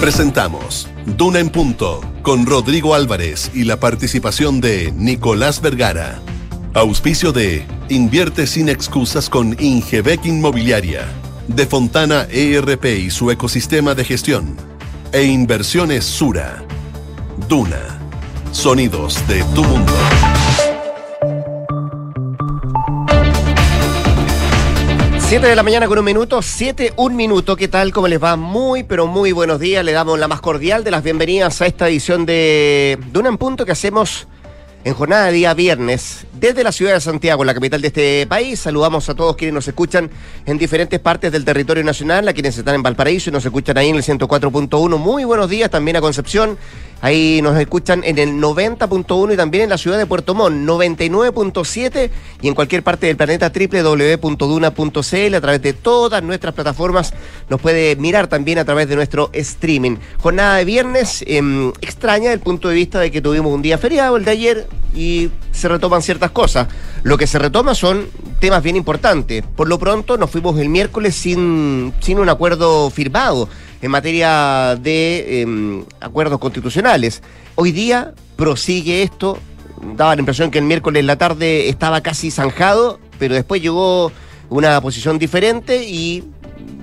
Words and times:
Presentamos 0.00 0.88
Duna 1.04 1.38
en 1.38 1.50
Punto 1.50 2.00
con 2.22 2.46
Rodrigo 2.46 2.94
Álvarez 2.94 3.50
y 3.52 3.64
la 3.64 3.78
participación 3.78 4.62
de 4.62 4.90
Nicolás 4.92 5.60
Vergara. 5.60 6.18
Auspicio 6.72 7.32
de 7.32 7.66
Invierte 7.90 8.46
sin 8.46 8.70
excusas 8.70 9.28
con 9.28 9.54
Ingebec 9.60 10.24
Inmobiliaria, 10.24 11.06
de 11.46 11.66
Fontana 11.66 12.26
ERP 12.30 12.86
y 12.86 13.10
su 13.10 13.30
ecosistema 13.30 13.94
de 13.94 14.04
gestión, 14.04 14.56
e 15.12 15.24
Inversiones 15.24 16.06
Sura. 16.06 16.64
Duna. 17.50 17.98
Sonidos 18.52 19.28
de 19.28 19.44
tu 19.54 19.62
mundo. 19.62 19.92
7 25.28 25.46
de 25.46 25.56
la 25.56 25.62
mañana 25.62 25.86
con 25.86 25.98
un 25.98 26.06
minuto, 26.06 26.40
7, 26.40 26.94
un 26.96 27.14
minuto. 27.14 27.54
¿Qué 27.54 27.68
tal? 27.68 27.92
¿Cómo 27.92 28.08
les 28.08 28.22
va? 28.22 28.36
Muy, 28.36 28.82
pero 28.82 29.06
muy 29.06 29.32
buenos 29.32 29.60
días. 29.60 29.84
Le 29.84 29.92
damos 29.92 30.18
la 30.18 30.26
más 30.26 30.40
cordial 30.40 30.84
de 30.84 30.90
las 30.90 31.02
bienvenidas 31.02 31.60
a 31.60 31.66
esta 31.66 31.86
edición 31.86 32.24
de 32.24 32.98
Duna 33.12 33.28
en 33.28 33.36
Punto 33.36 33.66
que 33.66 33.72
hacemos 33.72 34.26
en 34.84 34.94
jornada 34.94 35.26
de 35.26 35.32
día 35.32 35.52
viernes 35.52 36.26
desde 36.32 36.64
la 36.64 36.72
ciudad 36.72 36.94
de 36.94 37.00
Santiago, 37.02 37.44
la 37.44 37.52
capital 37.52 37.82
de 37.82 37.88
este 37.88 38.26
país. 38.26 38.58
Saludamos 38.58 39.06
a 39.10 39.14
todos 39.14 39.36
quienes 39.36 39.52
nos 39.52 39.68
escuchan 39.68 40.10
en 40.46 40.56
diferentes 40.56 40.98
partes 40.98 41.30
del 41.30 41.44
territorio 41.44 41.84
nacional, 41.84 42.26
a 42.26 42.32
quienes 42.32 42.56
están 42.56 42.76
en 42.76 42.82
Valparaíso 42.82 43.28
y 43.28 43.34
nos 43.34 43.44
escuchan 43.44 43.76
ahí 43.76 43.90
en 43.90 43.96
el 43.96 44.02
104.1. 44.02 44.96
Muy 44.96 45.24
buenos 45.24 45.50
días 45.50 45.68
también 45.68 45.98
a 45.98 46.00
Concepción 46.00 46.56
Ahí 47.00 47.40
nos 47.42 47.56
escuchan 47.56 48.02
en 48.04 48.18
el 48.18 48.40
90.1 48.40 49.32
y 49.32 49.36
también 49.36 49.64
en 49.64 49.70
la 49.70 49.78
ciudad 49.78 49.98
de 49.98 50.06
Puerto 50.06 50.34
Montt, 50.34 50.68
99.7 50.68 52.10
y 52.42 52.48
en 52.48 52.54
cualquier 52.54 52.82
parte 52.82 53.06
del 53.06 53.16
planeta 53.16 53.52
www.duna.cl 53.54 55.34
a 55.34 55.40
través 55.40 55.62
de 55.62 55.72
todas 55.74 56.22
nuestras 56.24 56.54
plataformas. 56.54 57.14
Nos 57.48 57.60
puede 57.60 57.94
mirar 57.96 58.26
también 58.26 58.58
a 58.58 58.64
través 58.64 58.88
de 58.88 58.96
nuestro 58.96 59.30
streaming. 59.32 59.96
Jornada 60.20 60.56
de 60.56 60.64
viernes 60.64 61.22
em, 61.28 61.72
extraña 61.80 62.30
desde 62.30 62.34
el 62.34 62.40
punto 62.40 62.68
de 62.68 62.74
vista 62.74 62.98
de 62.98 63.12
que 63.12 63.20
tuvimos 63.20 63.52
un 63.54 63.62
día 63.62 63.78
feriado, 63.78 64.16
el 64.16 64.24
de 64.24 64.30
ayer, 64.32 64.66
y 64.92 65.30
se 65.52 65.68
retoman 65.68 66.02
ciertas 66.02 66.32
cosas. 66.32 66.66
Lo 67.04 67.16
que 67.16 67.28
se 67.28 67.38
retoma 67.38 67.76
son 67.76 68.08
temas 68.40 68.62
bien 68.62 68.74
importantes. 68.74 69.44
Por 69.54 69.68
lo 69.68 69.78
pronto 69.78 70.16
nos 70.16 70.30
fuimos 70.30 70.58
el 70.58 70.68
miércoles 70.68 71.14
sin, 71.14 71.94
sin 72.00 72.18
un 72.18 72.28
acuerdo 72.28 72.90
firmado 72.90 73.48
en 73.80 73.90
materia 73.90 74.76
de 74.80 75.42
em, 75.42 75.84
acuerdos 76.00 76.38
constitucionales. 76.38 77.22
Hoy 77.54 77.72
día 77.72 78.14
prosigue 78.36 79.02
esto, 79.02 79.38
daba 79.96 80.14
la 80.14 80.20
impresión 80.20 80.50
que 80.50 80.58
el 80.58 80.64
miércoles 80.64 81.00
en 81.00 81.06
la 81.06 81.16
tarde 81.16 81.68
estaba 81.68 82.00
casi 82.00 82.30
zanjado, 82.30 82.98
pero 83.18 83.34
después 83.34 83.62
llegó 83.62 84.12
una 84.48 84.80
posición 84.80 85.18
diferente 85.18 85.84
y 85.84 86.24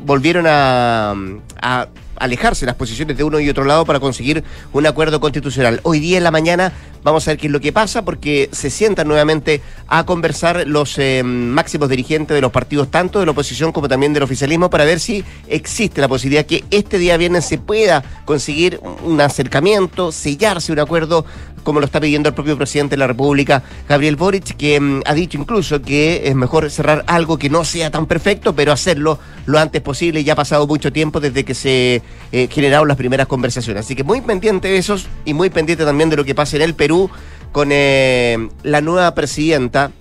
volvieron 0.05 0.45
a, 0.47 1.15
a 1.61 1.87
alejarse 2.17 2.65
las 2.65 2.75
posiciones 2.75 3.17
de 3.17 3.23
uno 3.23 3.39
y 3.39 3.49
otro 3.49 3.65
lado 3.65 3.85
para 3.85 3.99
conseguir 3.99 4.43
un 4.73 4.85
acuerdo 4.85 5.19
constitucional. 5.19 5.79
Hoy 5.83 5.99
día 5.99 6.17
en 6.17 6.23
la 6.23 6.31
mañana 6.31 6.73
vamos 7.03 7.27
a 7.27 7.31
ver 7.31 7.37
qué 7.37 7.47
es 7.47 7.53
lo 7.53 7.59
que 7.59 7.71
pasa 7.71 8.03
porque 8.03 8.49
se 8.51 8.69
sientan 8.69 9.07
nuevamente 9.07 9.61
a 9.87 10.05
conversar 10.05 10.67
los 10.67 10.97
eh, 10.97 11.21
máximos 11.23 11.89
dirigentes 11.89 12.33
de 12.35 12.41
los 12.41 12.51
partidos, 12.51 12.89
tanto 12.89 13.19
de 13.19 13.25
la 13.25 13.31
oposición 13.31 13.71
como 13.71 13.87
también 13.87 14.13
del 14.13 14.23
oficialismo, 14.23 14.69
para 14.69 14.85
ver 14.85 14.99
si 14.99 15.23
existe 15.47 16.01
la 16.01 16.07
posibilidad 16.07 16.45
que 16.45 16.63
este 16.71 16.97
día 16.97 17.17
viernes 17.17 17.45
se 17.45 17.57
pueda 17.57 18.03
conseguir 18.25 18.79
un 19.03 19.21
acercamiento, 19.21 20.11
sellarse 20.11 20.71
un 20.71 20.79
acuerdo 20.79 21.25
como 21.65 21.79
lo 21.81 21.87
está 21.87 21.99
pidiendo 21.99 22.29
el 22.29 22.35
propio 22.35 22.55
presidente 22.55 22.91
de 22.91 22.99
la 22.99 23.07
República, 23.07 23.63
Gabriel 23.89 24.15
Boric, 24.15 24.55
que 24.55 24.79
mm, 24.79 25.01
ha 25.05 25.13
dicho 25.13 25.37
incluso 25.37 25.81
que 25.81 26.29
es 26.29 26.35
mejor 26.35 26.69
cerrar 26.69 27.03
algo 27.07 27.37
que 27.37 27.49
no 27.49 27.65
sea 27.65 27.91
tan 27.91 28.05
perfecto, 28.05 28.55
pero 28.55 28.71
hacerlo 28.71 29.19
lo 29.47 29.59
antes 29.59 29.81
posible. 29.81 30.23
Ya 30.23 30.33
ha 30.33 30.35
pasado 30.37 30.67
mucho 30.67 30.93
tiempo 30.93 31.19
desde 31.19 31.43
que 31.43 31.55
se 31.55 32.01
eh, 32.31 32.47
generaron 32.49 32.87
las 32.87 32.95
primeras 32.95 33.27
conversaciones. 33.27 33.83
Así 33.83 33.95
que 33.95 34.03
muy 34.03 34.21
pendiente 34.21 34.69
de 34.69 34.77
esos 34.77 35.07
y 35.25 35.33
muy 35.33 35.49
pendiente 35.49 35.83
también 35.83 36.09
de 36.09 36.15
lo 36.15 36.23
que 36.23 36.35
pase 36.35 36.55
en 36.55 36.61
el 36.61 36.75
Perú 36.75 37.09
con 37.51 37.69
eh, 37.71 38.47
la 38.63 38.81
nueva 38.81 39.15
presidenta, 39.15 39.91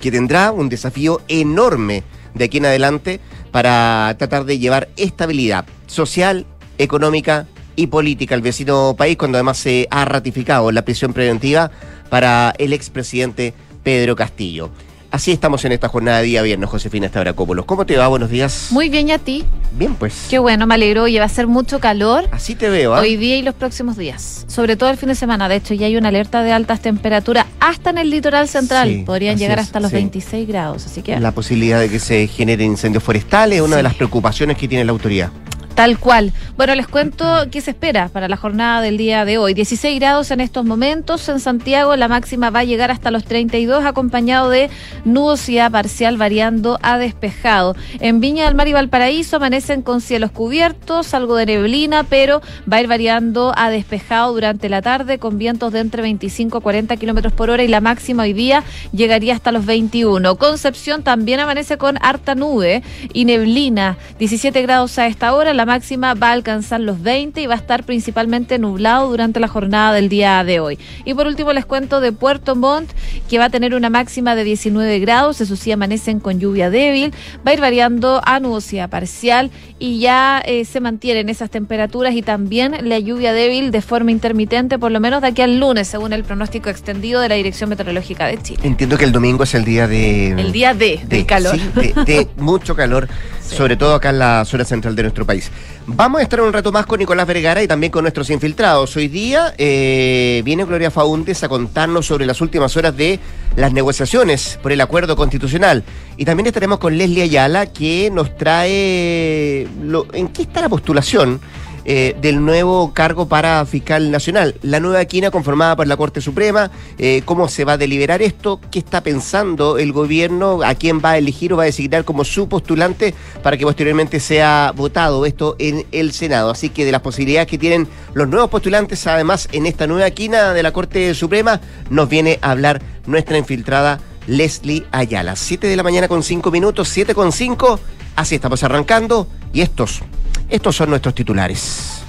que 0.00 0.12
tendrá 0.12 0.52
un 0.52 0.68
desafío 0.68 1.20
enorme 1.26 2.04
de 2.34 2.44
aquí 2.44 2.58
en 2.58 2.66
adelante 2.66 3.20
para 3.50 4.14
tratar 4.16 4.44
de 4.44 4.58
llevar 4.58 4.88
estabilidad 4.96 5.66
social, 5.86 6.46
económica 6.78 7.46
y 7.76 7.86
política 7.88 8.34
al 8.34 8.42
vecino 8.42 8.94
país, 8.96 9.16
cuando 9.16 9.38
además 9.38 9.58
se 9.58 9.86
ha 9.90 10.04
ratificado 10.04 10.70
la 10.72 10.82
prisión 10.82 11.12
preventiva 11.12 11.70
para 12.08 12.54
el 12.58 12.72
expresidente 12.72 13.54
Pedro 13.82 14.16
Castillo. 14.16 14.70
Así 15.14 15.30
estamos 15.30 15.64
en 15.64 15.70
esta 15.70 15.86
jornada 15.86 16.18
de 16.18 16.24
día 16.24 16.42
viernes, 16.42 16.68
Josefina 16.68 17.06
Estabracópolos. 17.06 17.66
¿Cómo 17.66 17.86
te 17.86 17.96
va? 17.96 18.08
Buenos 18.08 18.30
días. 18.30 18.66
Muy 18.70 18.88
bien, 18.88 19.06
¿y 19.08 19.12
a 19.12 19.18
ti? 19.18 19.44
Bien, 19.78 19.94
pues. 19.94 20.26
Qué 20.28 20.40
bueno, 20.40 20.66
me 20.66 20.74
alegro. 20.74 21.04
Oye, 21.04 21.20
va 21.20 21.26
a 21.26 21.28
ser 21.28 21.46
mucho 21.46 21.78
calor. 21.78 22.28
Así 22.32 22.56
te 22.56 22.68
veo, 22.68 22.96
¿ah? 22.96 23.00
Hoy 23.00 23.16
día 23.16 23.36
y 23.36 23.42
los 23.42 23.54
próximos 23.54 23.96
días. 23.96 24.44
Sobre 24.48 24.74
todo 24.74 24.90
el 24.90 24.96
fin 24.96 25.10
de 25.10 25.14
semana. 25.14 25.48
De 25.48 25.54
hecho, 25.54 25.72
ya 25.72 25.86
hay 25.86 25.96
una 25.96 26.08
alerta 26.08 26.42
de 26.42 26.50
altas 26.50 26.80
temperaturas 26.80 27.46
hasta 27.60 27.90
en 27.90 27.98
el 27.98 28.10
litoral 28.10 28.48
central. 28.48 28.88
Sí, 28.88 29.02
Podrían 29.06 29.38
llegar 29.38 29.60
es, 29.60 29.66
hasta 29.66 29.78
los 29.78 29.90
sí. 29.90 29.98
26 29.98 30.48
grados. 30.48 30.84
Así 30.86 31.00
que 31.02 31.20
La 31.20 31.30
posibilidad 31.30 31.78
de 31.78 31.88
que 31.88 32.00
se 32.00 32.26
generen 32.26 32.72
incendios 32.72 33.04
forestales 33.04 33.60
es 33.60 33.64
una 33.64 33.76
de 33.76 33.84
las 33.84 33.94
preocupaciones 33.94 34.58
que 34.58 34.66
tiene 34.66 34.84
la 34.84 34.90
autoridad. 34.90 35.30
Tal 35.74 35.98
cual. 35.98 36.32
Bueno, 36.56 36.76
les 36.76 36.86
cuento 36.86 37.26
qué 37.50 37.60
se 37.60 37.72
espera 37.72 38.08
para 38.08 38.28
la 38.28 38.36
jornada 38.36 38.80
del 38.80 38.96
día 38.96 39.24
de 39.24 39.38
hoy. 39.38 39.54
16 39.54 39.98
grados 39.98 40.30
en 40.30 40.40
estos 40.40 40.64
momentos. 40.64 41.28
En 41.28 41.40
Santiago 41.40 41.96
la 41.96 42.06
máxima 42.06 42.50
va 42.50 42.60
a 42.60 42.64
llegar 42.64 42.92
hasta 42.92 43.10
los 43.10 43.24
32, 43.24 43.84
acompañado 43.84 44.50
de 44.50 44.70
nubosidad 45.04 45.72
parcial 45.72 46.16
variando 46.16 46.78
a 46.80 46.96
despejado. 46.96 47.74
En 47.98 48.20
Viña 48.20 48.44
del 48.44 48.54
Mar 48.54 48.68
y 48.68 48.72
Valparaíso 48.72 49.36
amanecen 49.36 49.82
con 49.82 50.00
cielos 50.00 50.30
cubiertos, 50.30 51.12
algo 51.12 51.34
de 51.34 51.46
neblina, 51.46 52.04
pero 52.04 52.40
va 52.72 52.76
a 52.76 52.80
ir 52.80 52.86
variando 52.86 53.52
a 53.56 53.68
despejado 53.68 54.32
durante 54.32 54.68
la 54.68 54.80
tarde 54.80 55.18
con 55.18 55.38
vientos 55.38 55.72
de 55.72 55.80
entre 55.80 56.02
25 56.02 56.58
a 56.58 56.60
40 56.60 56.96
kilómetros 56.96 57.32
por 57.32 57.50
hora 57.50 57.64
y 57.64 57.68
la 57.68 57.80
máxima 57.80 58.22
hoy 58.22 58.32
día 58.32 58.62
llegaría 58.92 59.34
hasta 59.34 59.50
los 59.50 59.66
21. 59.66 60.36
Concepción 60.36 61.02
también 61.02 61.40
amanece 61.40 61.78
con 61.78 61.98
harta 62.00 62.36
nube 62.36 62.84
y 63.12 63.24
neblina. 63.24 63.98
17 64.20 64.62
grados 64.62 64.98
a 65.00 65.08
esta 65.08 65.34
hora. 65.34 65.52
La 65.52 65.63
máxima 65.66 66.14
va 66.14 66.28
a 66.30 66.32
alcanzar 66.32 66.80
los 66.80 67.02
20 67.02 67.40
y 67.40 67.46
va 67.46 67.54
a 67.54 67.58
estar 67.58 67.84
principalmente 67.84 68.58
nublado 68.58 69.08
durante 69.10 69.40
la 69.40 69.48
jornada 69.48 69.92
del 69.92 70.08
día 70.08 70.42
de 70.44 70.60
hoy. 70.60 70.78
Y 71.04 71.14
por 71.14 71.26
último 71.26 71.52
les 71.52 71.64
cuento 71.66 72.00
de 72.00 72.12
Puerto 72.12 72.56
Montt 72.56 72.90
que 73.28 73.38
va 73.38 73.46
a 73.46 73.50
tener 73.50 73.74
una 73.74 73.90
máxima 73.90 74.34
de 74.34 74.44
19 74.44 74.98
grados. 75.00 75.40
Eso 75.40 75.56
sí, 75.56 75.72
amanecen 75.72 76.20
con 76.20 76.38
lluvia 76.40 76.70
débil. 76.70 77.12
Va 77.46 77.50
a 77.50 77.54
ir 77.54 77.60
variando 77.60 78.20
a 78.24 78.40
nubosidad 78.40 78.88
parcial 78.90 79.50
y 79.78 79.98
ya 79.98 80.42
eh, 80.44 80.64
se 80.64 80.80
mantienen 80.80 81.28
esas 81.28 81.50
temperaturas 81.50 82.14
y 82.14 82.22
también 82.22 82.76
la 82.88 82.98
lluvia 82.98 83.32
débil 83.32 83.70
de 83.70 83.82
forma 83.82 84.10
intermitente, 84.10 84.78
por 84.78 84.90
lo 84.92 85.00
menos 85.00 85.20
de 85.22 85.28
aquí 85.28 85.42
al 85.42 85.58
lunes, 85.58 85.88
según 85.88 86.12
el 86.12 86.24
pronóstico 86.24 86.70
extendido 86.70 87.20
de 87.20 87.28
la 87.28 87.34
Dirección 87.34 87.70
Meteorológica 87.70 88.26
de 88.26 88.40
Chile. 88.42 88.60
Entiendo 88.62 88.96
que 88.96 89.04
el 89.04 89.12
domingo 89.12 89.44
es 89.44 89.54
el 89.54 89.64
día 89.64 89.86
de... 89.86 90.28
El 90.30 90.52
día 90.52 90.74
de, 90.74 91.00
del 91.06 91.26
calor. 91.26 91.56
sí, 91.56 91.70
de, 91.74 92.04
de 92.04 92.28
mucho 92.38 92.74
calor, 92.76 93.08
Sí. 93.40 93.56
sobre 93.56 93.76
todo 93.76 93.94
acá 93.94 94.08
en 94.08 94.18
la 94.18 94.42
zona 94.46 94.64
central 94.64 94.96
de 94.96 95.02
nuestro 95.02 95.26
país. 95.26 95.50
Vamos 95.86 96.20
a 96.20 96.22
estar 96.22 96.40
un 96.40 96.50
rato 96.52 96.72
más 96.72 96.86
con 96.86 96.98
Nicolás 96.98 97.26
Vergara 97.26 97.62
y 97.62 97.68
también 97.68 97.92
con 97.92 98.04
nuestros 98.04 98.30
infiltrados. 98.30 98.96
Hoy 98.96 99.08
día 99.08 99.52
eh, 99.58 100.40
viene 100.42 100.64
Gloria 100.64 100.90
Faúndes 100.90 101.42
a 101.44 101.48
contarnos 101.50 102.06
sobre 102.06 102.24
las 102.24 102.40
últimas 102.40 102.74
horas 102.78 102.96
de 102.96 103.20
las 103.56 103.70
negociaciones 103.72 104.58
por 104.62 104.72
el 104.72 104.80
acuerdo 104.80 105.14
constitucional. 105.14 105.84
Y 106.16 106.24
también 106.24 106.46
estaremos 106.46 106.78
con 106.78 106.96
Leslie 106.96 107.22
Ayala, 107.24 107.66
que 107.66 108.10
nos 108.10 108.34
trae 108.36 109.68
lo- 109.82 110.06
en 110.14 110.28
qué 110.28 110.42
está 110.42 110.62
la 110.62 110.70
postulación 110.70 111.38
eh, 111.86 112.16
del 112.20 112.44
nuevo 112.44 112.92
cargo 112.94 113.28
para 113.28 113.64
fiscal 113.66 114.10
nacional. 114.10 114.54
La 114.62 114.80
nueva 114.80 115.04
quina 115.04 115.30
conformada 115.30 115.76
por 115.76 115.86
la 115.86 115.96
Corte 115.96 116.20
Suprema, 116.20 116.70
eh, 116.98 117.22
cómo 117.24 117.48
se 117.48 117.64
va 117.64 117.72
a 117.72 117.76
deliberar 117.76 118.22
esto, 118.22 118.58
qué 118.70 118.78
está 118.78 119.02
pensando 119.02 119.76
el 119.76 119.92
gobierno, 119.92 120.60
a 120.64 120.74
quién 120.74 121.00
va 121.04 121.10
a 121.10 121.18
elegir 121.18 121.52
o 121.52 121.58
va 121.58 121.64
a 121.64 121.66
designar 121.66 122.04
como 122.04 122.24
su 122.24 122.48
postulante 122.48 123.14
para 123.42 123.58
que 123.58 123.64
posteriormente 123.64 124.18
sea 124.18 124.72
votado 124.74 125.26
esto 125.26 125.56
en 125.58 125.84
el 125.92 126.12
Senado. 126.12 126.50
Así 126.50 126.70
que 126.70 126.86
de 126.86 126.92
las 126.92 127.02
posibilidades 127.02 127.48
que 127.48 127.58
tienen 127.58 127.86
los 128.14 128.28
nuevos 128.28 128.48
postulantes, 128.48 129.06
además 129.06 129.48
en 129.52 129.66
esta 129.66 129.86
nueva 129.86 130.10
quina 130.10 130.54
de 130.54 130.62
la 130.62 130.72
Corte 130.72 131.14
Suprema, 131.14 131.60
nos 131.90 132.08
viene 132.08 132.38
a 132.40 132.52
hablar 132.52 132.80
nuestra 133.06 133.36
infiltrada. 133.36 134.00
Leslie 134.26 134.86
Ayala, 134.90 135.36
7 135.36 135.66
de 135.66 135.76
la 135.76 135.82
mañana 135.82 136.08
con 136.08 136.22
5 136.22 136.50
minutos, 136.50 136.88
7 136.88 137.14
con 137.14 137.30
5, 137.30 137.78
así 138.16 138.36
estamos 138.36 138.62
arrancando 138.62 139.28
y 139.52 139.60
estos 139.60 140.00
estos 140.48 140.76
son 140.76 140.90
nuestros 140.90 141.14
titulares. 141.14 142.04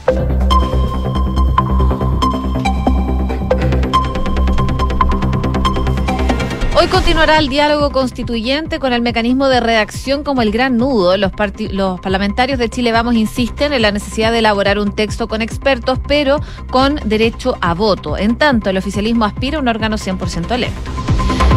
Continuará 6.96 7.40
el 7.40 7.50
diálogo 7.50 7.92
constituyente 7.92 8.80
con 8.80 8.94
el 8.94 9.02
mecanismo 9.02 9.50
de 9.50 9.60
redacción 9.60 10.24
como 10.24 10.42
el 10.42 10.50
gran 10.50 10.78
nudo. 10.78 11.18
Los, 11.18 11.34
parlamentarios 11.34 12.58
de 12.58 12.70
Chile 12.70 12.94
Vamos 12.94 13.16
insisten 13.16 13.74
en 13.74 13.82
la 13.82 13.92
necesidad 13.92 14.32
de 14.32 14.40
elaborar 14.40 14.80
un 14.80 14.96
texto 14.96 15.28
con 15.28 15.42
expertos, 15.42 16.00
pero 16.08 16.40
con 16.72 16.96
derecho 17.04 17.58
a 17.60 17.74
voto. 17.74 18.18
En 18.18 18.38
tanto, 18.38 18.70
el 18.70 18.78
oficialismo 18.78 19.26
aspira 19.26 19.58
a 19.58 19.62
un 19.62 19.68
órgano 19.68 19.98
100% 19.98 20.50
electo. 20.52 20.92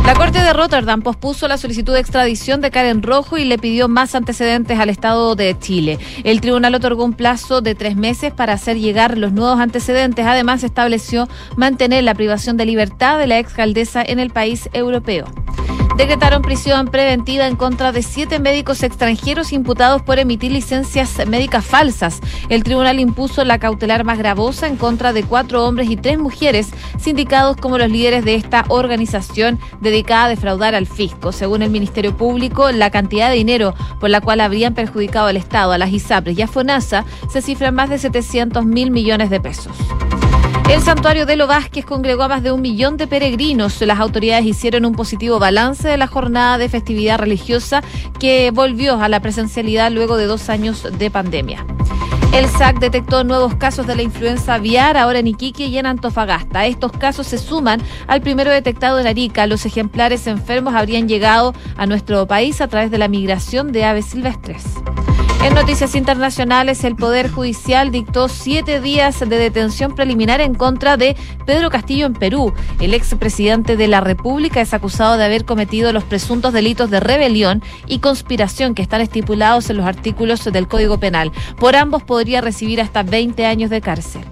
La 0.04 0.14
Corte 0.14 0.40
de 0.40 0.54
Rotterdam 0.54 1.02
pospuso 1.02 1.46
la 1.48 1.58
solicitud 1.58 1.92
de 1.92 2.00
extradición 2.00 2.62
de 2.62 2.70
Karen 2.70 3.02
Rojo 3.02 3.36
y 3.36 3.44
le 3.44 3.58
pidió 3.58 3.88
más 3.88 4.14
antecedentes 4.14 4.80
al 4.80 4.88
Estado 4.88 5.34
de 5.34 5.54
Chile. 5.58 5.98
El 6.24 6.40
tribunal 6.40 6.74
otorgó 6.74 7.04
un 7.04 7.12
plazo 7.12 7.60
de 7.60 7.74
tres 7.74 7.94
meses 7.94 8.32
para 8.32 8.54
hacer 8.54 8.78
llegar 8.78 9.18
los 9.18 9.32
nuevos 9.32 9.60
antecedentes. 9.60 10.24
Además, 10.24 10.64
estableció 10.64 11.28
mantener 11.56 12.04
la 12.04 12.14
privación 12.14 12.56
de 12.56 12.64
libertad 12.64 13.18
de 13.18 13.26
la 13.26 13.38
exalcaldesa 13.38 14.02
en 14.02 14.18
el 14.18 14.30
país 14.30 14.70
europeo 14.72 15.26
decretaron 15.98 16.42
prisión 16.42 16.86
preventiva 16.86 17.48
en 17.48 17.56
contra 17.56 17.90
de 17.90 18.02
siete 18.02 18.38
médicos 18.38 18.84
extranjeros 18.84 19.52
imputados 19.52 20.00
por 20.00 20.20
emitir 20.20 20.52
licencias 20.52 21.26
médicas 21.26 21.64
falsas. 21.64 22.20
El 22.48 22.62
tribunal 22.62 23.00
impuso 23.00 23.44
la 23.44 23.58
cautelar 23.58 24.04
más 24.04 24.16
gravosa 24.16 24.68
en 24.68 24.76
contra 24.76 25.12
de 25.12 25.24
cuatro 25.24 25.66
hombres 25.66 25.90
y 25.90 25.96
tres 25.96 26.18
mujeres, 26.18 26.70
sindicados 27.00 27.56
como 27.56 27.78
los 27.78 27.90
líderes 27.90 28.24
de 28.24 28.36
esta 28.36 28.64
organización 28.68 29.58
dedicada 29.80 30.26
a 30.26 30.28
defraudar 30.28 30.76
al 30.76 30.86
fisco. 30.86 31.32
Según 31.32 31.62
el 31.62 31.70
Ministerio 31.70 32.16
Público, 32.16 32.70
la 32.70 32.90
cantidad 32.90 33.28
de 33.28 33.36
dinero 33.36 33.74
por 33.98 34.08
la 34.08 34.20
cual 34.20 34.40
habrían 34.40 34.74
perjudicado 34.74 35.26
al 35.26 35.36
Estado, 35.36 35.72
a 35.72 35.78
las 35.78 35.90
ISAPRES 35.90 36.38
y 36.38 36.42
a 36.42 36.46
FONASA 36.46 37.04
se 37.28 37.42
cifra 37.42 37.68
en 37.68 37.74
más 37.74 37.90
de 37.90 37.98
700 37.98 38.64
mil 38.64 38.92
millones 38.92 39.30
de 39.30 39.40
pesos. 39.40 39.76
El 40.68 40.82
santuario 40.82 41.24
de 41.24 41.36
Lo 41.36 41.46
Vázquez 41.46 41.86
congregó 41.86 42.24
a 42.24 42.28
más 42.28 42.42
de 42.42 42.52
un 42.52 42.60
millón 42.60 42.98
de 42.98 43.06
peregrinos. 43.06 43.80
Las 43.80 43.98
autoridades 44.00 44.44
hicieron 44.44 44.84
un 44.84 44.94
positivo 44.94 45.38
balance 45.38 45.88
de 45.88 45.96
la 45.96 46.06
jornada 46.06 46.58
de 46.58 46.68
festividad 46.68 47.18
religiosa 47.18 47.82
que 48.20 48.50
volvió 48.50 49.00
a 49.00 49.08
la 49.08 49.20
presencialidad 49.20 49.90
luego 49.90 50.18
de 50.18 50.26
dos 50.26 50.50
años 50.50 50.86
de 50.98 51.10
pandemia. 51.10 51.64
El 52.34 52.46
SAC 52.46 52.80
detectó 52.80 53.24
nuevos 53.24 53.54
casos 53.54 53.86
de 53.86 53.96
la 53.96 54.02
influenza 54.02 54.54
aviar 54.54 54.98
ahora 54.98 55.20
en 55.20 55.28
Iquique 55.28 55.66
y 55.66 55.78
en 55.78 55.86
Antofagasta. 55.86 56.66
Estos 56.66 56.92
casos 56.92 57.26
se 57.26 57.38
suman 57.38 57.80
al 58.06 58.20
primero 58.20 58.50
detectado 58.50 58.98
en 58.98 59.06
Arica. 59.06 59.46
Los 59.46 59.64
ejemplares 59.64 60.26
enfermos 60.26 60.74
habrían 60.74 61.08
llegado 61.08 61.54
a 61.78 61.86
nuestro 61.86 62.26
país 62.26 62.60
a 62.60 62.68
través 62.68 62.90
de 62.90 62.98
la 62.98 63.08
migración 63.08 63.72
de 63.72 63.86
aves 63.86 64.04
silvestres. 64.04 64.64
En 65.40 65.54
noticias 65.54 65.94
internacionales, 65.94 66.82
el 66.82 66.96
Poder 66.96 67.30
Judicial 67.30 67.92
dictó 67.92 68.28
siete 68.28 68.80
días 68.80 69.20
de 69.20 69.26
detención 69.26 69.94
preliminar 69.94 70.40
en 70.40 70.54
contra 70.54 70.96
de 70.96 71.16
Pedro 71.46 71.70
Castillo 71.70 72.06
en 72.06 72.14
Perú. 72.14 72.52
El 72.80 72.92
expresidente 72.92 73.76
de 73.76 73.86
la 73.86 74.00
República 74.00 74.60
es 74.60 74.74
acusado 74.74 75.16
de 75.16 75.24
haber 75.24 75.44
cometido 75.44 75.92
los 75.92 76.02
presuntos 76.02 76.52
delitos 76.52 76.90
de 76.90 76.98
rebelión 76.98 77.62
y 77.86 78.00
conspiración 78.00 78.74
que 78.74 78.82
están 78.82 79.00
estipulados 79.00 79.70
en 79.70 79.76
los 79.76 79.86
artículos 79.86 80.44
del 80.44 80.66
Código 80.66 80.98
Penal. 80.98 81.30
Por 81.58 81.76
ambos 81.76 82.02
podría 82.02 82.40
recibir 82.40 82.80
hasta 82.80 83.04
20 83.04 83.46
años 83.46 83.70
de 83.70 83.80
cárcel. 83.80 84.22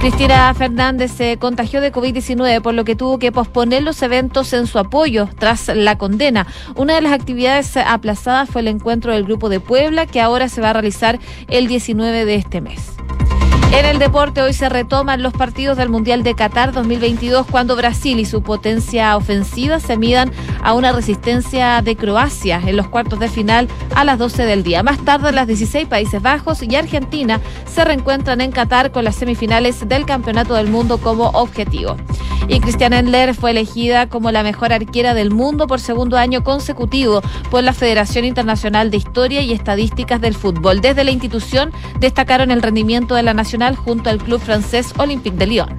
Cristina 0.00 0.54
Fernández 0.54 1.10
se 1.12 1.36
contagió 1.36 1.82
de 1.82 1.92
COVID-19, 1.92 2.62
por 2.62 2.72
lo 2.72 2.84
que 2.84 2.96
tuvo 2.96 3.18
que 3.18 3.32
posponer 3.32 3.82
los 3.82 4.00
eventos 4.00 4.54
en 4.54 4.66
su 4.66 4.78
apoyo 4.78 5.28
tras 5.38 5.68
la 5.68 5.98
condena. 5.98 6.46
Una 6.74 6.94
de 6.94 7.02
las 7.02 7.12
actividades 7.12 7.76
aplazadas 7.76 8.48
fue 8.48 8.62
el 8.62 8.68
encuentro 8.68 9.12
del 9.12 9.24
Grupo 9.24 9.50
de 9.50 9.60
Puebla, 9.60 10.06
que 10.06 10.22
ahora 10.22 10.48
se 10.48 10.62
va 10.62 10.70
a 10.70 10.72
realizar 10.72 11.18
el 11.48 11.66
19 11.66 12.24
de 12.24 12.34
este 12.34 12.62
mes. 12.62 12.94
En 13.72 13.86
el 13.86 14.00
deporte 14.00 14.42
hoy 14.42 14.52
se 14.52 14.68
retoman 14.68 15.22
los 15.22 15.32
partidos 15.32 15.76
del 15.76 15.88
Mundial 15.88 16.24
de 16.24 16.34
Qatar 16.34 16.72
2022 16.72 17.46
cuando 17.46 17.76
Brasil 17.76 18.18
y 18.18 18.24
su 18.24 18.42
potencia 18.42 19.16
ofensiva 19.16 19.78
se 19.78 19.96
midan 19.96 20.32
a 20.60 20.74
una 20.74 20.90
resistencia 20.90 21.80
de 21.80 21.94
Croacia 21.94 22.60
en 22.66 22.76
los 22.76 22.88
cuartos 22.88 23.20
de 23.20 23.28
final 23.28 23.68
a 23.94 24.04
las 24.04 24.18
12 24.18 24.44
del 24.44 24.64
día. 24.64 24.82
Más 24.82 24.98
tarde 25.04 25.30
las 25.30 25.46
16 25.46 25.86
Países 25.86 26.20
Bajos 26.20 26.64
y 26.64 26.74
Argentina 26.74 27.40
se 27.64 27.84
reencuentran 27.84 28.40
en 28.40 28.50
Qatar 28.50 28.90
con 28.90 29.04
las 29.04 29.14
semifinales 29.14 29.88
del 29.88 30.04
Campeonato 30.04 30.54
del 30.54 30.66
Mundo 30.66 30.98
como 30.98 31.28
objetivo. 31.28 31.96
Y 32.48 32.58
Cristian 32.58 32.92
Endler 32.92 33.34
fue 33.34 33.52
elegida 33.52 34.08
como 34.08 34.32
la 34.32 34.42
mejor 34.42 34.72
arquera 34.72 35.14
del 35.14 35.30
mundo 35.30 35.68
por 35.68 35.78
segundo 35.78 36.16
año 36.16 36.42
consecutivo 36.42 37.22
por 37.48 37.62
la 37.62 37.72
Federación 37.72 38.24
Internacional 38.24 38.90
de 38.90 38.96
Historia 38.96 39.40
y 39.42 39.52
Estadísticas 39.52 40.20
del 40.20 40.34
Fútbol. 40.34 40.80
Desde 40.80 41.04
la 41.04 41.12
institución 41.12 41.70
destacaron 42.00 42.50
el 42.50 42.60
rendimiento 42.60 43.14
de 43.14 43.22
la 43.22 43.34
junto 43.68 44.08
al 44.08 44.18
club 44.18 44.40
francés 44.40 44.92
Olympique 44.96 45.36
de 45.36 45.46
Lyon. 45.46 45.78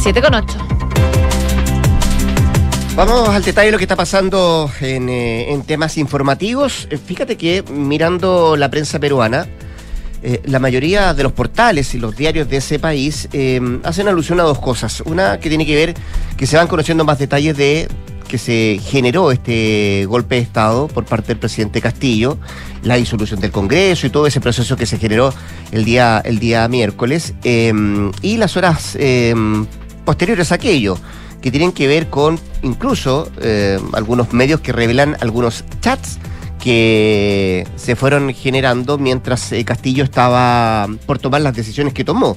7 0.00 0.22
con 0.22 0.34
8. 0.34 0.58
Vamos 2.94 3.28
al 3.28 3.42
detalle 3.42 3.66
de 3.66 3.72
lo 3.72 3.78
que 3.78 3.84
está 3.84 3.96
pasando 3.96 4.70
en, 4.80 5.08
eh, 5.08 5.52
en 5.52 5.62
temas 5.62 5.98
informativos. 5.98 6.86
Eh, 6.90 6.98
Fíjate 6.98 7.36
que 7.36 7.62
mirando 7.70 8.56
la 8.56 8.70
prensa 8.70 8.98
peruana, 8.98 9.48
eh, 10.22 10.40
la 10.44 10.58
mayoría 10.58 11.14
de 11.14 11.22
los 11.24 11.32
portales 11.32 11.94
y 11.94 11.98
los 11.98 12.16
diarios 12.16 12.48
de 12.48 12.58
ese 12.58 12.78
país 12.78 13.28
hacen 13.84 14.08
alusión 14.08 14.40
a 14.40 14.44
dos 14.44 14.58
cosas. 14.58 15.00
Una 15.02 15.38
que 15.38 15.48
tiene 15.48 15.66
que 15.66 15.74
ver 15.74 15.94
que 16.36 16.46
se 16.46 16.56
van 16.56 16.68
conociendo 16.68 17.04
más 17.04 17.18
detalles 17.18 17.56
de 17.56 17.88
que 18.28 18.38
se 18.38 18.80
generó 18.84 19.32
este 19.32 20.06
golpe 20.06 20.36
de 20.36 20.42
Estado 20.42 20.86
por 20.86 21.04
parte 21.04 21.28
del 21.28 21.38
presidente 21.38 21.80
Castillo, 21.80 22.38
la 22.82 22.96
disolución 22.96 23.40
del 23.40 23.50
Congreso 23.50 24.06
y 24.06 24.10
todo 24.10 24.26
ese 24.26 24.40
proceso 24.40 24.76
que 24.76 24.86
se 24.86 24.98
generó 24.98 25.32
el 25.72 25.84
día, 25.84 26.20
el 26.24 26.38
día 26.38 26.68
miércoles, 26.68 27.34
eh, 27.42 27.72
y 28.22 28.36
las 28.36 28.56
horas 28.56 28.96
eh, 29.00 29.34
posteriores 30.04 30.52
a 30.52 30.56
aquello, 30.56 30.96
que 31.40 31.50
tienen 31.50 31.72
que 31.72 31.86
ver 31.86 32.08
con 32.08 32.38
incluso 32.62 33.30
eh, 33.40 33.78
algunos 33.92 34.32
medios 34.32 34.60
que 34.60 34.72
revelan 34.72 35.16
algunos 35.20 35.64
chats 35.80 36.18
que 36.58 37.66
se 37.76 37.96
fueron 37.96 38.34
generando 38.34 38.98
mientras 38.98 39.52
eh, 39.52 39.64
Castillo 39.64 40.04
estaba 40.04 40.88
por 41.06 41.18
tomar 41.18 41.40
las 41.40 41.54
decisiones 41.54 41.94
que 41.94 42.04
tomó. 42.04 42.36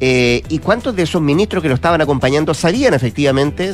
Eh, 0.00 0.42
¿Y 0.48 0.58
cuántos 0.58 0.96
de 0.96 1.04
esos 1.04 1.22
ministros 1.22 1.62
que 1.62 1.68
lo 1.68 1.74
estaban 1.74 2.00
acompañando 2.00 2.54
sabían 2.54 2.92
efectivamente 2.92 3.72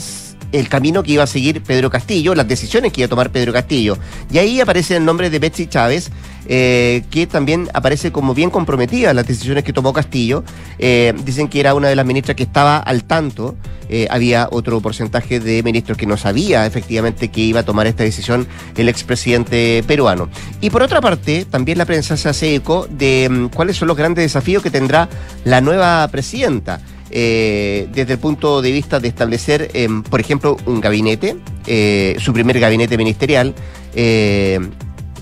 el 0.52 0.68
camino 0.68 1.02
que 1.02 1.12
iba 1.12 1.24
a 1.24 1.26
seguir 1.26 1.62
Pedro 1.62 1.90
Castillo, 1.90 2.34
las 2.34 2.48
decisiones 2.48 2.92
que 2.92 3.02
iba 3.02 3.06
a 3.06 3.10
tomar 3.10 3.30
Pedro 3.30 3.52
Castillo? 3.52 3.98
Y 4.30 4.38
ahí 4.38 4.60
aparece 4.60 4.96
el 4.96 5.04
nombre 5.04 5.30
de 5.30 5.38
Betsy 5.38 5.66
Chávez, 5.66 6.10
eh, 6.50 7.04
que 7.10 7.26
también 7.26 7.68
aparece 7.74 8.10
como 8.10 8.32
bien 8.32 8.48
comprometida 8.48 9.12
las 9.12 9.26
decisiones 9.26 9.64
que 9.64 9.74
tomó 9.74 9.92
Castillo. 9.92 10.44
Eh, 10.78 11.12
dicen 11.24 11.48
que 11.48 11.60
era 11.60 11.74
una 11.74 11.88
de 11.88 11.96
las 11.96 12.06
ministras 12.06 12.36
que 12.36 12.44
estaba 12.44 12.78
al 12.78 13.04
tanto. 13.04 13.54
Eh, 13.90 14.06
había 14.10 14.48
otro 14.50 14.80
porcentaje 14.80 15.40
de 15.40 15.62
ministros 15.62 15.96
que 15.98 16.06
no 16.06 16.16
sabía 16.16 16.66
efectivamente 16.66 17.28
que 17.28 17.40
iba 17.40 17.60
a 17.60 17.62
tomar 17.64 17.86
esta 17.86 18.04
decisión 18.04 18.46
el 18.76 18.88
expresidente 18.88 19.84
peruano. 19.86 20.28
Y 20.60 20.70
por 20.70 20.82
otra 20.82 21.00
parte, 21.00 21.44
también 21.44 21.78
la 21.78 21.84
prensa 21.84 22.16
se 22.16 22.28
hace 22.28 22.54
eco 22.54 22.86
de 22.90 23.28
mm, 23.30 23.48
cuáles 23.48 23.76
son 23.76 23.88
los 23.88 23.96
grandes 23.96 24.24
desafíos 24.24 24.62
que 24.62 24.70
tendrá 24.70 25.08
la 25.44 25.60
nueva 25.60 26.08
presidenta. 26.08 26.80
Eh, 27.10 27.88
desde 27.92 28.14
el 28.14 28.18
punto 28.18 28.62
de 28.62 28.72
vista 28.72 29.00
de 29.00 29.08
establecer, 29.08 29.70
em, 29.74 30.02
por 30.02 30.20
ejemplo, 30.20 30.56
un 30.66 30.80
gabinete, 30.80 31.36
eh, 31.66 32.16
su 32.18 32.32
primer 32.32 32.58
gabinete 32.60 32.96
ministerial, 32.96 33.54
eh, 33.94 34.60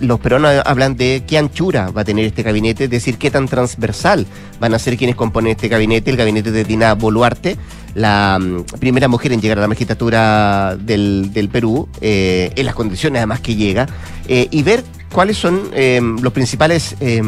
los 0.01 0.21
peruanos 0.21 0.63
hablan 0.67 0.97
de 0.97 1.25
qué 1.27 1.39
anchura 1.39 1.91
va 1.91 2.03
a 2.03 2.05
tener 2.05 2.27
este 2.27 2.43
gabinete, 2.43 2.85
es 2.85 2.91
decir, 2.91 3.17
qué 3.17 3.31
tan 3.31 3.49
transversal 3.49 4.27
van 4.61 4.75
a 4.75 4.79
ser 4.79 4.97
quienes 4.99 5.17
componen 5.17 5.53
este 5.53 5.69
gabinete, 5.69 6.11
el 6.11 6.19
gabinete 6.19 6.51
de 6.51 6.65
Dina 6.65 6.95
Boluarte, 6.95 7.57
la 7.95 8.39
mm, 8.39 8.79
primera 8.79 9.09
mujer 9.09 9.33
en 9.33 9.41
llegar 9.41 9.59
a 9.59 9.63
la 9.63 9.69
magistratura 9.69 10.77
del, 10.77 11.33
del 11.33 11.49
Perú, 11.49 11.89
en 12.01 12.67
las 12.67 12.75
condiciones 12.75 13.21
además 13.21 13.41
que 13.41 13.55
llega, 13.55 13.87
y 14.29 14.63
ver 14.63 14.85
cuáles 15.13 15.39
son 15.39 15.71
eh, 15.73 15.99
los 16.21 16.33
principales 16.33 16.95
eh, 17.01 17.23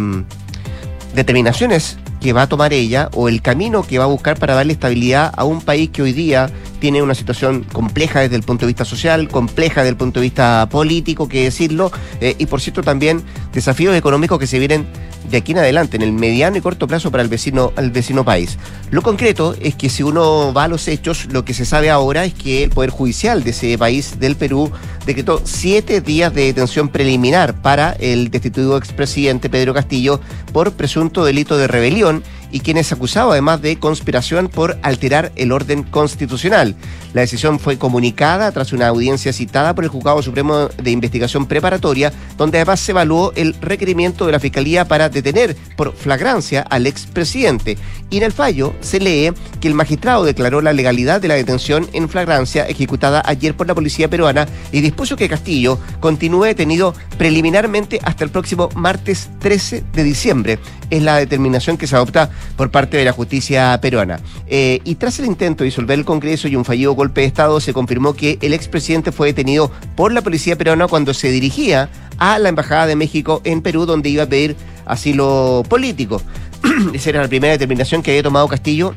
determinaciones 1.15 1.97
que 2.21 2.33
va 2.33 2.43
a 2.43 2.49
tomar 2.49 2.73
ella 2.73 3.09
o 3.15 3.29
el 3.29 3.43
camino 3.43 3.83
que 3.83 3.99
va 3.99 4.05
a 4.05 4.09
buscar 4.09 4.39
para 4.39 4.55
darle 4.55 4.73
estabilidad 4.73 5.33
a 5.37 5.45
un 5.45 5.61
país 5.61 5.91
que 5.91 6.03
hoy 6.03 6.13
día 6.13 6.51
tiene 6.81 7.03
una 7.03 7.15
situación 7.15 7.65
compleja 7.73 8.21
desde 8.21 8.37
el 8.37 8.43
punto 8.43 8.67
de 8.67 8.69
vista 8.69 8.85
social, 8.85 9.29
compleja 9.29 9.81
desde 9.81 9.91
el 9.91 9.97
punto 9.97 10.21
de 10.21 10.25
vista 10.25 10.69
político, 10.71 11.29
que 11.29 11.45
decirlo, 11.45 11.91
eh, 12.21 12.35
y 12.39 12.47
por 12.47 12.61
cierto 12.61 12.83
también 12.83 13.23
desafíos 13.53 13.97
económicos 13.97 14.39
que 14.39 14.47
se 14.47 14.59
vienen 14.59 14.87
de 15.31 15.37
aquí 15.37 15.53
en 15.53 15.59
adelante, 15.59 15.97
en 15.97 16.03
el 16.03 16.13
mediano 16.13 16.57
y 16.57 16.61
corto 16.61 16.87
plazo 16.87 17.11
para 17.11 17.23
el 17.23 17.29
vecino, 17.29 17.73
al 17.77 17.91
vecino 17.91 18.25
país. 18.25 18.57
Lo 18.91 19.03
concreto 19.03 19.55
es 19.61 19.75
que 19.75 19.91
si 19.91 20.03
uno 20.03 20.53
va 20.55 20.65
a 20.65 20.69
los 20.69 20.89
hechos, 20.89 21.27
lo 21.31 21.45
que 21.45 21.53
se 21.55 21.67
sabe 21.67 21.91
ahora 21.91 22.25
es 22.25 22.33
que 22.35 22.65
el 22.65 22.71
Poder 22.71 22.91
Judicial 22.91 23.45
de 23.45 23.51
ese 23.51 23.77
país, 23.77 24.19
del 24.19 24.37
Perú, 24.37 24.71
decretó 25.05 25.43
siete 25.45 26.01
días 26.01 26.33
de 26.33 26.45
detención 26.45 26.89
preliminar 26.89 27.61
para 27.61 27.93
el 27.93 28.31
destituido 28.31 28.77
expresidente 28.77 29.51
Pedro 29.51 29.75
Castillo 29.75 30.21
por 30.53 30.73
presunto 30.73 31.25
delito 31.25 31.59
de 31.59 31.67
rebelión 31.67 32.08
y 32.51 32.61
quien 32.61 32.77
es 32.77 32.93
acusado 32.93 33.33
además 33.33 33.61
de 33.63 33.79
conspiración 33.79 34.49
por 34.49 34.79
alterar 34.83 35.33
el 35.37 35.53
orden 35.53 35.83
constitucional. 35.83 36.75
La 37.15 37.23
decisión 37.23 37.59
fue 37.59 37.79
comunicada 37.79 38.53
tras 38.53 38.73
una 38.73 38.89
audiencia 38.89 39.33
citada 39.33 39.75
por 39.75 39.85
el 39.85 39.91
Juzgado 39.91 40.23
Supremo 40.23 40.69
de 40.69 40.91
Investigación 40.91 41.47
Preparatoria, 41.47 42.13
donde 42.37 42.59
además 42.59 42.81
se 42.81 42.93
evaluó 42.93 43.33
el 43.35 43.55
requerimiento 43.55 44.27
de 44.27 44.33
la 44.33 44.41
Fiscalía 44.41 44.87
para 44.87 45.09
detener 45.09 45.57
por 45.77 45.95
flagrancia 45.95 46.63
al 46.63 46.87
expresidente. 46.87 47.79
Y 48.11 48.19
en 48.19 48.23
el 48.25 48.33
fallo 48.33 48.75
se 48.81 49.01
lee 49.01 49.33
que 49.61 49.69
el 49.69 49.75
magistrado 49.75 50.25
declaró 50.25 50.61
la 50.61 50.73
legalidad 50.73 51.21
de 51.21 51.29
la 51.29 51.35
detención 51.35 51.89
en 51.93 52.09
flagrancia 52.09 52.67
ejecutada 52.67 53.23
ayer 53.25 53.55
por 53.55 53.67
la 53.67 53.75
policía 53.75 54.09
peruana 54.09 54.47
y 54.73 54.81
dispuso 54.81 55.17
que 55.17 55.29
Castillo 55.29 55.79
continúe 56.01 56.45
detenido 56.45 56.95
preliminarmente 57.17 58.01
hasta 58.03 58.25
el 58.25 58.31
próximo 58.31 58.69
martes 58.75 59.31
13 59.41 59.85
de 59.93 60.05
diciembre. 60.05 60.59
Es 60.91 61.03
la 61.03 61.17
determinación 61.17 61.77
que 61.77 61.87
se 61.87 61.97
adopta 61.97 62.31
por 62.57 62.71
parte 62.71 62.97
de 62.97 63.05
la 63.05 63.13
justicia 63.13 63.79
peruana. 63.81 64.21
Eh, 64.47 64.81
y 64.85 64.95
tras 64.95 65.19
el 65.19 65.27
intento 65.27 65.65
de 65.65 65.67
disolver 65.67 65.99
el 65.99 66.05
Congreso 66.05 66.49
y 66.49 66.57
un 66.57 66.65
fallido 66.65 66.95
golpe 66.99 67.23
de 67.23 67.29
Estado, 67.29 67.61
se 67.61 67.73
confirmó 67.73 68.13
que 68.13 68.39
el 68.43 68.53
expresidente 68.53 69.13
fue 69.13 69.29
detenido 69.29 69.71
por 69.97 70.13
la 70.13 70.21
policía 70.21 70.57
peruana 70.57 70.89
cuando 70.89 71.15
se 71.15 71.31
dirigía 71.31 71.89
a 72.19 72.39
la 72.39 72.51
Embajada 72.51 72.87
de 72.87 72.97
México 72.97 73.41
en 73.45 73.63
Perú, 73.63 73.87
donde 73.87 74.11
iba 74.11 74.25
a 74.25 74.29
pedir 74.29 74.57
asilo 74.85 75.63
político. 75.69 76.21
Esa 76.93 77.11
era 77.11 77.23
la 77.23 77.29
primera 77.29 77.53
determinación 77.53 78.03
que 78.03 78.11
había 78.11 78.23
tomado 78.23 78.49
Castillo 78.49 78.95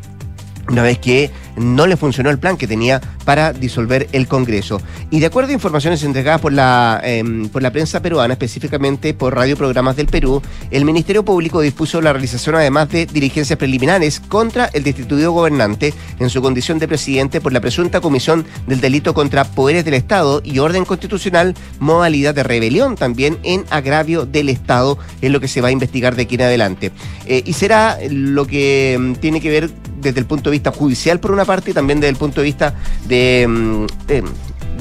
una 0.70 0.84
vez 0.84 1.00
que 1.00 1.30
no 1.56 1.88
le 1.88 1.98
funcionó 1.98 2.30
el 2.30 2.40
plan 2.40 2.58
que 2.58 2.68
tenía 2.68 3.02
para 3.26 3.54
disolver 3.54 4.08
el 4.12 4.28
Congreso. 4.28 4.82
Y 5.10 5.20
de 5.20 5.28
acuerdo 5.28 5.52
a 5.52 5.54
informaciones 5.54 6.04
entregadas 6.04 6.42
por 6.42 6.54
la, 6.54 7.02
em, 7.04 7.50
por 7.50 7.62
la 7.62 7.72
prensa 7.72 8.02
peruana, 8.02 8.34
específicamente 8.34 9.14
por 9.14 9.36
radioprogramas 9.36 9.96
del 9.96 10.08
Perú, 10.08 10.42
el 10.72 10.86
Ministerio 10.86 11.24
Público 11.24 11.62
dispuso 11.62 12.02
la 12.02 12.14
realización 12.14 12.56
además 12.56 12.90
de 12.90 13.06
diligencias 13.06 13.58
preliminares 13.58 14.20
contra 14.20 14.66
el 14.74 14.84
destituido 14.84 15.32
gobernante 15.32 15.94
en 16.20 16.30
su 16.30 16.42
condición 16.42 16.80
de 16.80 16.88
presidente 16.88 17.42
por 17.42 17.54
la 17.54 17.62
presunta 17.62 18.02
comisión 18.02 18.46
del 18.68 18.82
delito 18.82 19.14
contra 19.14 19.44
poderes 19.44 19.86
del 19.86 19.94
Estado 19.96 20.42
y 20.44 20.60
orden 20.60 20.86
constitucional, 20.86 21.56
modalidad 21.80 22.36
de 22.36 22.44
rebelión 22.44 22.96
también 22.96 23.38
en 23.44 23.66
agravio 23.70 24.26
del 24.26 24.50
Estado, 24.50 24.98
es 25.22 25.32
lo 25.32 25.40
que 25.40 25.48
se 25.48 25.62
va 25.62 25.70
a 25.70 25.72
investigar 25.72 26.16
de 26.16 26.24
aquí 26.24 26.36
en 26.36 26.42
adelante. 26.42 26.92
Eh, 27.26 27.44
y 27.46 27.54
será 27.54 27.98
lo 28.10 28.46
que 28.46 28.94
em, 28.94 29.16
tiene 29.16 29.42
que 29.42 29.50
ver 29.50 29.70
desde 30.02 30.20
el 30.20 30.26
punto 30.26 30.50
de 30.50 30.56
vista 30.56 30.72
judicial 30.72 31.20
por 31.20 31.32
una 31.32 31.41
parte 31.46 31.74
también 31.74 32.00
desde 32.00 32.12
el 32.12 32.18
punto 32.18 32.42
de 32.42 32.46
vista 32.46 32.76
de, 33.06 33.46
mm, 33.48 33.86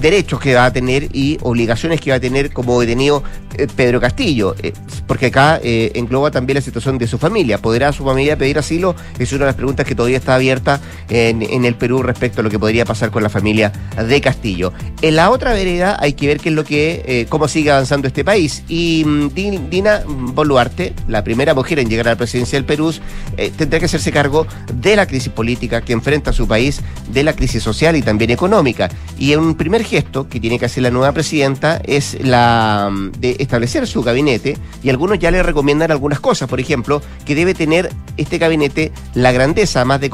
derechos 0.01 0.41
que 0.41 0.55
va 0.55 0.65
a 0.65 0.73
tener 0.73 1.09
y 1.13 1.39
obligaciones 1.43 2.01
que 2.01 2.11
va 2.11 2.17
a 2.17 2.21
tener 2.21 2.53
como 2.53 2.81
detenido 2.81 3.23
eh, 3.57 3.67
Pedro 3.75 4.01
Castillo, 4.01 4.55
eh, 4.63 4.73
porque 5.07 5.27
acá 5.27 5.61
eh, 5.63 5.93
engloba 5.95 6.31
también 6.31 6.57
la 6.57 6.61
situación 6.61 6.99
de 6.99 7.07
su 7.07 7.19
familia. 7.19 7.59
¿Podrá 7.59 7.93
su 7.93 8.05
familia 8.05 8.37
pedir 8.37 8.59
asilo? 8.59 8.95
Es 9.19 9.33
una 9.33 9.41
de 9.41 9.47
las 9.47 9.57
preguntas 9.57 9.87
que 9.87 9.95
todavía 9.95 10.19
está 10.19 10.35
abierta 10.35 10.81
en, 11.09 11.65
el 11.65 11.75
Perú 11.75 12.03
respecto 12.03 12.41
a 12.41 12.45
lo 12.45 12.51
que 12.51 12.59
podría 12.59 12.85
pasar 12.85 13.11
con 13.11 13.23
la 13.23 13.29
familia 13.29 13.73
de 13.97 14.21
Castillo. 14.21 14.73
En 15.03 15.17
la 15.17 15.31
otra 15.31 15.53
vereda 15.53 15.97
hay 16.01 16.15
que 16.15 16.27
ver 16.27 16.41
qué 16.41 16.49
es 16.49 16.55
lo 16.55 16.65
que, 16.65 17.27
cómo 17.29 17.49
sigue 17.49 17.71
avanzando 17.71 18.09
este 18.09 18.25
país. 18.25 18.63
Y 18.69 19.05
mm, 19.05 19.69
Dina 19.69 20.03
Boluarte, 20.07 20.95
la 21.09 21.23
primera 21.25 21.55
mujer 21.55 21.81
en 21.81 21.89
llegar 21.89 22.09
a 22.09 22.11
la 22.13 22.17
presidencia 22.17 22.57
del 22.57 22.65
Perú, 22.65 22.95
tendrá 23.57 23.79
que 23.79 23.85
hacerse 23.85 24.11
cargo 24.13 24.47
de 24.73 24.97
la 24.97 25.07
crisis 25.07 25.33
política 25.33 25.81
que 25.83 25.93
enfrenta 25.93 26.33
su 26.33 26.47
país, 26.47 26.81
de 27.13 27.23
la 27.25 27.35
crisis 27.35 27.63
social 27.63 27.97
y 27.97 28.03
también 28.03 28.31
económica. 28.31 28.89
Y 29.19 29.33
en 29.33 29.41
un 29.41 29.55
primer 29.55 29.83
gesto 29.91 30.29
que 30.29 30.39
tiene 30.39 30.57
que 30.59 30.67
hacer 30.67 30.85
la 30.85 30.91
nueva 30.93 31.11
presidenta 31.11 31.83
es 31.85 32.17
la 32.23 32.89
mm, 32.93 33.11
de 33.19 33.37
establecer 33.41 33.89
su 33.89 34.03
gabinete 34.03 34.57
y 34.85 34.89
algunos 34.89 35.19
ya 35.19 35.33
le 35.33 35.43
recomiendan 35.43 35.91
algunas 35.91 36.21
cosas. 36.21 36.49
Por 36.49 36.61
ejemplo, 36.61 37.03
que 37.25 37.35
debe 37.35 37.55
tener 37.55 37.91
este 38.17 38.39
gabinete 38.39 38.93
la 39.15 39.33
grandeza, 39.33 39.85
más 39.85 40.01
de, 40.01 40.09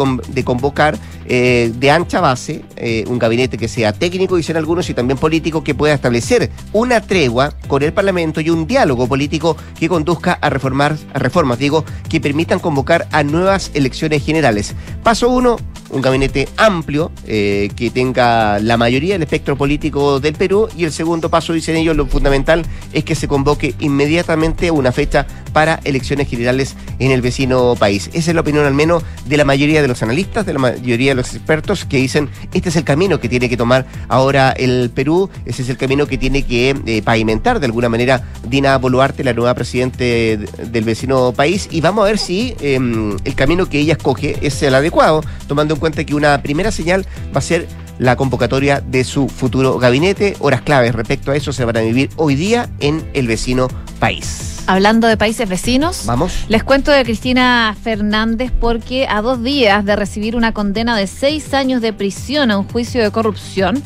convocar 0.45 0.99
eh, 1.27 1.71
de 1.77 1.91
ancha 1.91 2.21
base, 2.23 2.65
eh, 2.77 3.05
un 3.07 3.19
gabinete 3.19 3.59
que 3.59 3.69
sea 3.69 3.93
técnico, 3.93 4.37
dicen 4.37 4.57
algunos, 4.57 4.89
y 4.89 4.95
también 4.95 5.19
político, 5.19 5.63
que 5.63 5.75
pueda 5.75 5.93
establecer 5.93 6.51
una 6.73 7.03
tregua 7.03 7.53
con 7.69 7.83
el 7.83 7.93
Parlamento 7.93 8.41
y 8.41 8.49
un 8.49 8.67
diálogo 8.67 9.07
político 9.07 9.59
que 9.79 9.89
conduzca 9.89 10.39
a 10.41 10.49
reformar, 10.49 10.97
reformas, 11.13 11.59
digo, 11.59 11.85
que 12.09 12.21
permitan 12.21 12.61
convocar 12.61 13.07
a 13.13 13.23
nuevas 13.23 13.71
elecciones 13.75 14.25
generales. 14.25 14.75
Paso 15.03 15.29
uno, 15.29 15.59
un 15.91 16.01
gabinete 16.01 16.49
amplio 16.57 17.13
eh, 17.27 17.71
que 17.77 17.91
tenga 17.91 18.59
la 18.59 18.77
mayoría 18.77 19.15
del 19.15 19.23
espectro 19.23 19.55
político 19.55 19.66
del 19.67 20.35
Perú 20.35 20.69
y 20.77 20.85
el 20.85 20.93
segundo 20.93 21.29
paso, 21.29 21.53
dicen 21.53 21.77
ellos, 21.77 21.97
lo 21.97 22.07
fundamental 22.07 22.65
es 22.93 23.05
que 23.05 23.15
se 23.15 23.27
convoque 23.27 23.75
inmediatamente 23.81 24.71
una 24.71 24.93
fecha 24.93 25.27
para 25.53 25.81
elecciones 25.85 26.29
generales 26.29 26.77
en 26.99 27.11
el 27.11 27.23
vecino 27.23 27.75
país. 27.79 28.11
Esa 28.13 28.31
es 28.31 28.35
la 28.35 28.43
opinión 28.43 28.65
al 28.65 28.75
menos 28.75 29.03
de 29.27 29.37
la 29.37 29.45
mayoría 29.45 29.83
de 29.83 29.89
los 29.89 30.03
analistas, 30.03 30.47
de 30.47 30.53
la 30.53 30.59
mayoría 30.59 31.13
de 31.13 31.15
los 31.15 31.35
expertos 31.35 31.85
que 31.85 31.97
dicen 31.97 32.29
este 32.53 32.69
es 32.69 32.77
el 32.77 32.85
camino 32.85 33.19
que 33.21 33.29
tiene 33.29 33.49
que 33.49 33.57
tomar 33.57 33.87
ahora 34.09 34.51
el 34.53 34.91
Perú, 34.95 35.31
ese 35.45 35.63
es 35.63 35.69
el 35.69 35.77
camino 35.77 36.07
que 36.07 36.19
tiene 36.19 36.43
que 36.43 36.77
eh, 36.87 37.03
pavimentar 37.03 37.59
de 37.59 37.67
alguna 37.67 37.89
manera 37.89 38.23
Dina 38.49 38.77
Boluarte, 38.79 39.25
la 39.25 39.33
nueva 39.33 39.55
presidente 39.55 40.37
del 40.37 40.85
vecino 40.85 41.33
país, 41.33 41.69
y 41.71 41.81
vamos 41.81 42.05
a 42.05 42.07
ver 42.07 42.19
si 42.19 42.55
em, 42.61 43.17
el 43.25 43.35
camino 43.35 43.69
que 43.69 43.81
ella 43.81 43.95
escoge 43.95 44.37
es 44.43 44.63
el 44.63 44.75
adecuado, 44.75 45.25
tomando 45.49 45.75
en 45.75 45.81
cuenta 45.81 46.05
que 46.05 46.15
una 46.15 46.41
primera 46.43 46.71
señal 46.71 47.07
va 47.35 47.39
a 47.39 47.43
ser 47.43 47.67
la 47.99 48.17
convocatoria 48.17 48.81
de 48.81 49.05
su 49.05 49.29
futuro 49.29 49.79
gabinete. 49.79 50.37
Horas 50.41 50.63
claves 50.63 50.95
respecto 50.95 51.31
a 51.31 51.37
eso 51.37 51.53
se 51.53 51.65
van 51.65 51.77
a 51.77 51.81
vivir 51.81 52.11
hoy 52.17 52.35
día 52.35 52.69
en 52.81 53.09
el 53.15 53.27
vecino 53.27 53.69
país. 53.99 54.63
Hablando 54.67 55.07
de 55.07 55.17
países 55.17 55.49
vecinos, 55.49 56.05
vamos. 56.07 56.45
Les 56.49 56.65
cuento 56.65 56.91
de 56.91 57.05
Cristina 57.05 57.77
Fernández 57.81 58.51
porque 58.61 59.07
a 59.09 59.23
dos 59.23 59.43
días 59.43 59.85
de 59.85 59.95
recibir 59.95 60.35
una 60.35 60.53
condena 60.53 60.97
de 60.97 61.07
seis 61.07 61.55
años 61.55 61.81
de 61.81 61.93
prisión 61.93 62.51
a 62.51 62.59
un 62.59 62.69
juicio 62.69 63.03
de 63.03 63.11
corrupción, 63.11 63.83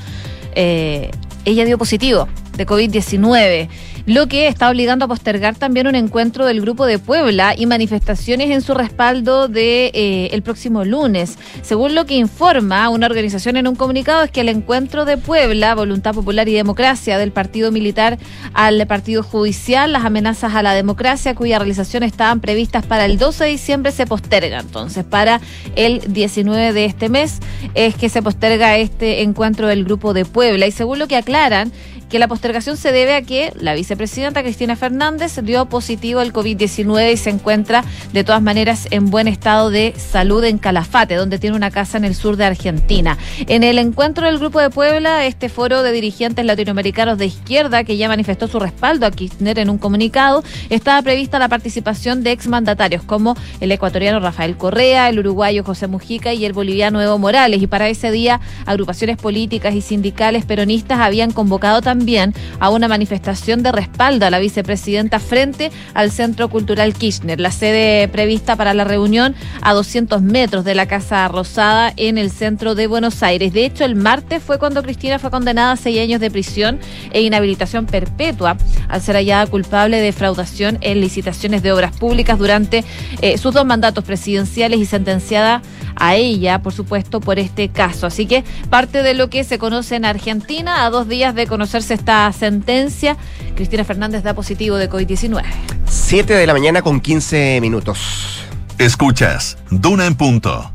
eh, 0.54 1.10
ella 1.44 1.64
dio 1.64 1.76
positivo 1.76 2.28
de 2.56 2.66
COVID-19 2.66 3.68
lo 4.06 4.26
que 4.28 4.48
está 4.48 4.68
obligando 4.70 5.04
a 5.04 5.08
postergar 5.08 5.56
también 5.56 5.86
un 5.86 5.94
encuentro 5.94 6.46
del 6.46 6.60
Grupo 6.60 6.86
de 6.86 6.98
Puebla 6.98 7.54
y 7.56 7.66
manifestaciones 7.66 8.50
en 8.50 8.62
su 8.62 8.74
respaldo 8.74 9.48
de 9.48 9.90
eh, 9.94 10.30
el 10.32 10.42
próximo 10.42 10.84
lunes. 10.84 11.38
Según 11.62 11.94
lo 11.94 12.06
que 12.06 12.16
informa 12.16 12.88
una 12.88 13.06
organización 13.06 13.56
en 13.56 13.66
un 13.66 13.76
comunicado 13.76 14.24
es 14.24 14.30
que 14.30 14.40
el 14.40 14.48
encuentro 14.48 15.04
de 15.04 15.16
Puebla, 15.16 15.74
Voluntad 15.74 16.14
Popular 16.14 16.48
y 16.48 16.54
Democracia 16.54 17.18
del 17.18 17.32
Partido 17.32 17.72
Militar 17.72 18.18
al 18.54 18.86
Partido 18.86 19.22
Judicial, 19.22 19.92
las 19.92 20.04
amenazas 20.04 20.54
a 20.54 20.62
la 20.62 20.74
democracia 20.74 21.34
cuya 21.34 21.58
realización 21.58 22.02
estaban 22.02 22.40
previstas 22.40 22.86
para 22.86 23.04
el 23.04 23.18
12 23.18 23.44
de 23.44 23.50
diciembre 23.50 23.92
se 23.92 24.06
posterga. 24.06 24.60
Entonces, 24.60 25.04
para 25.04 25.40
el 25.76 26.00
19 26.12 26.72
de 26.72 26.84
este 26.84 27.08
mes 27.08 27.40
es 27.74 27.94
que 27.94 28.08
se 28.08 28.22
posterga 28.22 28.76
este 28.76 29.22
encuentro 29.22 29.68
del 29.68 29.84
Grupo 29.84 30.14
de 30.14 30.24
Puebla 30.24 30.66
y 30.66 30.72
según 30.72 30.98
lo 30.98 31.08
que 31.08 31.16
aclaran 31.16 31.72
que 32.10 32.18
la 32.18 32.28
postergación 32.28 32.76
se 32.76 32.90
debe 32.90 33.14
a 33.14 33.22
que 33.22 33.52
la 33.58 33.72
vicepresidenta 33.74 34.42
Cristina 34.42 34.74
Fernández 34.74 35.38
dio 35.42 35.66
positivo 35.66 36.18
al 36.18 36.32
COVID-19 36.32 37.12
y 37.12 37.16
se 37.16 37.30
encuentra 37.30 37.84
de 38.12 38.24
todas 38.24 38.42
maneras 38.42 38.88
en 38.90 39.10
buen 39.10 39.28
estado 39.28 39.70
de 39.70 39.94
salud 39.96 40.42
en 40.42 40.58
Calafate, 40.58 41.14
donde 41.14 41.38
tiene 41.38 41.56
una 41.56 41.70
casa 41.70 41.98
en 41.98 42.04
el 42.04 42.16
sur 42.16 42.36
de 42.36 42.44
Argentina. 42.44 43.16
En 43.46 43.62
el 43.62 43.78
encuentro 43.78 44.26
del 44.26 44.40
Grupo 44.40 44.60
de 44.60 44.70
Puebla, 44.70 45.24
este 45.24 45.48
foro 45.48 45.84
de 45.84 45.92
dirigentes 45.92 46.44
latinoamericanos 46.44 47.16
de 47.16 47.26
izquierda 47.26 47.84
que 47.84 47.96
ya 47.96 48.08
manifestó 48.08 48.48
su 48.48 48.58
respaldo 48.58 49.06
a 49.06 49.12
Kirchner 49.12 49.60
en 49.60 49.70
un 49.70 49.78
comunicado, 49.78 50.42
estaba 50.68 51.00
prevista 51.02 51.38
la 51.38 51.48
participación 51.48 52.24
de 52.24 52.32
exmandatarios 52.32 53.04
como 53.04 53.36
el 53.60 53.70
ecuatoriano 53.70 54.18
Rafael 54.18 54.56
Correa, 54.56 55.08
el 55.08 55.20
uruguayo 55.20 55.62
José 55.62 55.86
Mujica 55.86 56.34
y 56.34 56.44
el 56.44 56.54
boliviano 56.54 57.00
Evo 57.00 57.18
Morales. 57.18 57.62
Y 57.62 57.68
para 57.68 57.88
ese 57.88 58.10
día, 58.10 58.40
agrupaciones 58.66 59.16
políticas 59.16 59.74
y 59.74 59.80
sindicales 59.80 60.44
peronistas 60.44 60.98
habían 60.98 61.30
convocado 61.30 61.80
también 61.80 61.99
también 62.00 62.32
a 62.60 62.70
una 62.70 62.88
manifestación 62.88 63.62
de 63.62 63.72
respaldo 63.72 64.24
a 64.24 64.30
la 64.30 64.38
vicepresidenta 64.38 65.20
frente 65.20 65.70
al 65.92 66.10
Centro 66.10 66.48
Cultural 66.48 66.94
Kirchner, 66.94 67.38
la 67.38 67.50
sede 67.50 68.08
prevista 68.08 68.56
para 68.56 68.72
la 68.72 68.84
reunión 68.84 69.34
a 69.60 69.74
200 69.74 70.22
metros 70.22 70.64
de 70.64 70.74
la 70.74 70.86
Casa 70.86 71.28
Rosada 71.28 71.92
en 71.98 72.16
el 72.16 72.30
centro 72.30 72.74
de 72.74 72.86
Buenos 72.86 73.22
Aires. 73.22 73.52
De 73.52 73.66
hecho, 73.66 73.84
el 73.84 73.96
martes 73.96 74.42
fue 74.42 74.58
cuando 74.58 74.82
Cristina 74.82 75.18
fue 75.18 75.30
condenada 75.30 75.72
a 75.72 75.76
seis 75.76 76.00
años 76.00 76.22
de 76.22 76.30
prisión 76.30 76.80
e 77.12 77.20
inhabilitación 77.20 77.84
perpetua 77.84 78.56
al 78.88 79.02
ser 79.02 79.16
hallada 79.16 79.46
culpable 79.46 79.98
de 79.98 80.04
defraudación 80.04 80.78
en 80.80 81.02
licitaciones 81.02 81.62
de 81.62 81.72
obras 81.72 81.94
públicas 81.94 82.38
durante 82.38 82.82
eh, 83.20 83.36
sus 83.36 83.52
dos 83.52 83.66
mandatos 83.66 84.04
presidenciales 84.04 84.80
y 84.80 84.86
sentenciada 84.86 85.60
a 86.00 86.16
ella, 86.16 86.62
por 86.62 86.72
supuesto, 86.72 87.20
por 87.20 87.38
este 87.38 87.68
caso. 87.68 88.06
Así 88.06 88.26
que 88.26 88.42
parte 88.68 89.04
de 89.04 89.14
lo 89.14 89.30
que 89.30 89.44
se 89.44 89.58
conoce 89.58 89.94
en 89.94 90.04
Argentina, 90.04 90.84
a 90.84 90.90
dos 90.90 91.06
días 91.06 91.34
de 91.34 91.46
conocerse 91.46 91.94
esta 91.94 92.32
sentencia. 92.32 93.16
Cristina 93.54 93.84
Fernández 93.84 94.24
da 94.24 94.34
positivo 94.34 94.76
de 94.76 94.90
COVID-19. 94.90 95.44
7 95.86 96.34
de 96.34 96.46
la 96.46 96.54
mañana 96.54 96.82
con 96.82 97.00
15 97.00 97.60
minutos. 97.60 98.44
Escuchas, 98.78 99.58
Duna 99.70 100.06
en 100.06 100.14
punto. 100.14 100.72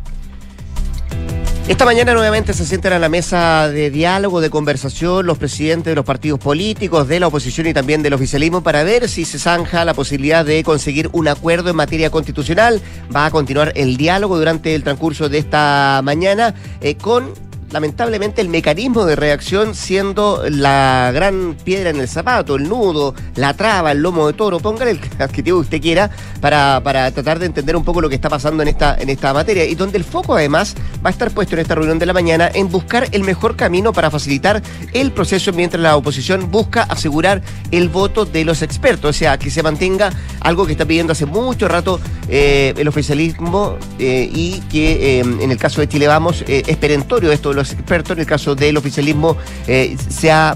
Esta 1.68 1.84
mañana 1.84 2.14
nuevamente 2.14 2.54
se 2.54 2.64
sientan 2.64 2.94
a 2.94 3.00
la 3.00 3.10
mesa 3.10 3.70
de 3.70 3.90
diálogo, 3.90 4.40
de 4.40 4.52
conversación, 4.52 5.26
los 5.26 5.40
presidentes 5.40 5.90
de 5.90 5.96
los 5.96 6.06
partidos 6.06 6.40
políticos, 6.40 7.08
de 7.08 7.20
la 7.20 7.26
oposición 7.26 7.66
y 7.66 7.74
también 7.74 8.04
del 8.04 8.14
oficialismo 8.14 8.62
para 8.62 8.84
ver 8.84 9.10
si 9.10 9.26
se 9.26 9.40
zanja 9.40 9.84
la 9.84 9.96
posibilidad 9.96 10.46
de 10.46 10.64
conseguir 10.64 11.10
un 11.12 11.28
acuerdo 11.28 11.72
en 11.72 11.76
materia 11.76 12.12
constitucional. 12.12 12.84
Va 13.14 13.26
a 13.26 13.32
continuar 13.32 13.74
el 13.76 13.98
diálogo 13.98 14.38
durante 14.38 14.76
el 14.76 14.84
transcurso 14.84 15.28
de 15.28 15.40
esta 15.40 16.02
mañana 16.04 16.54
eh, 16.82 16.98
con 16.98 17.34
lamentablemente 17.72 18.42
el 18.42 18.50
mecanismo 18.50 19.06
de 19.06 19.16
reacción 19.16 19.76
siendo 19.76 20.44
la 20.50 21.12
gran 21.14 21.56
piedra 21.64 21.90
en 21.90 22.00
el 22.00 22.08
zapato, 22.08 22.56
el 22.56 22.70
nudo, 22.70 23.14
la 23.36 23.54
traba, 23.54 23.92
el 23.92 24.02
lomo 24.02 24.28
de 24.28 24.34
toro, 24.34 24.60
póngale 24.60 24.92
el 24.92 25.00
adjetivo 25.20 25.58
que 25.60 25.64
usted 25.64 25.82
quiera 25.82 26.10
para, 26.42 26.82
para 26.84 27.12
tratar 27.12 27.40
de 27.40 27.48
entender 27.48 27.76
un 27.76 27.84
poco 27.84 28.02
lo 28.02 28.10
que 28.10 28.16
está 28.16 28.30
pasando 28.30 28.62
en 28.64 28.70
esta, 28.70 28.96
en 29.00 29.10
esta 29.10 29.34
materia 29.34 29.66
y 29.66 29.76
donde 29.76 29.98
el 29.98 30.04
foco 30.04 30.36
además 30.36 30.76
va 31.04 31.10
a 31.10 31.12
estar 31.12 31.32
puesto 31.32 31.56
en 31.56 31.62
esta 31.62 31.76
reunión 31.76 32.00
de 32.00 32.06
la 32.06 32.14
mañana 32.14 32.50
en 32.54 32.70
buscar 32.70 33.08
el 33.12 33.24
mejor 33.24 33.56
camino 33.56 33.94
para 33.94 34.12
facilitar 34.12 34.62
el 34.94 35.12
proceso 35.12 35.52
mientras 35.54 35.82
la 35.82 35.96
oposición 35.96 36.52
busca 36.52 36.84
asegurar 36.84 37.42
el 37.72 37.90
voto 37.90 38.26
de 38.26 38.46
los 38.46 38.62
expertos, 38.62 39.16
o 39.16 39.18
sea, 39.18 39.38
que 39.38 39.50
se 39.50 39.64
mantenga 39.64 40.12
algo 40.40 40.66
que 40.66 40.74
está 40.74 40.86
pidiendo 40.86 41.14
hace 41.14 41.26
mucho 41.26 41.68
rato 41.68 42.00
eh, 42.28 42.74
el 42.78 42.88
oficialismo 42.88 43.78
eh, 44.00 44.30
y 44.32 44.62
que 44.72 45.20
eh, 45.20 45.22
en 45.22 45.52
el 45.52 45.58
caso 45.58 45.82
de 45.82 45.88
Chile 45.88 46.08
Vamos 46.08 46.44
es 46.48 46.78
perentorio 46.78 47.32
esto 47.32 47.55
los 47.56 47.72
expertos. 47.74 48.12
En 48.12 48.20
el 48.20 48.26
caso 48.26 48.56
del 48.56 48.78
oficialismo, 48.78 49.38
eh, 49.68 49.98
se 50.10 50.32
ha 50.32 50.56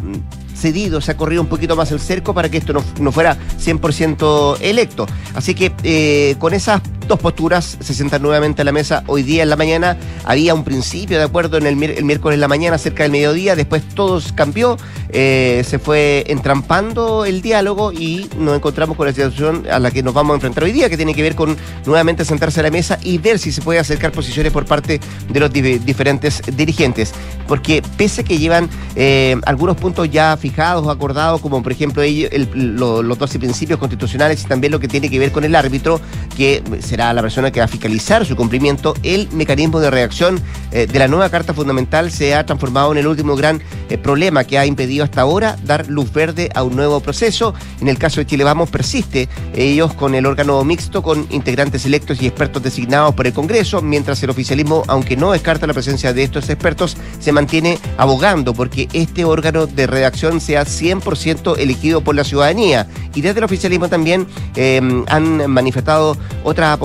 cedido, 0.56 1.01
se 1.01 1.12
ha 1.12 1.18
corrido 1.18 1.41
un 1.41 1.48
poquito 1.48 1.75
más 1.75 1.91
el 1.91 2.00
cerco 2.00 2.34
para 2.34 2.50
que 2.50 2.58
esto 2.58 2.74
no, 3.00 3.12
fuera 3.12 3.38
100% 3.60 4.58
electo. 4.62 5.08
Así 5.34 5.56
que 5.56 5.72
eh, 5.84 6.36
con 6.38 6.53
esas 6.53 6.82
dos 7.10 7.20
posturas 7.20 7.78
se 7.82 7.94
sentan 7.96 8.22
nuevamente 8.22 8.62
a 8.62 8.66
la 8.66 8.72
mesa 8.72 9.04
hoy 9.08 9.24
día 9.24 9.42
en 9.44 9.50
la 9.50 9.56
mañana. 9.56 9.98
Había 10.24 10.54
un 10.54 10.63
principio 10.63 11.18
de 11.18 11.24
acuerdo 11.24 11.58
en 11.58 11.66
el, 11.66 11.75
miércoles 11.75 12.36
en 12.36 12.39
la 12.39 12.48
mañana, 12.48 12.78
cerca 12.78 13.04
del 13.04 13.12
mediodía, 13.12 13.56
después 13.56 13.82
todo 13.96 14.22
cambió, 14.36 14.78
eh, 15.10 15.63
se 15.68 15.80
fue 15.80 16.24
entrampando 16.28 17.25
el 17.25 17.42
diálogo 17.42 17.92
y 17.92 18.30
nos 18.38 18.56
encontramos 18.56 18.96
con 18.96 19.08
la 19.08 19.12
situación 19.12 19.66
a 19.72 19.80
la 19.80 19.89
que 19.89 20.04
nos 20.04 20.13
vamos 20.13 20.34
a 20.34 20.36
enfrentar 20.36 20.63
hoy 20.63 20.72
día, 20.72 20.88
que 20.88 20.98
tiene 20.98 21.16
que 21.16 21.24
ver 21.24 21.34
con 21.34 21.58
nuevamente 21.86 22.24
sentarse 22.24 22.60
a 22.60 22.63
la 22.63 22.70
mesa 22.70 23.00
y 23.01 23.18
ver 23.18 23.39
si 23.39 23.51
se 23.51 23.63
puede 23.63 23.80
acercar 23.80 24.12
posiciones 24.12 24.54
por 24.54 24.66
parte 24.66 25.00
de 25.30 25.39
los 25.39 25.51
diferentes 25.51 26.44
dirigentes. 26.56 27.12
Porque 27.48 27.82
pese 27.98 28.24
que 28.24 28.38
llevan 28.38 28.70
eh, 28.96 29.36
algunos 29.48 29.78
puntos 29.78 30.12
ya 30.12 30.38
fijados 30.38 30.88
acordados, 30.88 31.42
como 31.42 31.63
por 31.63 31.72
ejemplo 31.72 32.04
los 32.54 33.18
12 33.18 33.39
principios 33.39 33.80
constitucionales 33.80 34.44
y 34.44 34.48
también 34.48 34.72
lo 34.72 34.80
que 34.80 34.88
tiene 34.88 35.10
que 35.10 35.18
ver 35.18 35.32
con 35.32 35.44
el 35.44 35.56
árbitro, 35.56 36.00
que 36.38 36.62
será 36.82 36.99
la 37.00 37.22
persona 37.22 37.50
que 37.50 37.62
va 37.62 37.65
a 37.65 37.70
fiscalizar 37.70 38.25
su 38.25 38.36
cumplimiento, 38.36 38.94
el 39.03 39.29
mecanismo 39.32 39.79
de 39.79 39.89
reacción 39.89 40.41
eh, 40.72 40.86
de 40.86 41.00
la 41.00 41.08
nueva 41.08 41.29
Carta 41.29 41.53
Fundamental 41.53 42.12
se 42.12 42.36
ha 42.36 42.46
transformado 42.46 42.91
en 42.91 42.98
el 42.98 43.08
último 43.08 43.38
gran 43.38 43.62
eh, 43.89 43.98
problema 43.98 44.44
que 44.44 44.60
ha 44.60 44.65
impedido 44.65 45.06
hasta 45.06 45.22
ahora 45.22 45.56
dar 45.63 45.88
luz 45.88 46.12
verde 46.12 46.50
a 46.53 46.63
un 46.63 46.75
nuevo 46.75 47.00
proceso. 47.00 47.53
En 47.79 47.88
el 47.88 47.98
caso 47.98 48.20
de 48.20 48.25
Chile 48.25 48.44
Vamos 48.44 48.70
persiste, 48.70 49.29
ellos 49.56 49.94
con 49.94 50.13
el 50.13 50.25
órgano 50.25 50.62
mixto, 50.65 51.01
con 51.01 51.25
integrantes 51.29 51.86
electos 51.86 52.22
y 52.22 52.27
expertos 52.27 52.62
designados 52.62 53.15
por 53.15 53.25
el 53.25 53.34
Congreso, 53.34 53.82
mientras 53.82 54.22
el 54.22 54.29
oficialismo, 54.29 54.84
aunque 54.88 55.15
no 55.15 55.32
descarta 55.32 55.68
la 55.68 55.74
presencia 55.74 56.12
de 56.12 56.24
estos 56.24 56.50
expertos, 56.50 56.98
se 57.20 57.32
mantiene 57.32 57.79
abogando 57.98 58.53
porque 58.53 58.89
este 58.91 59.24
órgano 59.24 59.68
de 59.68 59.88
redacción 59.88 60.41
sea 60.41 60.65
100% 60.65 61.58
elegido 61.58 62.01
por 62.01 62.15
la 62.15 62.25
ciudadanía. 62.25 62.88
Y 63.15 63.22
desde 63.22 63.39
el 63.39 63.46
oficialismo 63.46 63.88
también 63.88 64.27
eh, 64.56 64.82
han 65.08 65.50
manifestado 65.50 66.18
otra 66.44 66.77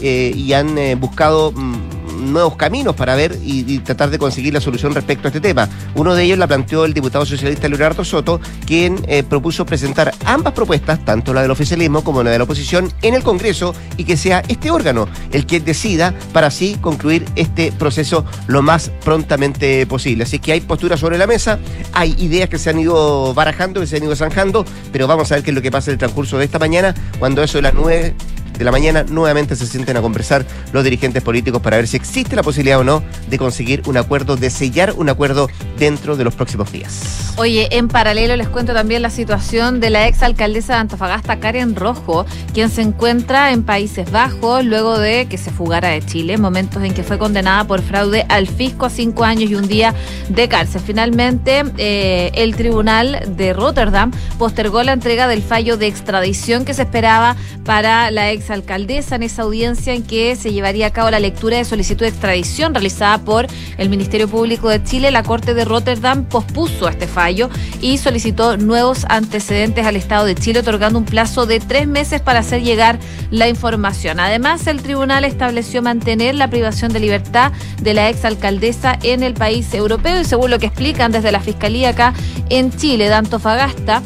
eh, 0.00 0.32
y 0.34 0.52
han 0.54 0.78
eh, 0.78 0.94
buscado 0.94 1.52
mm, 1.52 2.32
nuevos 2.32 2.56
caminos 2.56 2.94
para 2.94 3.14
ver 3.14 3.36
y, 3.42 3.78
tratar 3.80 4.10
de 4.10 4.18
conseguir 4.18 4.54
la 4.54 4.60
solución 4.60 4.94
respecto 4.94 5.28
a 5.28 5.30
este 5.30 5.40
tema. 5.40 5.68
Uno 5.94 6.14
de 6.14 6.24
ellos 6.24 6.38
la 6.38 6.46
planteó 6.46 6.84
el 6.84 6.94
diputado 6.94 7.26
socialista 7.26 7.68
Leonardo 7.68 8.04
Soto, 8.04 8.40
quien 8.66 8.98
eh, 9.06 9.22
propuso 9.22 9.66
presentar 9.66 10.12
ambas 10.24 10.52
propuestas, 10.52 11.04
tanto 11.04 11.32
la 11.32 11.42
del 11.42 11.50
oficialismo 11.50 12.02
como 12.04 12.22
la 12.22 12.30
de 12.30 12.38
la 12.38 12.44
oposición, 12.44 12.92
en 13.02 13.14
el 13.14 13.22
Congreso 13.22 13.74
y 13.96 14.04
que 14.04 14.16
sea 14.16 14.42
este 14.48 14.70
órgano 14.70 15.08
el 15.32 15.46
que 15.46 15.60
decida 15.60 16.14
para 16.32 16.48
así 16.48 16.76
concluir 16.80 17.24
este 17.36 17.72
proceso 17.72 18.24
lo 18.46 18.62
más 18.62 18.90
prontamente 19.04 19.86
posible. 19.86 20.24
Así 20.24 20.38
que 20.38 20.52
hay 20.52 20.60
posturas 20.60 21.00
sobre 21.00 21.18
la 21.18 21.26
mesa, 21.26 21.58
hay 21.92 22.14
ideas 22.18 22.48
que 22.48 22.58
se 22.58 22.70
han 22.70 22.78
ido 22.78 23.34
barajando, 23.34 23.80
que 23.80 23.86
se 23.86 23.96
han 23.96 24.04
ido 24.04 24.16
zanjando, 24.16 24.64
pero 24.92 25.06
vamos 25.06 25.30
a 25.32 25.36
ver 25.36 25.44
qué 25.44 25.50
es 25.50 25.54
lo 25.54 25.62
que 25.62 25.70
pasa 25.70 25.90
en 25.90 25.94
el 25.94 25.98
transcurso 25.98 26.38
de 26.38 26.44
esta 26.44 26.58
mañana, 26.58 26.94
cuando 27.18 27.42
eso 27.42 27.58
de 27.58 27.62
las 27.62 27.74
nueve 27.74 28.14
de 28.60 28.64
la 28.66 28.72
mañana 28.72 29.04
nuevamente 29.04 29.56
se 29.56 29.66
sienten 29.66 29.96
a 29.96 30.02
conversar 30.02 30.44
los 30.74 30.84
dirigentes 30.84 31.22
políticos 31.22 31.62
para 31.62 31.78
ver 31.78 31.88
si 31.88 31.96
existe 31.96 32.36
la 32.36 32.42
posibilidad 32.42 32.78
o 32.78 32.84
no 32.84 33.02
de 33.30 33.38
conseguir 33.38 33.82
un 33.86 33.96
acuerdo, 33.96 34.36
de 34.36 34.50
sellar 34.50 34.92
un 34.98 35.08
acuerdo 35.08 35.48
dentro 35.78 36.14
de 36.14 36.24
los 36.24 36.34
próximos 36.34 36.70
días. 36.70 37.32
Oye, 37.38 37.68
en 37.70 37.88
paralelo 37.88 38.36
les 38.36 38.50
cuento 38.50 38.74
también 38.74 39.00
la 39.00 39.08
situación 39.08 39.80
de 39.80 39.88
la 39.88 40.06
ex 40.06 40.22
alcaldesa 40.22 40.74
de 40.74 40.80
Antofagasta, 40.80 41.40
Karen 41.40 41.74
Rojo, 41.74 42.26
quien 42.52 42.68
se 42.68 42.82
encuentra 42.82 43.50
en 43.52 43.62
Países 43.62 44.10
Bajos 44.10 44.62
luego 44.62 44.98
de 44.98 45.24
que 45.24 45.38
se 45.38 45.50
fugara 45.50 45.88
de 45.88 46.04
Chile, 46.04 46.36
momentos 46.36 46.84
en 46.84 46.92
que 46.92 47.02
fue 47.02 47.16
condenada 47.16 47.64
por 47.64 47.80
fraude 47.80 48.26
al 48.28 48.46
fisco 48.46 48.84
a 48.84 48.90
cinco 48.90 49.24
años 49.24 49.50
y 49.50 49.54
un 49.54 49.68
día 49.68 49.94
de 50.28 50.48
cárcel. 50.50 50.82
Finalmente, 50.84 51.62
eh, 51.78 52.30
el 52.34 52.54
tribunal 52.56 53.22
de 53.38 53.54
Rotterdam 53.54 54.10
postergó 54.38 54.82
la 54.82 54.92
entrega 54.92 55.28
del 55.28 55.42
fallo 55.42 55.78
de 55.78 55.86
extradición 55.86 56.66
que 56.66 56.74
se 56.74 56.82
esperaba 56.82 57.36
para 57.64 58.10
la 58.10 58.30
ex 58.32 58.49
alcaldesa 58.54 59.16
en 59.16 59.22
esa 59.22 59.42
audiencia 59.42 59.94
en 59.94 60.02
que 60.02 60.36
se 60.36 60.52
llevaría 60.52 60.86
a 60.86 60.92
cabo 60.92 61.10
la 61.10 61.20
lectura 61.20 61.56
de 61.56 61.64
solicitud 61.64 62.04
de 62.04 62.10
extradición 62.10 62.74
realizada 62.74 63.18
por 63.18 63.46
el 63.78 63.88
Ministerio 63.88 64.28
Público 64.28 64.68
de 64.68 64.82
Chile. 64.82 65.10
La 65.10 65.22
Corte 65.22 65.54
de 65.54 65.64
Rotterdam 65.64 66.24
pospuso 66.24 66.88
este 66.88 67.06
fallo 67.06 67.50
y 67.80 67.98
solicitó 67.98 68.56
nuevos 68.56 69.06
antecedentes 69.08 69.86
al 69.86 69.96
Estado 69.96 70.24
de 70.24 70.34
Chile, 70.34 70.60
otorgando 70.60 70.98
un 70.98 71.04
plazo 71.04 71.46
de 71.46 71.60
tres 71.60 71.86
meses 71.86 72.20
para 72.20 72.40
hacer 72.40 72.62
llegar 72.62 72.98
la 73.30 73.48
información. 73.48 74.20
Además, 74.20 74.66
el 74.66 74.82
tribunal 74.82 75.24
estableció 75.24 75.82
mantener 75.82 76.34
la 76.34 76.48
privación 76.48 76.92
de 76.92 77.00
libertad 77.00 77.52
de 77.80 77.94
la 77.94 78.08
exalcaldesa 78.08 78.98
en 79.02 79.22
el 79.22 79.34
país 79.34 79.72
europeo 79.74 80.20
y 80.20 80.24
según 80.24 80.50
lo 80.50 80.58
que 80.58 80.66
explican 80.66 81.12
desde 81.12 81.32
la 81.32 81.40
Fiscalía 81.40 81.90
acá 81.90 82.14
en 82.48 82.70
Chile 82.76 83.08
de 83.08 83.14
Antofagasta, 83.14 84.02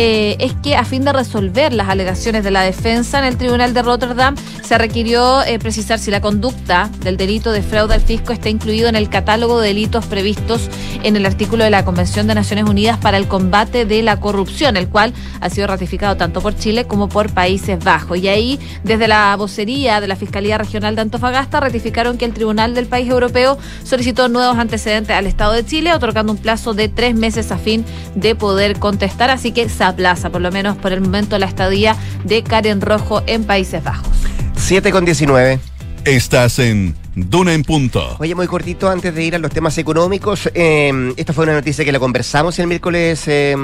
eh, 0.00 0.36
es 0.38 0.52
que 0.62 0.76
a 0.76 0.84
fin 0.84 1.04
de 1.04 1.12
resolver 1.12 1.72
las 1.72 1.88
alegaciones 1.88 2.44
de 2.44 2.52
la 2.52 2.62
defensa 2.62 3.18
en 3.18 3.24
el 3.24 3.36
Tribunal 3.36 3.74
de 3.74 3.82
Rotterdam 3.82 4.36
se 4.62 4.78
requirió 4.78 5.42
eh, 5.42 5.58
precisar 5.58 5.98
si 5.98 6.12
la 6.12 6.20
conducta 6.20 6.88
del 7.00 7.16
delito 7.16 7.50
de 7.50 7.62
fraude 7.62 7.94
al 7.94 8.00
fisco 8.00 8.32
está 8.32 8.48
incluido 8.48 8.88
en 8.88 8.94
el 8.94 9.08
catálogo 9.08 9.60
de 9.60 9.66
delitos 9.66 10.06
previstos 10.06 10.70
en 11.02 11.16
el 11.16 11.26
artículo 11.26 11.64
de 11.64 11.70
la 11.70 11.84
Convención 11.84 12.28
de 12.28 12.36
Naciones 12.36 12.66
Unidas 12.66 12.98
para 12.98 13.16
el 13.16 13.26
combate 13.26 13.86
de 13.86 14.02
la 14.02 14.20
corrupción, 14.20 14.76
el 14.76 14.88
cual 14.88 15.12
ha 15.40 15.50
sido 15.50 15.66
ratificado 15.66 16.16
tanto 16.16 16.40
por 16.40 16.56
Chile 16.56 16.86
como 16.86 17.08
por 17.08 17.32
Países 17.32 17.82
Bajos. 17.82 18.18
Y 18.18 18.28
ahí, 18.28 18.60
desde 18.84 19.08
la 19.08 19.34
vocería 19.34 20.00
de 20.00 20.06
la 20.06 20.14
Fiscalía 20.14 20.58
Regional 20.58 20.94
de 20.94 21.02
Antofagasta, 21.02 21.58
ratificaron 21.58 22.18
que 22.18 22.24
el 22.24 22.34
Tribunal 22.34 22.72
del 22.72 22.86
País 22.86 23.08
Europeo 23.08 23.58
solicitó 23.82 24.28
nuevos 24.28 24.58
antecedentes 24.58 25.16
al 25.16 25.26
Estado 25.26 25.54
de 25.54 25.66
Chile, 25.66 25.92
otorgando 25.92 26.32
un 26.32 26.38
plazo 26.38 26.72
de 26.72 26.88
tres 26.88 27.16
meses 27.16 27.50
a 27.50 27.58
fin 27.58 27.84
de 28.14 28.36
poder 28.36 28.78
contestar. 28.78 29.30
Así 29.30 29.50
que 29.50 29.62
plaza, 29.96 30.30
por 30.30 30.40
lo 30.40 30.50
menos 30.50 30.76
por 30.76 30.92
el 30.92 31.00
momento, 31.00 31.38
la 31.38 31.46
estadía 31.46 31.96
de 32.24 32.42
Karen 32.42 32.80
Rojo 32.80 33.22
en 33.26 33.44
Países 33.44 33.82
Bajos. 33.82 34.08
7 34.56 34.90
con 34.90 35.04
19. 35.04 35.58
Estás 36.04 36.58
en 36.58 36.94
Duna 37.14 37.52
en 37.52 37.64
Punto. 37.64 38.16
Oye, 38.18 38.34
muy 38.34 38.46
cortito, 38.46 38.88
antes 38.88 39.14
de 39.14 39.24
ir 39.24 39.34
a 39.34 39.38
los 39.38 39.50
temas 39.50 39.76
económicos, 39.78 40.48
eh, 40.54 41.12
esta 41.16 41.32
fue 41.32 41.44
una 41.44 41.54
noticia 41.54 41.84
que 41.84 41.92
la 41.92 41.98
conversamos 41.98 42.58
el 42.58 42.66
miércoles 42.66 43.24
eh, 43.26 43.56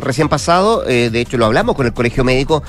recién 0.00 0.28
pasado, 0.28 0.88
eh, 0.88 1.10
de 1.10 1.20
hecho 1.20 1.36
lo 1.36 1.46
hablamos 1.46 1.74
con 1.74 1.86
el 1.86 1.92
Colegio 1.92 2.24
Médico 2.24 2.62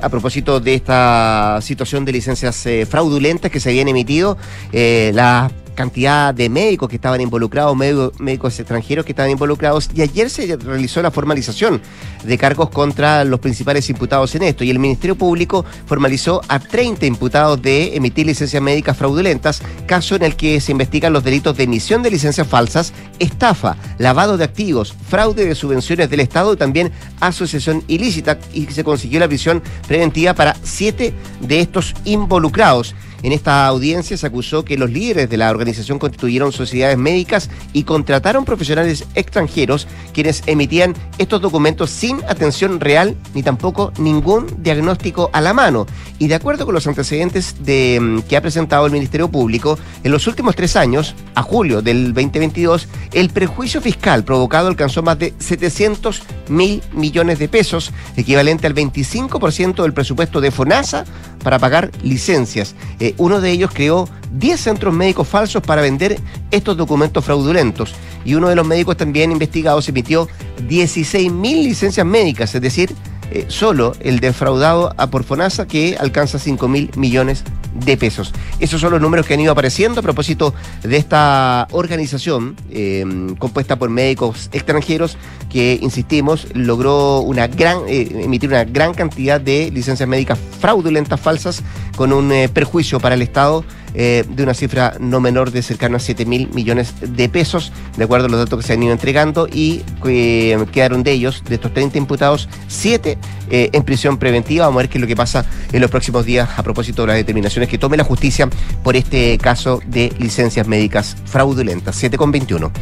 a 0.00 0.08
propósito 0.08 0.60
de 0.60 0.74
esta 0.74 1.58
situación 1.60 2.04
de 2.04 2.12
licencias 2.12 2.66
fraudulentas 2.88 3.50
que 3.50 3.60
se 3.60 3.70
habían 3.70 3.88
emitido. 3.88 4.38
las 4.72 5.52
cantidad 5.74 6.34
de 6.34 6.48
médicos 6.48 6.88
que 6.88 6.96
estaban 6.96 7.20
involucrados, 7.20 7.76
médicos 7.76 8.58
extranjeros 8.58 9.04
que 9.04 9.12
estaban 9.12 9.30
involucrados, 9.30 9.88
y 9.94 10.02
ayer 10.02 10.30
se 10.30 10.56
realizó 10.56 11.02
la 11.02 11.10
formalización 11.10 11.80
de 12.24 12.38
cargos 12.38 12.70
contra 12.70 13.24
los 13.24 13.40
principales 13.40 13.88
imputados 13.90 14.34
en 14.34 14.44
esto, 14.44 14.64
y 14.64 14.70
el 14.70 14.78
Ministerio 14.78 15.16
Público 15.16 15.64
formalizó 15.86 16.40
a 16.48 16.58
30 16.58 17.06
imputados 17.06 17.60
de 17.60 17.96
emitir 17.96 18.26
licencias 18.26 18.62
médicas 18.62 18.96
fraudulentas, 18.96 19.62
caso 19.86 20.16
en 20.16 20.22
el 20.22 20.36
que 20.36 20.60
se 20.60 20.72
investigan 20.72 21.12
los 21.12 21.24
delitos 21.24 21.56
de 21.56 21.64
emisión 21.64 22.02
de 22.02 22.10
licencias 22.10 22.46
falsas, 22.46 22.92
estafa, 23.18 23.76
lavado 23.98 24.36
de 24.36 24.44
activos, 24.44 24.94
fraude 25.08 25.44
de 25.44 25.54
subvenciones 25.54 26.10
del 26.10 26.20
Estado 26.20 26.52
y 26.52 26.56
también 26.56 26.92
asociación 27.20 27.82
ilícita, 27.88 28.38
y 28.52 28.66
se 28.66 28.84
consiguió 28.84 29.20
la 29.20 29.28
prisión 29.28 29.62
preventiva 29.86 30.34
para 30.34 30.56
siete 30.62 31.14
de 31.40 31.60
estos 31.60 31.94
involucrados. 32.04 32.94
En 33.22 33.32
esta 33.32 33.66
audiencia 33.66 34.16
se 34.16 34.26
acusó 34.26 34.64
que 34.64 34.76
los 34.76 34.90
líderes 34.90 35.30
de 35.30 35.36
la 35.36 35.50
organización 35.50 35.98
constituyeron 35.98 36.52
sociedades 36.52 36.98
médicas 36.98 37.50
y 37.72 37.84
contrataron 37.84 38.44
profesionales 38.44 39.04
extranjeros 39.14 39.86
quienes 40.12 40.42
emitían 40.46 40.94
estos 41.18 41.40
documentos 41.40 41.90
sin 41.90 42.22
atención 42.24 42.80
real 42.80 43.16
ni 43.34 43.42
tampoco 43.42 43.92
ningún 43.98 44.46
diagnóstico 44.62 45.30
a 45.32 45.40
la 45.40 45.52
mano. 45.52 45.86
Y 46.18 46.28
de 46.28 46.34
acuerdo 46.34 46.64
con 46.64 46.74
los 46.74 46.86
antecedentes 46.86 47.56
de, 47.64 47.98
mm, 48.00 48.20
que 48.22 48.36
ha 48.36 48.40
presentado 48.40 48.86
el 48.86 48.92
Ministerio 48.92 49.28
Público, 49.28 49.78
en 50.04 50.12
los 50.12 50.26
últimos 50.26 50.54
tres 50.54 50.76
años, 50.76 51.14
a 51.34 51.42
julio 51.42 51.82
del 51.82 52.12
2022, 52.14 52.88
el 53.12 53.30
prejuicio 53.30 53.80
fiscal 53.80 54.24
provocado 54.24 54.68
alcanzó 54.68 55.02
más 55.02 55.18
de 55.18 55.34
700 55.38 56.22
mil 56.48 56.82
millones 56.92 57.38
de 57.38 57.48
pesos, 57.48 57.92
equivalente 58.16 58.66
al 58.66 58.74
25% 58.74 59.82
del 59.82 59.92
presupuesto 59.92 60.40
de 60.40 60.50
FONASA 60.50 61.04
para 61.42 61.58
pagar 61.58 61.90
licencias. 62.02 62.74
Eh, 63.00 63.14
uno 63.18 63.40
de 63.40 63.50
ellos 63.50 63.70
creó 63.72 64.08
10 64.32 64.60
centros 64.60 64.94
médicos 64.94 65.28
falsos 65.28 65.62
para 65.62 65.82
vender 65.82 66.20
estos 66.50 66.76
documentos 66.76 67.24
fraudulentos. 67.24 67.94
Y 68.24 68.34
uno 68.34 68.48
de 68.48 68.54
los 68.54 68.66
médicos 68.66 68.96
también 68.96 69.32
investigados 69.32 69.88
emitió 70.02 70.28
16.000 70.68 71.62
licencias 71.62 72.04
médicas, 72.04 72.54
es 72.54 72.60
decir, 72.60 72.92
eh, 73.30 73.46
solo 73.48 73.94
el 74.00 74.20
defraudado 74.20 74.92
a 74.98 75.06
Porfonasa 75.06 75.66
que 75.66 75.96
alcanza 75.98 76.38
5 76.38 76.68
mil 76.68 76.90
millones 76.96 77.44
de 77.72 77.96
pesos. 77.96 78.34
Esos 78.60 78.80
son 78.82 78.90
los 78.90 79.00
números 79.00 79.24
que 79.24 79.32
han 79.32 79.40
ido 79.40 79.52
apareciendo 79.52 80.00
a 80.00 80.02
propósito 80.02 80.52
de 80.82 80.98
esta 80.98 81.66
organización 81.70 82.56
eh, 82.70 83.06
compuesta 83.38 83.76
por 83.76 83.88
médicos 83.88 84.50
extranjeros 84.52 85.16
que, 85.48 85.78
insistimos, 85.80 86.48
logró 86.52 87.20
una 87.20 87.46
gran, 87.46 87.78
eh, 87.88 88.06
emitir 88.24 88.50
una 88.50 88.64
gran 88.64 88.92
cantidad 88.92 89.40
de 89.40 89.70
licencias 89.70 90.06
médicas 90.06 90.38
fraudulentas 90.60 91.18
falsas 91.18 91.62
con 91.96 92.12
un 92.12 92.30
perjuicio 92.52 93.00
para 93.00 93.14
el 93.14 93.22
Estado 93.22 93.64
eh, 93.94 94.24
de 94.28 94.42
una 94.42 94.54
cifra 94.54 94.94
no 94.98 95.20
menor 95.20 95.50
de 95.50 95.62
cercano 95.62 95.96
a 95.96 96.00
7 96.00 96.24
mil 96.24 96.48
millones 96.48 96.94
de 97.00 97.28
pesos, 97.28 97.72
de 97.96 98.04
acuerdo 98.04 98.26
a 98.26 98.28
los 98.28 98.38
datos 98.38 98.60
que 98.60 98.66
se 98.66 98.72
han 98.72 98.82
ido 98.82 98.92
entregando, 98.92 99.48
y 99.52 99.82
eh, 100.06 100.64
quedaron 100.72 101.02
de 101.02 101.12
ellos, 101.12 101.42
de 101.48 101.56
estos 101.56 101.72
30 101.72 101.98
imputados, 101.98 102.48
7 102.68 103.18
eh, 103.50 103.70
en 103.72 103.82
prisión 103.82 104.18
preventiva. 104.18 104.66
Vamos 104.66 104.80
a 104.80 104.82
ver 104.82 104.88
qué 104.88 104.98
es 104.98 105.02
lo 105.02 105.06
que 105.08 105.16
pasa 105.16 105.44
en 105.72 105.80
los 105.80 105.90
próximos 105.90 106.24
días 106.24 106.48
a 106.56 106.62
propósito 106.62 107.02
de 107.02 107.08
las 107.08 107.16
determinaciones 107.16 107.68
que 107.68 107.78
tome 107.78 107.96
la 107.96 108.04
justicia 108.04 108.48
por 108.82 108.96
este 108.96 109.36
caso 109.38 109.80
de 109.86 110.12
licencias 110.18 110.66
médicas 110.66 111.16
fraudulentas. 111.24 111.96
7 111.96 112.16
con 112.16 112.30
21. 112.30 112.72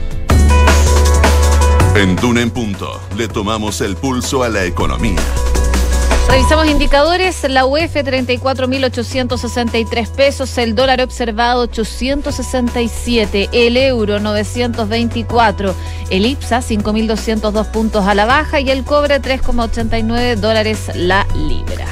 En 1.96 2.16
Duna 2.16 2.40
en 2.40 2.50
Punto 2.50 3.00
le 3.16 3.26
tomamos 3.26 3.80
el 3.80 3.96
pulso 3.96 4.44
a 4.44 4.48
la 4.48 4.64
economía. 4.64 5.20
Revisamos 6.28 6.68
indicadores, 6.68 7.42
la 7.48 7.64
UF 7.66 7.96
34.863 7.96 10.10
pesos, 10.10 10.58
el 10.58 10.74
dólar 10.74 11.00
observado 11.00 11.62
867, 11.62 13.48
el 13.52 13.76
euro 13.76 14.18
924, 14.20 15.74
el 16.10 16.26
IPSA 16.26 16.60
5.202 16.60 17.70
puntos 17.70 18.06
a 18.06 18.14
la 18.14 18.26
baja 18.26 18.60
y 18.60 18.70
el 18.70 18.84
cobre 18.84 19.20
3,89 19.20 20.36
dólares 20.36 20.90
la 20.94 21.26
libra. 21.34 21.86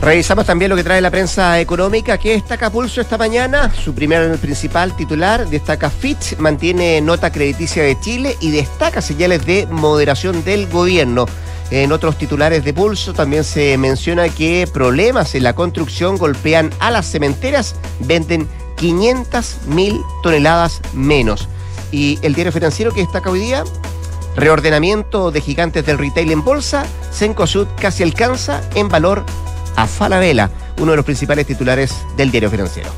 Revisamos 0.00 0.46
también 0.46 0.70
lo 0.70 0.76
que 0.76 0.84
trae 0.84 1.02
la 1.02 1.10
prensa 1.10 1.60
económica, 1.60 2.16
que 2.16 2.30
destaca 2.30 2.70
Pulso 2.70 3.02
esta 3.02 3.18
mañana. 3.18 3.70
Su 3.74 3.94
primer 3.94 4.34
principal 4.38 4.96
titular 4.96 5.46
destaca 5.46 5.90
Fitch, 5.90 6.38
mantiene 6.38 7.02
nota 7.02 7.30
crediticia 7.30 7.82
de 7.82 8.00
Chile 8.00 8.34
y 8.40 8.50
destaca 8.50 9.02
señales 9.02 9.44
de 9.44 9.66
moderación 9.66 10.42
del 10.42 10.68
gobierno. 10.68 11.26
En 11.70 11.92
otros 11.92 12.18
titulares 12.18 12.64
de 12.64 12.74
pulso 12.74 13.12
también 13.12 13.44
se 13.44 13.78
menciona 13.78 14.28
que 14.28 14.68
problemas 14.72 15.34
en 15.36 15.44
la 15.44 15.54
construcción 15.54 16.16
golpean 16.16 16.70
a 16.80 16.90
las 16.90 17.06
cementeras, 17.06 17.76
venden 18.00 18.48
500 18.76 19.66
mil 19.66 20.00
toneladas 20.22 20.80
menos. 20.94 21.48
Y 21.92 22.18
el 22.22 22.34
diario 22.34 22.52
financiero 22.52 22.92
que 22.92 23.02
destaca 23.02 23.30
hoy 23.30 23.40
día, 23.40 23.62
reordenamiento 24.36 25.30
de 25.30 25.40
gigantes 25.40 25.86
del 25.86 25.98
retail 25.98 26.32
en 26.32 26.44
bolsa, 26.44 26.84
Sencosud 27.12 27.68
casi 27.80 28.02
alcanza 28.02 28.62
en 28.74 28.88
valor 28.88 29.24
a 29.76 29.86
Falabella, 29.86 30.50
uno 30.78 30.90
de 30.92 30.96
los 30.96 31.04
principales 31.04 31.46
titulares 31.46 31.92
del 32.16 32.32
diario 32.32 32.50
financiero. 32.50 32.90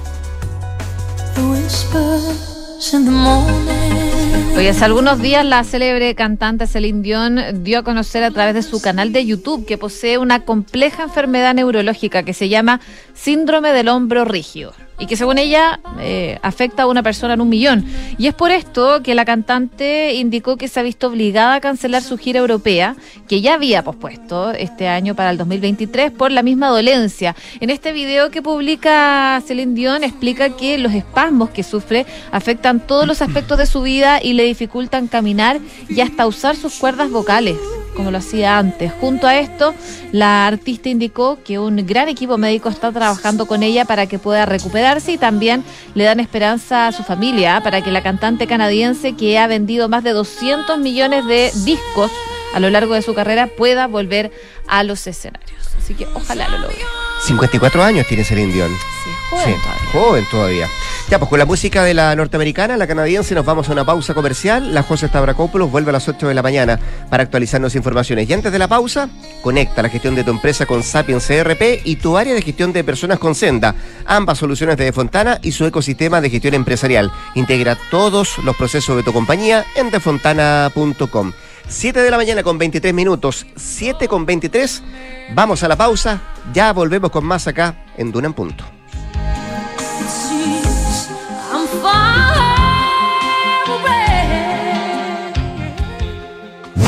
Hoy 4.55 4.67
hace 4.69 4.85
algunos 4.85 5.21
días 5.21 5.47
la 5.47 5.65
célebre 5.65 6.15
cantante 6.15 6.67
Celine 6.67 7.01
Dion 7.03 7.65
dio 7.65 7.79
a 7.79 7.83
conocer 7.83 8.23
a 8.23 8.31
través 8.31 8.55
de 8.55 8.63
su 8.63 8.83
canal 8.83 9.13
de 9.13 9.25
YouTube 9.25 9.65
que 9.67 9.79
posee 9.79 10.19
una 10.19 10.45
compleja 10.45 11.05
enfermedad 11.05 11.55
neurológica 11.55 12.23
que 12.23 12.35
se 12.35 12.51
llama 12.51 12.81
síndrome 13.15 13.73
del 13.73 13.89
hombro 13.89 14.25
rígido 14.27 14.75
y 14.99 15.07
que 15.07 15.17
según 15.17 15.39
ella 15.39 15.81
eh, 16.01 16.39
afecta 16.43 16.85
a 16.85 16.87
una 16.87 17.03
persona 17.03 17.35
en 17.35 17.41
un 17.41 17.49
millón. 17.49 17.85
Y 18.19 18.27
es 18.27 18.35
por 18.35 18.51
esto 18.51 19.03
que 19.03 19.15
la 19.15 19.25
cantante 19.25 20.15
indicó 20.15 20.57
que 20.57 20.69
se 20.69 20.81
ha 20.81 20.83
visto 20.83 21.09
obligada 21.09 21.55
a 21.55 21.61
cancelar 21.61 22.03
su 22.03 22.19
gira 22.19 22.41
europea, 22.41 22.97
que 23.29 23.41
ya 23.41 23.55
había 23.55 23.83
pospuesto 23.83 24.53
este 24.53 24.89
año 24.89 25.15
para 25.15 25.31
el 25.31 25.39
2023 25.39 26.13
por 26.13 26.31
la 26.31 26.43
misma 26.43 26.69
dolencia. 26.69 27.35
En 27.61 27.71
este 27.71 27.93
video 27.93 28.31
que 28.31 28.43
publica 28.43 29.43
Celine 29.47 29.75
Dion 29.75 30.05
explica 30.05 30.51
que 30.51 30.79
los 30.79 30.93
espasmos 30.93 31.51
que 31.51 31.63
sufre 31.63 32.07
afectan 32.31 32.81
todos 32.81 33.07
los 33.07 33.23
aspectos 33.23 33.59
de 33.59 33.67
su 33.67 33.83
vida 33.83 34.23
y 34.23 34.35
le 34.35 34.45
dificultan 34.45 35.09
caminar 35.09 35.59
y 35.89 36.01
hasta 36.01 36.27
usar 36.27 36.57
sus 36.57 36.75
cuerdas 36.75 37.11
vocales 37.11 37.57
como 37.95 38.11
lo 38.11 38.19
hacía 38.19 38.59
antes. 38.59 38.93
Junto 39.01 39.27
a 39.27 39.39
esto, 39.39 39.75
la 40.13 40.47
artista 40.47 40.89
indicó 40.89 41.39
que 41.45 41.59
un 41.59 41.87
gran 41.87 42.09
equipo 42.09 42.39
médico 42.39 42.69
está 42.69 42.93
trabajando 42.93 43.47
con 43.47 43.63
ella 43.63 43.85
para 43.85 44.07
que 44.07 44.19
pueda 44.19 44.47
recuperar 44.47 44.93
y 45.07 45.19
también 45.19 45.65
le 45.95 46.05
dan 46.05 46.21
esperanza 46.21 46.87
a 46.87 46.93
su 46.93 47.03
familia 47.03 47.61
para 47.63 47.83
que 47.83 47.91
la 47.91 48.03
cantante 48.03 48.47
canadiense 48.47 49.15
que 49.15 49.39
ha 49.39 49.47
vendido 49.47 49.89
más 49.89 50.05
de 50.05 50.11
200 50.13 50.79
millones 50.79 51.27
de 51.27 51.51
discos 51.65 52.11
a 52.55 52.61
lo 52.61 52.69
largo 52.69 52.95
de 52.95 53.03
su 53.03 53.15
carrera 53.15 53.47
pueda 53.47 53.87
volver 53.87 54.33
a 54.69 54.83
los 54.83 55.07
escenarios. 55.07 55.61
Así 55.79 55.95
que 55.95 56.07
ojalá 56.15 56.49
lo 56.49 56.59
logre. 56.59 56.79
54 57.27 57.83
años 57.83 58.07
tiene 58.07 58.25
Celine 58.25 58.53
Dion. 58.53 58.71
Sí, 59.05 59.11
joven 59.33 59.57
todavía. 59.61 59.91
Joven 59.93 60.25
todavía. 60.31 60.69
Ya, 61.09 61.19
pues 61.19 61.29
con 61.29 61.39
la 61.39 61.45
música 61.45 61.85
de 61.85 61.95
la 61.95 62.15
norteamericana, 62.17 62.77
la 62.77 62.87
canadiense, 62.87 63.35
nos 63.35 63.45
vamos 63.45 63.69
a 63.69 63.73
una 63.73 63.85
pausa 63.85 64.15
comercial. 64.15 64.73
La 64.73 64.83
José 64.83 65.09
Stavrakopoulos 65.09 65.71
vuelve 65.71 65.91
a 65.91 65.93
las 65.93 66.09
8 66.09 66.29
de 66.29 66.35
la 66.35 66.43
mañana 66.43 66.79
para 67.11 67.25
actualizarnos 67.25 67.75
informaciones. 67.75 68.29
Y 68.29 68.33
antes 68.33 68.53
de 68.53 68.59
la 68.59 68.69
pausa, 68.69 69.09
conecta 69.43 69.83
la 69.83 69.89
gestión 69.89 70.15
de 70.15 70.25
tu 70.25 70.31
empresa 70.31 70.65
con 70.65 70.83
Sapiens 70.83 71.27
CRP 71.27 71.83
y 71.85 71.97
tu 71.97 72.17
área 72.17 72.35
de 72.35 72.43
gestión 72.43 72.73
de 72.73 72.85
personas 72.85 73.19
con 73.19 73.35
Senda. 73.35 73.75
Ambas 74.07 74.39
soluciones 74.39 74.77
de 74.77 74.85
Defontana 74.85 75.39
y 75.43 75.53
su 75.53 75.67
ecosistema 75.67 76.21
de 76.21 76.31
gestión 76.31 76.55
empresarial. 76.55 77.13
Integra 77.35 77.77
todos 77.91 78.39
los 78.39 78.57
procesos 78.57 78.97
de 78.97 79.03
tu 79.03 79.13
compañía 79.13 79.67
en 79.77 79.91
defontana.com. 79.91 81.33
7 81.69 82.01
de 82.01 82.11
la 82.11 82.17
mañana 82.17 82.43
con 82.43 82.59
23 82.59 82.93
minutos, 82.93 83.47
7 83.57 84.09
con 84.09 84.27
23. 84.27 84.83
Vamos 85.35 85.63
a 85.63 85.69
la 85.69 85.77
pausa, 85.77 86.21
ya 86.53 86.73
volvemos 86.73 87.11
con 87.11 87.25
más 87.25 87.47
acá 87.47 87.85
en 87.97 88.13
Duna 88.13 88.27
en 88.29 88.35
Punto. 88.35 88.82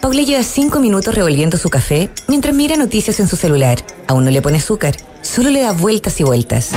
Paula 0.00 0.22
lleva 0.22 0.44
cinco 0.44 0.78
minutos 0.78 1.14
revolviendo 1.14 1.58
su 1.58 1.70
café 1.70 2.08
mientras 2.28 2.54
mira 2.54 2.76
noticias 2.76 3.18
en 3.18 3.26
su 3.26 3.36
celular. 3.36 3.78
Aún 4.06 4.24
no 4.24 4.30
le 4.30 4.40
pone 4.40 4.58
azúcar, 4.58 4.94
solo 5.22 5.50
le 5.50 5.60
da 5.60 5.72
vueltas 5.72 6.20
y 6.20 6.24
vueltas. 6.24 6.70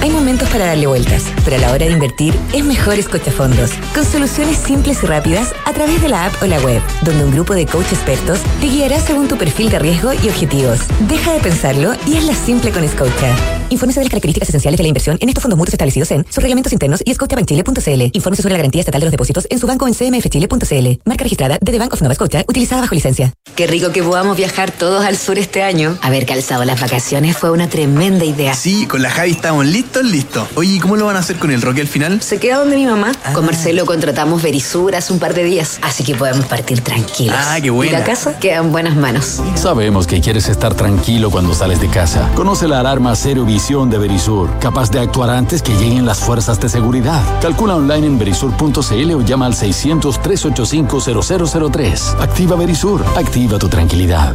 Hay 0.00 0.10
momentos 0.10 0.48
para 0.48 0.66
darle 0.66 0.86
vueltas, 0.86 1.24
pero 1.44 1.56
a 1.56 1.60
la 1.60 1.70
hora 1.70 1.86
de 1.86 1.92
invertir 1.92 2.34
es 2.52 2.64
mejor 2.64 3.00
fondos, 3.02 3.70
con 3.94 4.04
soluciones 4.04 4.56
simples 4.56 5.02
y 5.02 5.06
rápidas 5.06 5.52
a 5.66 5.72
través 5.72 6.00
de 6.00 6.08
la 6.08 6.26
app 6.26 6.42
o 6.42 6.46
la 6.46 6.58
web, 6.60 6.82
donde 7.02 7.24
un 7.24 7.32
grupo 7.32 7.54
de 7.54 7.66
coach 7.66 7.92
expertos 7.92 8.40
te 8.60 8.66
guiará 8.66 8.98
según 8.98 9.28
tu 9.28 9.36
perfil 9.36 9.70
de 9.70 9.78
riesgo 9.78 10.12
y 10.12 10.28
objetivos. 10.28 10.80
Deja 11.08 11.34
de 11.34 11.40
pensarlo 11.40 11.92
y 12.06 12.16
hazla 12.16 12.34
simple 12.34 12.72
con 12.72 12.88
Scotia. 12.88 13.61
Infórmese 13.72 14.00
de 14.00 14.04
las 14.04 14.10
características 14.10 14.50
esenciales 14.50 14.76
de 14.76 14.82
la 14.82 14.88
inversión 14.88 15.16
en 15.18 15.30
estos 15.30 15.40
fondos 15.40 15.56
mutuos 15.56 15.72
establecidos 15.72 16.10
en 16.10 16.26
sus 16.28 16.42
reglamentos 16.42 16.74
internos 16.74 17.00
y 17.06 17.14
scotiabankchile.cl. 17.14 18.10
Infórmese 18.12 18.42
sobre 18.42 18.52
la 18.52 18.58
garantía 18.58 18.80
estatal 18.80 19.00
de 19.00 19.06
los 19.06 19.12
depósitos 19.12 19.46
en 19.48 19.58
su 19.58 19.66
banco 19.66 19.86
en 19.86 19.94
cmfchile.cl. 19.94 21.00
Marca 21.06 21.24
registrada 21.24 21.58
de 21.58 21.72
The 21.72 21.78
Bank 21.78 21.94
of 21.94 22.02
Nova 22.02 22.14
Scotia, 22.14 22.44
utilizada 22.46 22.82
bajo 22.82 22.94
licencia. 22.94 23.32
Qué 23.56 23.66
rico 23.66 23.90
que 23.90 24.02
podamos 24.02 24.36
viajar 24.36 24.72
todos 24.72 25.06
al 25.06 25.16
sur 25.16 25.38
este 25.38 25.62
año. 25.62 25.96
Haber 26.02 26.26
calzado 26.26 26.66
las 26.66 26.82
vacaciones 26.82 27.34
fue 27.34 27.50
una 27.50 27.66
tremenda 27.66 28.26
idea. 28.26 28.52
Sí, 28.52 28.84
con 28.84 29.00
la 29.00 29.08
Javi 29.08 29.30
estamos 29.30 29.64
listos 29.64 30.04
listo. 30.04 30.46
Oye, 30.54 30.74
¿y 30.74 30.78
cómo 30.78 30.96
lo 30.96 31.06
van 31.06 31.16
a 31.16 31.20
hacer 31.20 31.36
con 31.36 31.50
el 31.50 31.62
Roque 31.62 31.80
al 31.80 31.88
final? 31.88 32.20
Se 32.20 32.38
queda 32.38 32.58
donde 32.58 32.76
mi 32.76 32.84
mamá. 32.84 33.12
Ah. 33.24 33.32
Con 33.32 33.46
Marcelo 33.46 33.86
contratamos 33.86 34.42
Verisur 34.42 34.94
hace 34.94 35.14
un 35.14 35.18
par 35.18 35.32
de 35.32 35.44
días, 35.44 35.78
así 35.80 36.04
que 36.04 36.14
podemos 36.14 36.44
partir 36.44 36.82
tranquilos. 36.82 37.36
Ah, 37.38 37.58
qué 37.62 37.70
buena. 37.70 37.90
Y 37.90 37.94
la 38.00 38.04
casa 38.04 38.38
queda 38.38 38.56
en 38.56 38.70
buenas 38.70 38.96
manos. 38.96 39.40
Sabemos 39.54 40.06
que 40.06 40.20
quieres 40.20 40.50
estar 40.50 40.74
tranquilo 40.74 41.30
cuando 41.30 41.54
sales 41.54 41.80
de 41.80 41.88
casa. 41.88 42.30
Conoce 42.34 42.68
la 42.68 42.80
alarma 42.80 43.16
Cero 43.16 43.46
Visión 43.46 43.61
de 43.62 43.96
Verisur, 43.96 44.50
capaz 44.58 44.90
de 44.90 44.98
actuar 44.98 45.30
antes 45.30 45.62
que 45.62 45.72
lleguen 45.76 46.04
las 46.04 46.18
fuerzas 46.18 46.60
de 46.60 46.68
seguridad. 46.68 47.22
Calcula 47.40 47.76
online 47.76 48.08
en 48.08 48.18
verisur.cl 48.18 49.14
o 49.14 49.20
llama 49.20 49.46
al 49.46 49.54
600-385-0003. 49.54 52.20
Activa 52.20 52.56
Verisur. 52.56 53.04
Activa 53.16 53.60
tu 53.60 53.68
tranquilidad. 53.68 54.34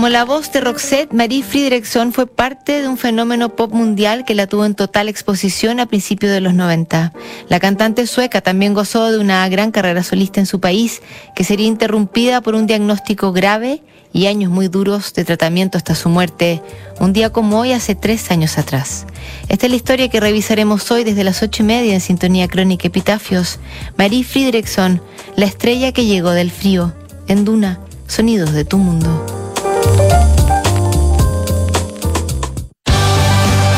Como 0.00 0.08
la 0.08 0.24
voz 0.24 0.50
de 0.50 0.62
Roxette, 0.62 1.12
Marie 1.12 1.42
Friedrichson 1.42 2.14
fue 2.14 2.26
parte 2.26 2.80
de 2.80 2.88
un 2.88 2.96
fenómeno 2.96 3.54
pop 3.54 3.70
mundial 3.70 4.24
que 4.24 4.34
la 4.34 4.46
tuvo 4.46 4.64
en 4.64 4.74
total 4.74 5.10
exposición 5.10 5.78
a 5.78 5.84
principios 5.84 6.32
de 6.32 6.40
los 6.40 6.54
90. 6.54 7.12
La 7.50 7.60
cantante 7.60 8.06
sueca 8.06 8.40
también 8.40 8.72
gozó 8.72 9.12
de 9.12 9.18
una 9.18 9.46
gran 9.50 9.72
carrera 9.72 10.02
solista 10.02 10.40
en 10.40 10.46
su 10.46 10.58
país, 10.58 11.02
que 11.36 11.44
sería 11.44 11.66
interrumpida 11.66 12.40
por 12.40 12.54
un 12.54 12.66
diagnóstico 12.66 13.32
grave 13.32 13.82
y 14.10 14.24
años 14.24 14.50
muy 14.50 14.68
duros 14.68 15.12
de 15.12 15.26
tratamiento 15.26 15.76
hasta 15.76 15.94
su 15.94 16.08
muerte, 16.08 16.62
un 16.98 17.12
día 17.12 17.28
como 17.28 17.60
hoy 17.60 17.72
hace 17.72 17.94
tres 17.94 18.30
años 18.30 18.56
atrás. 18.56 19.04
Esta 19.50 19.66
es 19.66 19.70
la 19.70 19.76
historia 19.76 20.08
que 20.08 20.18
revisaremos 20.18 20.90
hoy 20.90 21.04
desde 21.04 21.24
las 21.24 21.42
ocho 21.42 21.62
y 21.62 21.66
media 21.66 21.92
en 21.92 22.00
Sintonía 22.00 22.48
Crónica 22.48 22.88
Epitafios. 22.88 23.58
Marie 23.98 24.24
Friedrichson, 24.24 25.02
la 25.36 25.44
estrella 25.44 25.92
que 25.92 26.06
llegó 26.06 26.30
del 26.30 26.50
frío, 26.50 26.94
en 27.28 27.44
Duna, 27.44 27.80
sonidos 28.06 28.54
de 28.54 28.64
tu 28.64 28.78
mundo. 28.78 29.49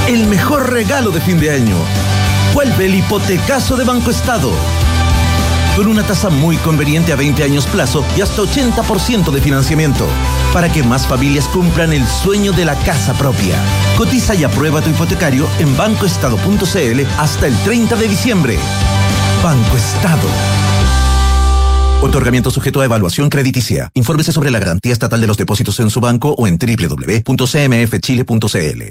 El 0.09 0.27
mejor 0.27 0.71
regalo 0.71 1.11
de 1.11 1.21
fin 1.21 1.41
de 1.41 1.51
año. 1.51 1.77
Vuelve 2.53 2.87
el 2.87 2.97
hipotecazo 2.97 3.77
de 3.77 3.85
Banco 3.85 4.11
Estado. 4.11 4.51
Con 5.77 5.87
una 5.87 6.03
tasa 6.03 6.29
muy 6.29 6.57
conveniente 6.57 7.13
a 7.13 7.17
20 7.17 7.43
años 7.45 7.67
plazo 7.67 8.05
y 8.15 8.21
hasta 8.21 8.43
80% 8.43 9.31
de 9.31 9.41
financiamiento. 9.41 10.07
Para 10.53 10.71
que 10.71 10.83
más 10.83 11.07
familias 11.07 11.49
cumplan 11.49 11.95
el 11.95 12.07
sueño 12.07 12.53
de 12.53 12.67
la 12.67 12.75
casa 12.81 13.15
propia. 13.15 13.57
Cotiza 13.97 14.35
y 14.35 14.45
aprueba 14.45 14.83
tu 14.83 14.91
hipotecario 14.91 15.49
en 15.59 15.75
bancoestado.cl 15.77 17.01
hasta 17.19 17.47
el 17.47 17.57
30 17.65 17.97
de 17.97 18.09
diciembre. 18.09 18.59
Banco 19.43 19.77
Estado. 19.77 20.29
Otorgamiento 22.03 22.51
sujeto 22.51 22.81
a 22.81 22.85
evaluación 22.85 23.31
crediticia. 23.31 23.91
Infórmese 23.95 24.33
sobre 24.33 24.51
la 24.51 24.59
garantía 24.59 24.93
estatal 24.93 25.21
de 25.21 25.29
los 25.29 25.37
depósitos 25.37 25.79
en 25.79 25.89
su 25.89 26.01
banco 26.01 26.35
o 26.37 26.49
en 26.49 26.59
www.cmfchile.cl. 26.59 28.83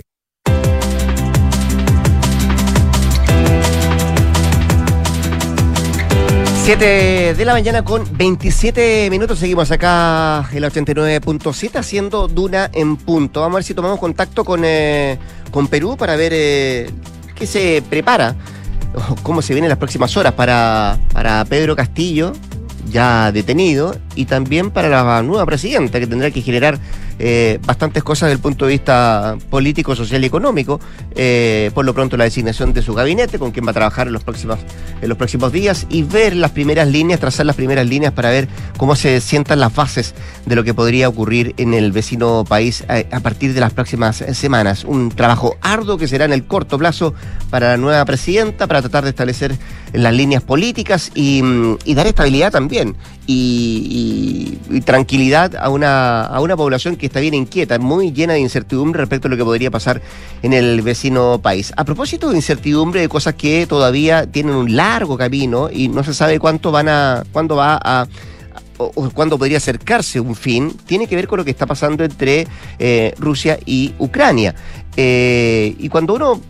7 6.64 7.36
de 7.36 7.46
la 7.46 7.52
mañana 7.52 7.84
con 7.84 8.06
27 8.18 9.10
minutos. 9.10 9.40
Seguimos 9.40 9.72
acá 9.72 10.48
en 10.54 10.62
la 10.62 10.72
89.7 10.72 11.76
haciendo 11.76 12.30
Duna 12.30 12.70
en 12.72 12.96
punto. 12.96 13.42
Vamos 13.42 13.56
a 13.56 13.58
ver 13.58 13.66
si 13.66 13.74
tomamos 13.74 14.00
contacto 14.00 14.46
con, 14.46 14.62
eh, 14.64 15.20
con 15.52 15.68
Perú 15.68 15.98
para 15.98 16.16
ver 16.16 16.32
eh, 16.34 16.90
qué 17.36 17.46
se 17.46 17.84
prepara, 17.90 18.38
cómo 19.22 19.42
se 19.42 19.54
vienen 19.54 19.68
las 19.68 19.80
próximas 19.80 20.16
horas 20.16 20.32
para, 20.32 20.98
para 21.12 21.44
Pedro 21.44 21.76
Castillo, 21.76 22.32
ya 22.92 23.32
detenido, 23.32 23.96
y 24.16 24.26
también 24.26 24.70
para 24.72 24.90
la 24.90 25.24
nueva 25.24 25.46
presidenta, 25.46 26.00
que 26.00 26.08
tendrá 26.08 26.30
que 26.32 26.42
generar 26.42 26.78
eh, 27.24 27.60
bastantes 27.64 28.04
cosas 28.04 28.30
desde 28.30 28.38
el 28.38 28.42
punto 28.42 28.66
de 28.66 28.72
vista 28.72 29.38
político, 29.52 29.96
social 29.96 30.24
y 30.24 30.26
económico. 30.26 30.80
Eh, 31.14 31.70
por 31.76 31.86
lo 31.86 31.94
pronto 31.94 32.18
la 32.18 32.24
designación 32.24 32.74
de 32.74 32.82
su 32.82 32.96
gabinete, 32.96 33.38
con 33.38 33.52
quien 33.52 33.66
va 33.68 33.72
a 33.72 33.74
trabajar 33.76 34.08
en 34.08 34.14
los 34.14 34.24
próximos, 34.24 34.58
en 35.02 35.08
los 35.08 35.20
próximos 35.20 35.52
días, 35.52 35.86
y 35.90 36.02
ver 36.02 36.36
las 36.36 36.50
primeras 36.50 36.88
líneas, 36.88 37.20
trazar 37.20 37.46
las 37.46 37.56
primeras 37.56 37.86
líneas 37.86 38.12
para 38.12 38.32
ver 38.32 38.48
cómo 38.76 38.96
se 38.96 39.22
sientan 39.22 39.60
las 39.60 39.76
bases 39.76 40.16
de 40.48 40.56
lo 40.56 40.64
que 40.64 40.74
podría 40.74 41.08
ocurrir 41.08 41.54
en 41.58 41.76
el 41.76 41.92
vecino 41.92 42.44
país 42.44 42.84
a, 42.88 43.16
a 43.16 43.20
partir 43.20 43.54
de 43.54 43.60
las 43.60 43.72
próximas 43.72 44.18
semanas. 44.34 44.84
Un 44.84 45.10
trabajo 45.10 45.58
arduo 45.62 46.00
que 46.00 46.08
será 46.08 46.26
en 46.26 46.34
el 46.34 46.46
corto 46.46 46.80
plazo 46.80 47.14
para 47.52 47.70
la 47.70 47.78
nueva 47.78 48.04
presidenta, 48.06 48.66
para 48.66 48.82
tratar 48.82 49.04
de 49.04 49.12
establecer 49.12 49.56
las 49.94 50.14
líneas 50.14 50.42
políticas 50.42 51.12
y, 51.14 51.44
mm, 51.44 51.78
y 51.86 51.94
dar 51.94 52.08
estabilidad 52.08 52.52
también. 52.52 52.96
Y, 53.34 54.82
tranquilidad 54.86 55.56
a 55.56 55.70
una, 55.70 56.24
a 56.24 56.40
una 56.42 56.58
población 56.58 56.96
que 56.96 57.06
está 57.06 57.20
bien 57.20 57.34
inquieta, 57.34 57.78
muy 57.78 58.12
llena 58.12 58.34
de 58.34 58.40
incertidumbre 58.40 59.00
respecto 59.00 59.28
a 59.28 59.32
lo 59.32 59.38
que 59.38 59.44
podría 59.44 59.70
pasar 59.70 60.02
en 60.42 60.54
el 60.54 60.82
vecino 60.82 61.40
país. 61.42 61.72
A 61.78 61.86
propósito 61.86 62.30
de 62.30 62.38
incertidumbre 62.38 63.02
de 63.02 63.10
cosas 63.10 63.36
que 63.36 63.68
todavía 63.68 64.26
tienen 64.26 64.56
un 64.56 64.76
largo 64.76 65.18
camino 65.18 65.70
y 65.72 65.88
no 65.88 66.04
se 66.04 66.14
sabe 66.14 66.40
cuánto 66.40 66.72
van 66.72 66.90
a, 66.90 67.24
cuándo 67.32 67.56
va 67.56 67.80
a 67.82 68.08
o 68.78 69.10
cuándo 69.12 69.38
podría 69.38 69.58
acercarse 69.58 70.20
un 70.20 70.36
fin, 70.36 70.74
tiene 70.86 71.08
que 71.08 71.16
ver 71.16 71.28
con 71.28 71.38
lo 71.38 71.46
que 71.46 71.52
está 71.52 71.66
pasando 71.66 72.04
entre 72.04 72.48
eh, 72.80 73.14
Rusia 73.18 73.60
y 73.66 73.94
Ucrania. 74.00 74.56
Eh, 74.98 75.76
y 75.78 75.90
cuando 75.90 76.16
uno 76.16 76.42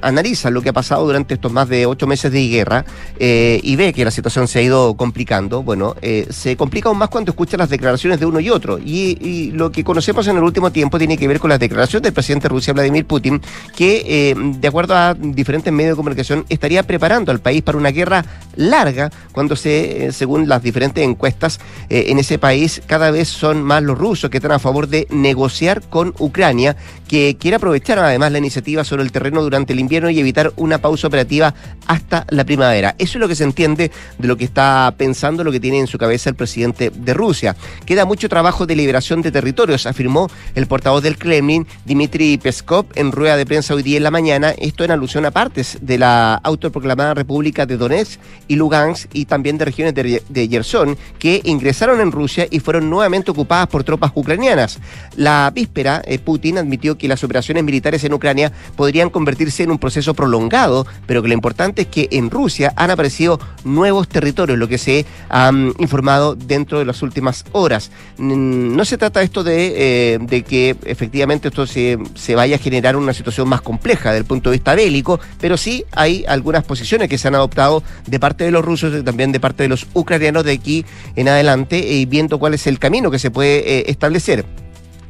analiza 0.00 0.50
lo 0.50 0.62
que 0.62 0.70
ha 0.70 0.72
pasado 0.72 1.04
durante 1.06 1.34
estos 1.34 1.52
más 1.52 1.68
de 1.68 1.86
ocho 1.86 2.06
meses 2.06 2.32
de 2.32 2.48
guerra 2.48 2.84
eh, 3.18 3.60
y 3.62 3.76
ve 3.76 3.92
que 3.92 4.04
la 4.04 4.10
situación 4.10 4.48
se 4.48 4.58
ha 4.58 4.62
ido 4.62 4.94
complicando, 4.94 5.62
bueno, 5.62 5.94
eh, 6.02 6.26
se 6.30 6.56
complica 6.56 6.88
aún 6.88 6.98
más 6.98 7.08
cuando 7.08 7.30
escucha 7.32 7.56
las 7.56 7.70
declaraciones 7.70 8.20
de 8.20 8.26
uno 8.26 8.40
y 8.40 8.50
otro. 8.50 8.78
Y, 8.78 9.52
lo 9.54 9.70
que 9.70 9.84
conocemos 9.84 10.26
en 10.26 10.36
el 10.36 10.42
último 10.42 10.72
tiempo 10.72 10.98
tiene 10.98 11.16
que 11.16 11.28
ver 11.28 11.38
con 11.38 11.50
las 11.50 11.58
declaraciones 11.58 12.02
del 12.04 12.12
presidente 12.12 12.44
de 12.44 12.48
Rusia, 12.50 12.72
Vladimir 12.72 13.06
Putin, 13.06 13.40
que, 13.76 14.02
eh, 14.06 14.34
de 14.36 14.68
acuerdo 14.68 14.94
a 14.96 15.14
diferentes 15.14 15.72
medios 15.72 15.92
de 15.92 15.96
comunicación, 15.96 16.44
estaría 16.48 16.82
preparando 16.82 17.30
al 17.30 17.40
país 17.40 17.62
para 17.62 17.78
una 17.78 17.90
guerra 17.90 18.24
larga, 18.56 19.10
cuando 19.32 19.54
se, 19.56 20.12
según 20.12 20.48
las 20.48 20.62
diferentes 20.62 21.04
encuestas, 21.04 21.60
en 21.88 22.18
ese 22.18 22.38
país 22.38 22.82
cada 22.86 23.10
vez 23.10 23.28
son 23.28 23.62
más 23.62 23.82
los 23.82 23.98
rusos 23.98 24.30
que 24.30 24.38
están 24.38 24.52
a 24.52 24.58
favor 24.58 24.88
de 24.88 25.06
negociar 25.10 25.82
con 25.82 26.14
Ucrania, 26.18 26.76
que 27.08 27.36
quiere 27.38 27.56
aprovechar 27.56 27.98
además 27.98 28.32
la 28.32 28.38
iniciativa 28.38 28.84
sobre 28.84 29.02
el 29.02 29.12
terreno 29.12 29.42
durante 29.42 29.63
el 29.72 29.80
invierno 29.80 30.10
y 30.10 30.20
evitar 30.20 30.52
una 30.56 30.78
pausa 30.78 31.06
operativa 31.06 31.54
hasta 31.86 32.26
la 32.30 32.44
primavera. 32.44 32.94
Eso 32.98 33.18
es 33.18 33.20
lo 33.20 33.28
que 33.28 33.34
se 33.34 33.44
entiende 33.44 33.90
de 34.18 34.28
lo 34.28 34.36
que 34.36 34.44
está 34.44 34.94
pensando, 34.96 35.44
lo 35.44 35.52
que 35.52 35.60
tiene 35.60 35.78
en 35.78 35.86
su 35.86 35.98
cabeza 35.98 36.30
el 36.30 36.36
presidente 36.36 36.90
de 36.90 37.14
Rusia. 37.14 37.56
Queda 37.86 38.04
mucho 38.04 38.28
trabajo 38.28 38.66
de 38.66 38.76
liberación 38.76 39.22
de 39.22 39.32
territorios, 39.32 39.86
afirmó 39.86 40.30
el 40.54 40.66
portavoz 40.66 41.02
del 41.02 41.18
Kremlin, 41.18 41.66
Dmitry 41.84 42.38
Peskov, 42.38 42.86
en 42.94 43.12
rueda 43.12 43.36
de 43.36 43.46
prensa 43.46 43.74
hoy 43.74 43.82
día 43.82 43.96
en 43.96 44.02
la 44.02 44.10
mañana. 44.10 44.50
Esto 44.50 44.84
en 44.84 44.90
alusión 44.90 45.26
a 45.26 45.30
partes 45.30 45.78
de 45.80 45.98
la 45.98 46.34
autoproclamada 46.34 47.14
República 47.14 47.66
de 47.66 47.76
Donetsk 47.76 48.20
y 48.48 48.56
Lugansk 48.56 49.08
y 49.12 49.26
también 49.26 49.58
de 49.58 49.64
regiones 49.64 49.94
de, 49.94 50.22
de 50.28 50.48
Gerson 50.48 50.96
que 51.18 51.40
ingresaron 51.44 52.00
en 52.00 52.12
Rusia 52.12 52.46
y 52.50 52.60
fueron 52.60 52.90
nuevamente 52.90 53.30
ocupadas 53.30 53.68
por 53.68 53.84
tropas 53.84 54.12
ucranianas. 54.14 54.78
La 55.16 55.50
víspera, 55.54 56.02
eh, 56.06 56.18
Putin 56.18 56.58
admitió 56.58 56.96
que 56.98 57.08
las 57.08 57.22
operaciones 57.24 57.64
militares 57.64 58.02
en 58.04 58.12
Ucrania 58.12 58.52
podrían 58.76 59.10
convertirse 59.10 59.43
en 59.64 59.70
un 59.70 59.78
proceso 59.78 60.14
prolongado, 60.14 60.86
pero 61.06 61.22
que 61.22 61.28
lo 61.28 61.34
importante 61.34 61.82
es 61.82 61.88
que 61.88 62.08
en 62.10 62.30
Rusia 62.30 62.72
han 62.76 62.90
aparecido 62.90 63.38
nuevos 63.64 64.08
territorios, 64.08 64.58
lo 64.58 64.68
que 64.68 64.78
se 64.78 65.04
ha 65.28 65.50
um, 65.50 65.72
informado 65.78 66.34
dentro 66.34 66.78
de 66.78 66.84
las 66.84 67.02
últimas 67.02 67.44
horas. 67.52 67.90
No 68.18 68.84
se 68.84 68.96
trata 68.98 69.22
esto 69.22 69.44
de, 69.44 70.14
eh, 70.14 70.18
de 70.20 70.42
que 70.42 70.76
efectivamente 70.84 71.48
esto 71.48 71.66
se, 71.66 71.98
vaya 72.34 72.56
a 72.56 72.58
generar 72.58 72.96
una 72.96 73.12
situación 73.12 73.48
más 73.48 73.60
compleja 73.60 74.10
desde 74.10 74.20
el 74.20 74.24
punto 74.24 74.50
de 74.50 74.56
vista 74.56 74.74
bélico, 74.74 75.20
pero 75.40 75.56
sí 75.56 75.84
hay 75.92 76.24
algunas 76.26 76.64
posiciones 76.64 77.08
que 77.08 77.18
se 77.18 77.28
han 77.28 77.34
adoptado 77.34 77.82
de 78.06 78.18
parte 78.18 78.44
de 78.44 78.50
los 78.50 78.64
rusos 78.64 78.94
y 78.98 79.02
también 79.02 79.32
de 79.32 79.40
parte 79.40 79.62
de 79.62 79.68
los 79.68 79.86
ucranianos 79.94 80.44
de 80.44 80.52
aquí 80.52 80.84
en 81.16 81.28
adelante, 81.28 81.78
y 81.78 82.02
eh, 82.02 82.06
viendo 82.06 82.38
cuál 82.38 82.54
es 82.54 82.66
el 82.66 82.78
camino 82.78 83.10
que 83.10 83.18
se 83.18 83.30
puede 83.30 83.58
eh, 83.58 83.84
establecer. 83.88 84.63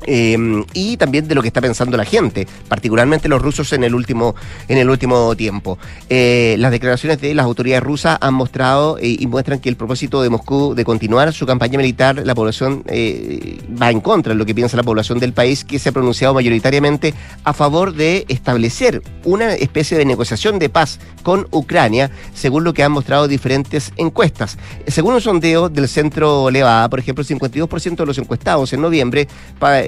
Eh, 0.07 0.65
y 0.73 0.97
también 0.97 1.29
de 1.29 1.35
lo 1.35 1.43
que 1.43 1.49
está 1.49 1.61
pensando 1.61 1.97
la 1.97 2.05
gente, 2.05 2.47
particularmente 2.69 3.29
los 3.29 3.41
rusos 3.41 3.73
en 3.73 3.85
el 3.85 3.95
último, 3.95 4.35
en 4.69 4.79
el 4.79 4.91
último 4.91 5.35
tiempo. 5.37 5.79
Eh, 6.09 6.57
las 6.59 6.71
declaraciones 6.71 7.21
de 7.21 7.35
las 7.35 7.45
autoridades 7.45 7.83
rusas 7.83 8.19
han 8.21 8.35
mostrado 8.35 8.99
eh, 8.99 9.17
y 9.19 9.27
muestran 9.27 9.59
que 9.59 9.69
el 9.69 9.77
propósito 9.77 10.23
de 10.23 10.31
Moscú 10.31 10.75
de 10.75 10.85
continuar 10.85 11.33
su 11.33 11.47
campaña 11.47 11.79
militar, 11.79 12.23
la 12.25 12.35
población 12.35 12.83
eh, 12.87 13.59
va 13.81 13.91
en 13.91 14.01
contra 14.01 14.33
de 14.33 14.39
lo 14.39 14.47
que 14.47 14.55
piensa 14.55 14.77
la 14.77 14.83
población 14.83 15.19
del 15.19 15.33
país, 15.33 15.65
que 15.65 15.79
se 15.79 15.89
ha 15.89 15.93
pronunciado 15.93 16.35
mayoritariamente 16.35 17.15
a 17.45 17.53
favor 17.53 17.95
de 17.95 18.25
establecer 18.29 19.03
una 19.25 19.55
especie 19.55 19.97
de 19.97 20.05
negociación 20.05 20.59
de 20.59 20.69
paz 20.69 20.99
con 21.23 21.47
Ucrania, 21.51 22.11
según 22.35 22.65
lo 22.65 22.75
que 22.75 22.83
han 22.83 22.93
mostrado 22.93 23.29
diferentes 23.29 23.93
encuestas. 23.97 24.59
Según 24.87 25.15
un 25.15 25.21
sondeo 25.21 25.69
del 25.69 25.89
centro 25.89 26.51
Levada, 26.51 26.89
por 26.89 26.99
ejemplo, 26.99 27.23
el 27.23 27.29
52% 27.29 27.97
de 27.97 28.07
los 28.07 28.19
encuestados 28.19 28.73
en 28.73 28.83
noviembre 28.83 29.29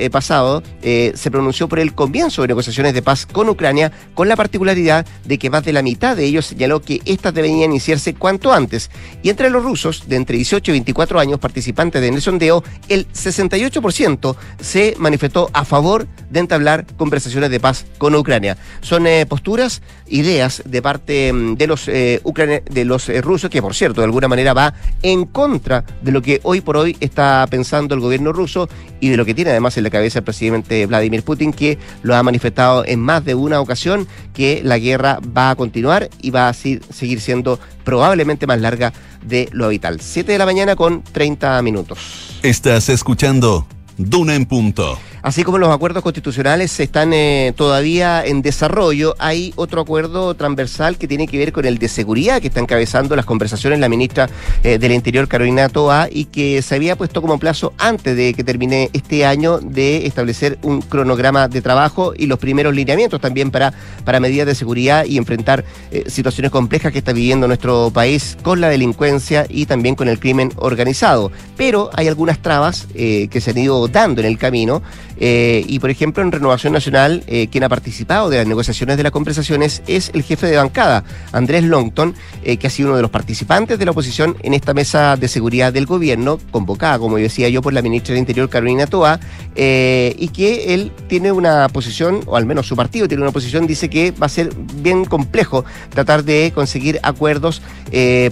eh, 0.07 0.11
pasado 0.11 0.63
eh, 0.83 1.13
se 1.15 1.31
pronunció 1.31 1.69
por 1.69 1.79
el 1.79 1.95
comienzo 1.95 2.43
de 2.43 2.49
negociaciones 2.49 2.95
de 2.95 3.03
paz 3.03 3.27
con 3.27 3.49
Ucrania, 3.49 3.93
con 4.15 4.29
la 4.29 4.37
particularidad 4.37 5.07
de 5.25 5.39
que 5.39 5.51
más 5.51 5.65
de 5.65 5.73
la 5.73 5.83
mitad 5.83 6.17
de 6.17 6.25
ellos 6.25 6.47
señaló 6.47 6.81
que 6.81 7.01
éstas 7.05 7.35
deberían 7.35 7.71
iniciarse 7.71 8.15
cuanto 8.15 8.53
antes. 8.53 8.91
Y 9.23 9.31
entre 9.31 9.51
los 9.51 9.63
rusos, 9.63 10.09
de 10.09 10.17
entre 10.17 10.37
18 10.37 10.71
y 10.71 10.75
24 10.75 11.21
años 11.21 11.39
participantes 11.39 12.03
en 12.03 12.15
el 12.15 12.23
sondeo, 12.23 12.63
el 12.89 13.09
68% 13.09 14.37
se 14.61 14.95
manifestó 14.99 15.51
a 15.53 15.65
favor 15.65 16.07
de 16.31 16.41
entablar 16.41 16.87
conversaciones 16.97 17.51
de 17.51 17.61
paz 17.61 17.87
con 17.99 18.15
Ucrania. 18.15 18.57
Son 18.81 19.07
eh, 19.07 19.27
posturas, 19.27 19.83
ideas 20.07 20.63
de 20.65 20.83
parte 20.83 21.33
mm, 21.33 21.55
de 21.57 21.67
los, 21.67 21.89
eh, 21.89 22.23
de 22.71 22.85
los 22.85 23.09
rusos, 23.23 23.51
que 23.51 23.61
por 23.61 23.75
cierto, 23.75 24.01
de 24.01 24.07
alguna 24.07 24.29
manera 24.29 24.55
va 24.55 24.75
en 25.03 25.25
contra 25.25 25.85
de 26.03 26.13
lo 26.13 26.23
que 26.23 26.41
hoy 26.45 26.61
por 26.61 26.77
hoy 26.77 26.97
está 27.01 27.47
pensando 27.51 27.95
el 27.95 28.01
gobierno 28.01 28.33
ruso 28.33 28.69
y 29.01 29.09
de 29.09 29.17
lo 29.17 29.25
que 29.25 29.35
tiene 29.35 29.51
además 29.51 29.77
en 29.77 29.85
la 29.87 29.91
cabeza 29.91 30.19
el 30.19 30.25
presidente 30.25 30.87
Vladimir 30.87 31.23
Putin, 31.23 31.53
que 31.53 31.79
lo 32.03 32.15
ha 32.15 32.23
manifestado 32.23 32.85
en 32.85 33.01
más 33.01 33.25
de 33.25 33.35
una 33.35 33.61
ocasión, 33.61 34.07
que 34.35 34.61
la 34.65 34.79
guerra 34.79 35.21
va 35.37 35.51
a 35.51 35.55
continuar 35.55 36.11
y 36.21 36.31
va 36.31 36.49
a 36.49 36.53
seguir 36.53 37.21
siendo 37.21 37.59
probablemente 37.85 38.47
más 38.47 38.61
larga 38.61 38.93
de 39.25 39.49
lo 39.53 39.67
habitual. 39.67 40.01
7 40.01 40.33
de 40.33 40.39
la 40.39 40.47
mañana 40.47 40.77
con 40.77 41.03
30 41.03 41.63
minutos. 41.63 42.39
Estás 42.43 42.89
escuchando 42.89 43.67
Duna 43.97 44.35
en 44.35 44.47
Punto. 44.47 44.99
Así 45.27 45.43
como 45.43 45.59
los 45.59 45.71
acuerdos 45.71 46.05
constitucionales 46.05 46.79
están 46.79 47.13
eh, 47.13 47.53
todavía 47.57 48.25
en 48.25 48.43
desarrollo, 48.43 49.17
hay 49.19 49.53
otro 49.57 49.81
acuerdo 49.81 50.35
transversal 50.35 50.99
que 50.99 51.09
tiene 51.09 51.27
que 51.27 51.37
ver 51.37 51.53
con 51.53 51.65
el 51.65 51.79
de 51.79 51.89
seguridad 51.89 52.41
que 52.41 52.47
está 52.47 52.61
encabezando 52.61 53.17
las 53.17 53.25
conversaciones 53.25 53.81
la 53.81 53.89
ministra 53.89 54.29
eh, 54.63 54.79
del 54.79 54.93
Interior, 54.93 55.27
Carolina 55.27 55.69
Toa, 55.69 56.07
y 56.09 56.27
que 56.27 56.63
se 56.63 56.77
había 56.77 56.95
puesto 56.95 57.23
como 57.23 57.41
plazo 57.41 57.73
antes 57.77 58.17
de 58.17 58.35
que 58.35 58.45
termine 58.45 58.89
este 58.93 59.27
año 59.27 59.59
de 59.59 60.07
establecer 60.07 60.61
un 60.63 60.81
cronograma 60.81 61.49
de 61.49 61.61
trabajo 61.61 62.15
y 62.17 62.27
los 62.27 62.39
primeros 62.39 62.73
lineamientos 62.73 63.21
también 63.21 63.51
para, 63.51 63.75
para 64.05 64.21
medidas 64.21 64.47
de 64.47 64.55
seguridad 64.55 65.07
y 65.07 65.19
enfrentar 65.19 65.65
eh, 65.91 66.05
situaciones 66.07 66.53
complejas 66.53 66.93
que 66.93 66.99
está 66.99 67.13
viviendo 67.13 67.49
nuestro 67.49 67.91
país 67.91 68.39
con 68.45 68.61
la 68.61 68.69
delincuencia 68.69 69.45
y 69.49 69.67
también 69.67 69.97
con 69.97 70.07
el 70.07 70.21
crimen 70.21 70.53
organizado. 70.55 71.33
Pero 71.57 71.91
hay 71.95 72.07
algunas 72.07 72.39
trabas 72.39 72.87
que 72.95 73.41
se 73.41 73.51
han 73.51 73.59
ido 73.59 73.89
dando 73.89 74.21
en 74.21 74.29
el 74.29 74.39
camino. 74.39 74.83
Eh, 75.19 75.65
y 75.67 75.79
por 75.79 75.91
ejemplo, 75.91 76.23
en 76.23 76.33
Renovación 76.33 76.73
Nacional, 76.73 77.23
eh, 77.27 77.49
quien 77.49 77.65
ha 77.65 77.69
participado 77.69 78.29
de 78.29 78.39
las 78.39 78.47
negociaciones 78.47 78.97
de 78.97 79.03
las 79.03 79.13
conversaciones 79.13 79.83
es 79.87 80.11
el 80.15 80.23
jefe 80.23 80.47
de 80.47 80.57
bancada, 80.57 81.05
Andrés 81.33 81.65
Longton, 81.65 82.15
eh, 82.43 82.57
que 82.57 82.67
ha 82.67 82.71
sido 82.71 82.89
uno 82.89 82.97
de 82.97 83.03
los 83.03 83.11
participantes 83.11 83.79
de 83.79 83.85
la 83.85 83.93
oposición 83.93 84.37
en 84.43 84.55
esta 84.55 84.75
mesa 84.75 85.17
de 85.17 85.29
seguridad 85.29 85.73
del 85.73 85.87
gobierno, 85.87 86.39
convocada, 86.51 86.99
como 86.99 87.17
decía 87.17 87.49
yo, 87.49 87.63
por 87.63 87.73
la 87.73 87.83
ministra 87.83 88.13
del 88.13 88.21
Interior, 88.21 88.49
Carolina 88.49 88.87
Toa, 88.87 89.21
y 89.59 90.29
que 90.29 90.75
él 90.75 90.93
tiene 91.09 91.33
una 91.33 91.69
posición, 91.69 92.21
o 92.27 92.37
al 92.37 92.45
menos 92.45 92.67
su 92.67 92.77
partido 92.77 93.09
tiene 93.09 93.23
una 93.23 93.33
posición, 93.33 93.67
dice 93.67 93.89
que 93.89 94.11
va 94.11 94.27
a 94.27 94.29
ser 94.29 94.51
bien 94.83 95.05
complejo 95.05 95.65
tratar 95.91 96.25
de 96.25 96.53
conseguir 96.55 97.01
acuerdos, 97.03 97.63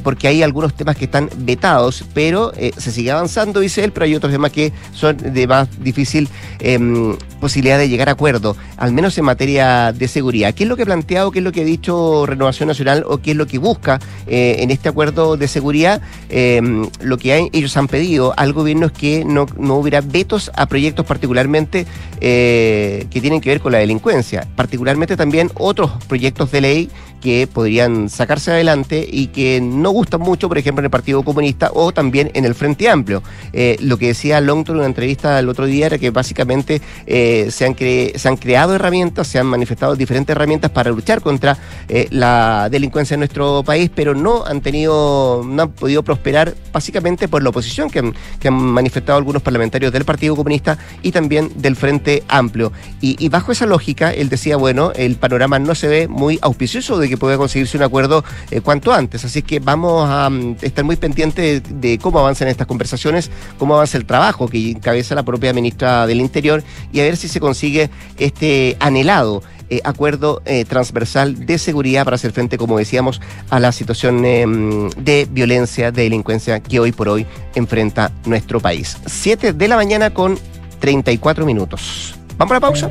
porque 0.03 0.29
hay 0.29 0.43
algunos 0.43 0.75
temas 0.75 0.97
que 0.97 1.07
están 1.07 1.31
vetados, 1.39 2.05
pero 2.13 2.53
se 2.77 2.93
sigue 2.93 3.11
avanzando, 3.11 3.61
dice 3.61 3.85
él, 3.85 3.93
pero 3.93 4.05
hay 4.05 4.15
otros 4.15 4.33
temas 4.33 4.53
que 4.53 4.73
son 4.93 5.17
de 5.17 5.47
más 5.47 5.69
difícil. 5.83 6.29
Em, 6.75 7.17
posibilidad 7.41 7.79
de 7.79 7.91
llegar 7.91 8.09
a 8.09 8.13
acuerdo, 8.13 8.57
al 8.79 8.93
menos 8.93 9.19
en 9.19 9.25
materia 9.27 9.93
de 9.93 10.09
seguridad. 10.09 10.55
¿Qué 10.55 10.63
es 10.63 10.69
lo 10.69 10.77
que 10.77 10.83
ha 10.83 10.87
planteado, 10.87 11.31
qué 11.31 11.41
es 11.41 11.45
lo 11.45 11.53
que 11.53 11.61
ha 11.61 11.65
dicho 11.65 12.25
Renovación 12.25 12.69
Nacional 12.69 13.05
o 13.07 13.19
qué 13.19 13.33
es 13.33 13.37
lo 13.37 13.47
que 13.47 13.59
busca 13.59 14.01
eh, 14.27 14.57
en 14.61 14.71
este 14.71 14.89
acuerdo 14.89 15.37
de 15.37 15.47
seguridad? 15.47 16.01
Em, 16.31 16.89
lo 17.03 17.19
que 17.19 17.51
ellos 17.53 17.77
han 17.77 17.87
pedido 17.87 18.33
al 18.39 18.55
gobierno 18.55 18.87
es 18.87 18.93
que 18.93 19.27
no, 19.27 19.47
hubiera 19.77 20.01
vetos 20.01 20.51
a 20.55 20.65
proyectos 20.67 21.05
particularmente 21.05 21.87
eh, 22.21 23.07
que 23.11 23.21
tienen 23.21 23.43
que 23.43 23.51
ver 23.51 23.61
con 23.61 23.73
la 23.73 23.79
delincuencia, 23.79 24.49
particularmente 24.57 25.15
también 25.17 25.51
otros 25.55 25.91
proyectos 26.09 26.51
de 26.51 26.61
ley 26.63 26.91
que 27.25 27.47
podrían 27.47 28.11
sacarse 28.11 28.51
adelante 28.51 29.09
y 29.11 29.29
que 29.29 29.59
no 29.63 29.89
gustan 29.89 30.21
mucho, 30.21 30.47
por 30.47 30.59
ejemplo, 30.59 30.83
en 30.83 30.85
el 30.85 30.91
Partido 30.91 31.23
Comunista 31.23 31.71
o 31.73 31.91
también 31.91 32.31
en 32.35 32.45
el 32.45 32.55
Frente 32.55 32.91
Amplio. 32.91 33.23
Eh, 33.55 33.79
lo 33.81 33.97
que 33.97 34.09
decía 34.09 34.43
Longton 34.43 34.77
en 34.77 34.81
una 34.81 34.89
entrevista 34.89 35.39
el 35.39 35.49
otro 35.49 35.65
día 35.65 35.87
era 35.87 35.97
que 35.97 36.11
básicamente 36.11 36.83
eh, 37.07 37.49
se, 37.51 37.65
han 37.65 37.75
se 37.79 38.29
han 38.29 38.37
creado 38.37 38.75
herramientas, 38.75 39.27
se 39.27 39.39
han 39.39 39.47
manifestado 39.47 39.97
diferentes 39.97 40.37
herramientas 40.37 40.71
para 40.71 40.91
luchar 40.91 41.23
contra 41.23 41.57
eh, 41.89 42.09
la 42.11 42.69
delincuencia 42.71 43.15
en 43.15 43.21
nuestro 43.21 43.63
país, 43.63 43.91
pero 43.95 44.15
no 44.15 44.45
han 44.45 44.61
tenido, 44.61 45.43
no 45.47 45.63
han 45.63 45.71
podido 45.71 46.03
prosperar 46.03 46.55
básicamente 46.75 47.27
por 47.27 47.43
la 47.43 47.49
oposición 47.49 47.89
que 47.89 48.01
han, 48.01 48.55
manifestado 48.55 49.17
algunos 49.17 49.41
parlamentarios 49.41 49.93
del 49.95 50.05
Partido 50.05 50.37
Comunista 50.37 50.77
y 51.01 51.11
también 51.11 51.51
del 51.57 51.75
Frente 51.75 52.23
Amplio. 52.29 52.71
Y, 53.01 53.17
y 53.19 53.31
bajo 53.31 53.51
esa 53.51 53.65
lógica, 53.65 54.13
él 54.13 54.29
decía, 54.29 54.59
bueno, 54.59 54.93
el 54.95 55.17
panorama 55.17 55.59
no 55.59 55.75
se 55.75 55.89
ve 55.89 56.07
muy 56.07 56.39
auspicioso 56.43 56.99
de 56.99 57.09
que 57.09 57.14
pueda 57.17 57.37
conseguirse 57.37 57.77
un 57.77 57.83
acuerdo 57.83 58.25
eh, 58.51 58.61
cuanto 58.61 58.93
antes. 58.93 59.25
Así 59.25 59.43
que 59.43 59.59
vamos 59.61 60.09
a 60.09 60.29
mm, 60.31 60.57
estar 60.63 60.85
muy 60.85 60.97
pendientes 60.97 61.63
de, 61.69 61.99
cómo 61.99 62.19
avanzan 62.19 62.49
estas 62.49 62.67
conversaciones, 62.67 63.31
cómo 63.59 63.75
avanza 63.75 63.97
el 63.99 64.07
trabajo 64.07 64.49
que 64.49 64.71
encabeza 64.71 65.15
la 65.15 65.23
propia 65.23 65.53
ministra 65.53 66.07
del 66.07 66.21
Interior 66.21 66.63
y 66.93 67.01
a 67.01 67.05
ver 67.05 67.17
si 67.17 67.29
se 67.29 67.41
consigue 67.41 67.91
este 68.19 68.77
anhelado 68.81 69.43
eh, 69.71 69.81
acuerdo 69.85 70.43
eh, 70.45 70.65
transversal 70.67 71.47
de 71.47 71.59
seguridad 71.59 72.05
para 72.05 72.17
hacer 72.17 72.33
frente, 72.33 72.59
como 72.59 72.79
decíamos, 72.79 73.21
a 73.49 73.59
la 73.61 73.73
situación 73.73 74.21
mm, 74.21 74.91
de 74.99 75.27
violencia, 75.31 75.91
de 75.91 76.03
delincuencia 76.03 76.61
que 76.61 76.81
hoy 76.81 76.93
por 76.93 77.09
hoy 77.09 77.27
enfrenta 77.55 78.13
nuestro 78.27 78.61
país. 78.61 78.99
Siete 79.07 79.53
de 79.53 79.69
la 79.69 79.77
mañana 79.77 80.13
con 80.13 80.39
34 80.81 81.47
minutos. 81.47 82.15
¿Vamos 82.37 82.53
a 82.53 82.55
la 82.55 82.61
pausa? 82.61 82.91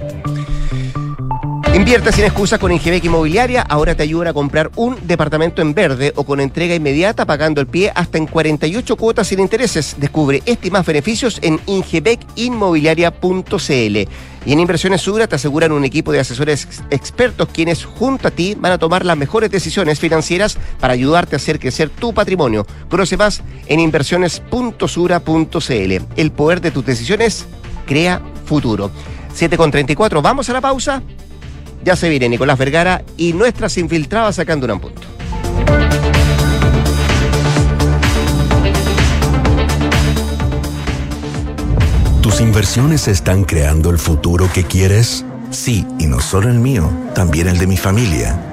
Invierte 1.74 2.12
sin 2.12 2.26
excusas 2.26 2.60
con 2.60 2.72
Ingebec 2.72 3.04
Inmobiliaria. 3.04 3.64
Ahora 3.64 3.96
te 3.96 4.04
ayudan 4.04 4.28
a 4.28 4.34
comprar 4.34 4.70
un 4.76 4.96
departamento 5.08 5.64
en 5.64 5.74
verde 5.74 6.14
o 6.16 6.24
con 6.24 6.40
entrega 6.40 6.76
inmediata 6.76 7.26
pagando 7.26 7.62
el 7.62 7.68
pie 7.68 7.92
hasta 7.96 8.20
en 8.20 8.28
48 8.28 8.96
cuotas 8.96 9.26
sin 9.28 9.40
intereses. 9.40 9.96
Descubre 9.98 10.44
este 10.46 10.68
y 10.68 10.72
más 10.72 10.86
beneficios 10.86 11.40
en 11.42 11.60
ingebecinmobiliaria.cl. 11.66 13.98
Y 14.46 14.54
en 14.54 14.60
Inversiones 14.60 15.02
Sura 15.02 15.26
te 15.26 15.36
aseguran 15.36 15.72
un 15.72 15.84
equipo 15.84 16.12
de 16.12 16.20
asesores 16.20 16.68
expertos 16.92 17.50
quienes 17.52 17.86
junto 17.86 18.28
a 18.28 18.32
ti 18.32 18.56
van 18.56 18.74
a 18.74 18.78
tomar 18.78 19.04
las 19.04 19.18
mejores 19.18 19.50
decisiones 19.50 20.00
financieras 20.00 20.60
para 20.80 20.94
ayudarte 20.94 21.36
a 21.36 21.38
hacer 21.38 21.60
crecer 21.60 21.90
tu 21.90 22.14
patrimonio. 22.14 22.68
Conoce 22.88 23.18
más 23.18 23.42
en 23.66 23.80
inversiones.sura.cl. 23.80 26.06
El 26.18 26.32
poder 26.32 26.62
de 26.62 26.70
tus 26.70 26.86
decisiones 26.86 27.48
crea 27.88 28.22
futuro. 28.46 28.92
7.34, 29.36 30.22
vamos 30.22 30.48
a 30.52 30.54
la 30.54 30.62
pausa 30.62 31.02
ya 31.84 31.96
se 31.96 32.10
viene 32.10 32.30
Nicolás 32.30 32.58
Vergara 32.58 33.04
y 33.18 33.34
nuestras 33.34 33.78
infiltradas 33.78 34.36
sacando 34.36 34.72
un 34.74 34.80
punto. 34.80 35.02
¿Tus 42.22 42.40
inversiones 42.42 43.08
están 43.08 43.44
creando 43.44 43.90
el 43.90 43.98
futuro 43.98 44.50
que 44.54 44.64
quieres? 44.64 45.26
Sí, 45.52 45.86
y 46.00 46.08
no 46.08 46.20
solo 46.20 46.50
el 46.50 46.60
mío, 46.60 46.90
también 47.14 47.48
el 47.48 47.58
de 47.58 47.68
mi 47.68 47.78
familia. 47.78 48.53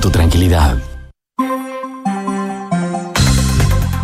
tu 0.00 0.10
tranquilidad. 0.10 0.78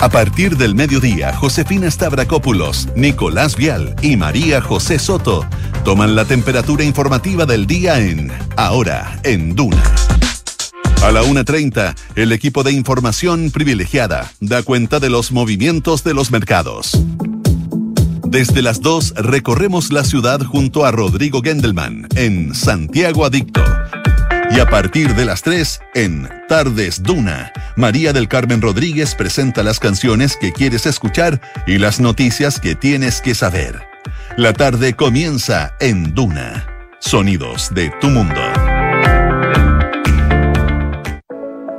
A 0.01 0.09
partir 0.11 0.57
del 0.57 0.77
mediodía, 0.77 1.35
Josefina 1.35 1.91
Stavrakopoulos, 1.91 2.89
Nicolás 2.95 3.57
Vial 3.57 3.97
y 4.01 4.17
María 4.17 4.61
José 4.61 5.01
Soto 5.01 5.45
toman 5.85 6.15
la 6.15 6.25
temperatura 6.25 6.85
informativa 6.85 7.47
del 7.47 7.67
día 7.67 7.99
en 7.99 8.31
Ahora, 8.57 9.19
en 9.25 9.57
Duna. 9.57 9.83
A 11.03 11.11
la 11.11 11.23
1.30, 11.23 11.95
el 12.15 12.33
equipo 12.33 12.63
de 12.63 12.73
información 12.73 13.51
privilegiada 13.51 14.31
da 14.41 14.63
cuenta 14.63 15.01
de 15.01 15.11
los 15.11 15.33
movimientos 15.33 16.05
de 16.05 16.15
los 16.15 16.31
mercados. 16.31 16.93
Desde 18.25 18.63
las 18.63 18.81
2 18.81 19.15
recorremos 19.17 19.93
la 19.93 20.05
ciudad 20.05 20.43
junto 20.43 20.85
a 20.85 20.93
Rodrigo 20.93 21.41
Gendelman 21.43 22.07
en 22.15 22.55
Santiago 22.55 23.25
Adicto. 23.25 23.65
Y 24.51 24.61
a 24.61 24.67
partir 24.67 25.15
de 25.15 25.25
las 25.25 25.43
3, 25.43 25.81
en 25.95 26.29
Tardes 26.49 27.03
Duna, 27.03 27.53
María 27.77 28.13
del 28.13 28.29
Carmen 28.29 28.63
Rodríguez 28.63 29.15
presenta 29.15 29.63
las 29.63 29.79
canciones 29.79 30.37
que 30.37 30.53
quieres 30.53 30.87
escuchar 30.87 31.41
y 31.67 31.79
las 31.79 32.01
noticias 32.01 32.59
que 32.59 32.75
tienes 32.75 33.21
que 33.21 33.35
saber. 33.35 33.81
La 34.37 34.53
tarde 34.53 34.95
comienza 34.95 35.75
en 35.81 36.15
Duna. 36.15 36.67
Sonidos 36.99 37.73
de 37.75 37.91
tu 38.01 38.09
mundo. 38.09 38.41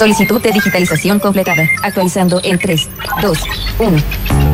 Solicitud 0.00 0.40
de 0.40 0.50
digitalización 0.52 1.18
completada. 1.18 1.68
Actualizando 1.82 2.40
en 2.42 2.58
3, 2.58 2.88
2, 3.20 3.38
1. 3.80 4.02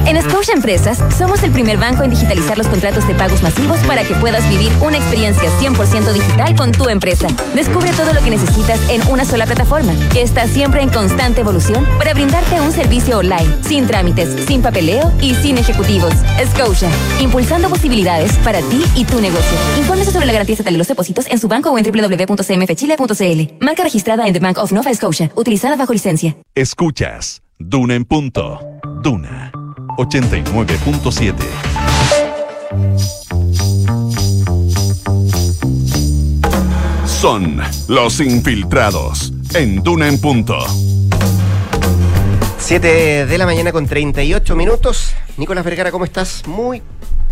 En 0.07 0.23
Scotia 0.23 0.55
Empresas, 0.55 0.99
somos 1.17 1.43
el 1.43 1.51
primer 1.53 1.79
banco 1.79 2.03
en 2.05 2.11
digitalizar 2.11 2.59
los 2.59 2.69
contratos 2.69 3.07
de 3.07 3.15
pagos 3.15 3.43
masivos 3.43 3.79
para 3.87 4.05
que 4.05 4.15
puedas 4.15 4.49
vivir 4.49 4.73
una 4.81 4.97
experiencia 4.97 5.49
100% 5.61 6.13
digital 6.13 6.55
con 6.57 6.71
tu 6.73 6.89
empresa. 6.89 7.29
Descubre 7.55 7.91
todo 7.93 8.13
lo 8.13 8.23
que 8.23 8.31
necesitas 8.31 8.81
en 8.89 9.07
una 9.09 9.25
sola 9.25 9.47
plataforma, 9.47 9.93
que 10.13 10.23
está 10.23 10.49
siempre 10.49 10.83
en 10.83 10.91
constante 10.91 11.43
evolución 11.43 11.87
para 11.99 12.15
brindarte 12.15 12.61
un 12.61 12.73
servicio 12.73 13.19
online, 13.19 13.49
sin 13.63 13.87
trámites, 13.87 14.47
sin 14.47 14.63
papeleo 14.63 15.13
y 15.21 15.35
sin 15.35 15.59
ejecutivos. 15.59 16.13
Scotia, 16.53 16.89
impulsando 17.21 17.69
posibilidades 17.69 18.33
para 18.39 18.61
ti 18.63 18.85
y 18.95 19.05
tu 19.05 19.21
negocio. 19.21 19.59
Infórmese 19.77 20.13
sobre 20.13 20.27
la 20.27 20.33
garantía 20.33 20.57
de 20.57 20.71
los 20.73 20.87
depósitos 20.87 21.27
en 21.29 21.39
su 21.39 21.49
banco 21.49 21.71
o 21.71 21.79
en 21.79 21.85
www.cmfchile.cl. 21.85 23.65
Marca 23.65 23.83
registrada 23.83 24.27
en 24.27 24.33
The 24.33 24.41
Bank 24.41 24.59
of 24.59 24.71
Nova 24.71 24.95
Scotia, 24.95 25.33
utilizada 25.37 25.76
bajo 25.76 25.93
licencia. 25.93 26.37
Escuchas 26.55 27.43
Duna 27.59 27.95
en 27.95 28.05
punto. 28.05 28.61
Duna 29.03 29.53
89.7. 29.97 31.34
Son 37.07 37.61
los 37.89 38.20
infiltrados 38.20 39.32
en 39.55 39.82
Duna 39.82 40.09
en 40.09 40.20
punto. 40.20 40.59
7 42.59 43.26
de 43.26 43.39
la 43.39 43.47
mañana 43.47 43.72
con 43.72 43.87
38 43.87 44.57
minutos. 44.57 45.14
Nicolás 45.37 45.64
Vergara, 45.64 45.93
¿cómo 45.93 46.05
estás? 46.05 46.43
Muy, 46.47 46.82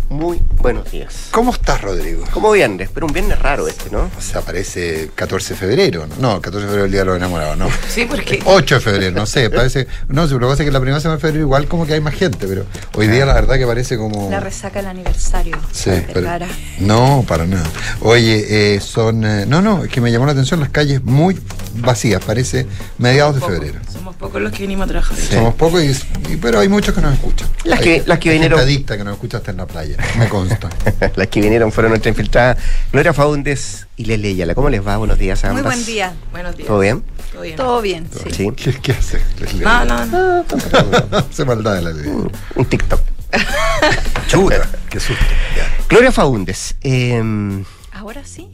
muy 0.09 0.41
buenos 0.61 0.91
días. 0.91 1.27
¿Cómo 1.31 1.51
estás, 1.51 1.81
Rodrigo? 1.81 2.23
Como 2.31 2.51
viernes, 2.51 2.89
pero 2.93 3.05
un 3.07 3.13
viernes 3.13 3.39
raro 3.39 3.67
este, 3.67 3.89
¿no? 3.89 4.09
O 4.17 4.21
sea, 4.21 4.41
parece 4.41 5.09
14 5.15 5.53
de 5.53 5.59
febrero. 5.59 6.07
¿no? 6.07 6.35
No, 6.35 6.41
14 6.41 6.65
de 6.65 6.67
febrero 6.67 6.83
es 6.83 6.85
el 6.85 6.91
día 6.91 7.01
de 7.01 7.05
los 7.05 7.17
enamorados, 7.17 7.57
¿no. 7.57 7.67
Sí, 7.89 8.05
porque 8.05 8.41
8 8.45 8.75
de 8.75 8.81
febrero, 8.81 9.11
no 9.11 9.25
sé, 9.25 9.49
parece. 9.49 9.87
No, 10.07 10.25
lo 10.25 10.39
que 10.39 10.45
pasa 10.45 10.63
es 10.63 10.67
que 10.67 10.71
la 10.71 10.79
primera 10.79 10.99
semana 10.99 11.17
de 11.17 11.21
febrero 11.21 11.43
igual 11.45 11.67
como 11.67 11.85
que 11.85 11.93
hay 11.93 12.01
más 12.01 12.13
gente, 12.13 12.47
pero 12.47 12.65
hoy 12.95 13.07
día 13.07 13.25
la 13.25 13.33
verdad 13.33 13.57
que 13.57 13.65
parece 13.65 13.97
como. 13.97 14.29
la 14.29 14.39
resaca 14.39 14.79
del 14.79 14.87
aniversario. 14.89 15.57
Sí, 15.71 15.91
pero-. 16.13 16.45
No, 16.79 17.25
para 17.27 17.45
nada. 17.45 17.67
Oye, 18.01 18.75
eh, 18.75 18.79
son. 18.81 19.23
eh, 19.25 19.45
no, 19.47 19.61
no, 19.61 19.83
es 19.83 19.91
que 19.91 20.01
me 20.01 20.11
llamó 20.11 20.25
la 20.25 20.33
atención 20.33 20.59
las 20.59 20.69
calles 20.69 21.03
muy 21.03 21.39
vacías, 21.75 22.23
parece 22.23 22.65
mediados 22.97 23.35
de 23.35 23.41
febrero. 23.41 23.79
Somos 24.05 24.17
pocos 24.17 24.39
los 24.39 24.51
que 24.51 24.59
venimos 24.59 24.85
a 24.85 24.87
trabajar. 24.87 25.17
Somos 25.17 25.55
pocos, 25.55 25.81
y, 25.83 25.89
y- 26.31 26.35
pero 26.37 26.59
hay 26.59 26.69
muchos 26.69 26.93
que 26.93 27.01
nos 27.01 27.11
escuchan. 27.15 27.49
Las 27.63 27.79
Hay- 27.79 27.83
que- 27.85 28.03
las 28.05 28.19
que 28.19 28.29
hay 28.29 28.35
gente 28.37 28.49
vinieron- 28.49 28.59
adicta 28.59 28.97
que 28.97 29.03
nos 29.03 29.13
escucha 29.15 29.37
hasta 29.37 29.49
en 29.49 29.57
la 29.57 29.65
playa, 29.65 29.97
me 30.19 30.29
consta. 30.29 30.69
Las 31.15 31.27
que 31.29 31.41
vinieron 31.41 31.71
fueron 31.71 31.89
nuestra 31.89 32.09
infiltrada 32.09 32.55
Gloria 32.91 33.13
Faundes 33.13 33.87
y 33.97 34.05
Lele 34.05 34.29
Ayala. 34.29 34.53
¿Cómo 34.53 34.69
les 34.69 34.85
va? 34.85 34.97
Buenos 34.97 35.17
días 35.17 35.43
a 35.43 35.49
Muy 35.51 35.61
ambas. 35.61 35.73
buen 35.73 35.85
día. 35.87 36.13
Buenos 36.31 36.55
días. 36.55 36.67
¿Todo 36.67 36.79
bien? 36.81 37.03
Todo 37.33 37.41
bien. 37.41 37.55
Todo 37.55 37.81
bien, 37.81 38.07
sí. 38.13 38.29
Sí. 38.31 38.51
¿Qué, 38.55 38.73
qué 38.79 38.91
hace? 38.91 39.19
No, 39.63 39.85
no, 39.85 40.05
no. 40.05 40.45
Hace 41.17 41.43
maldad 41.43 41.73
de 41.73 41.81
la 41.81 41.89
ley. 41.91 42.07
Un 42.53 42.65
TikTok. 42.65 43.01
Chuta, 44.27 44.69
qué 44.87 44.99
susto. 44.99 45.25
Gloria 45.89 46.11
Faundes. 46.11 46.75
eh, 46.83 47.63
Ahora 47.91 48.21
sí. 48.23 48.49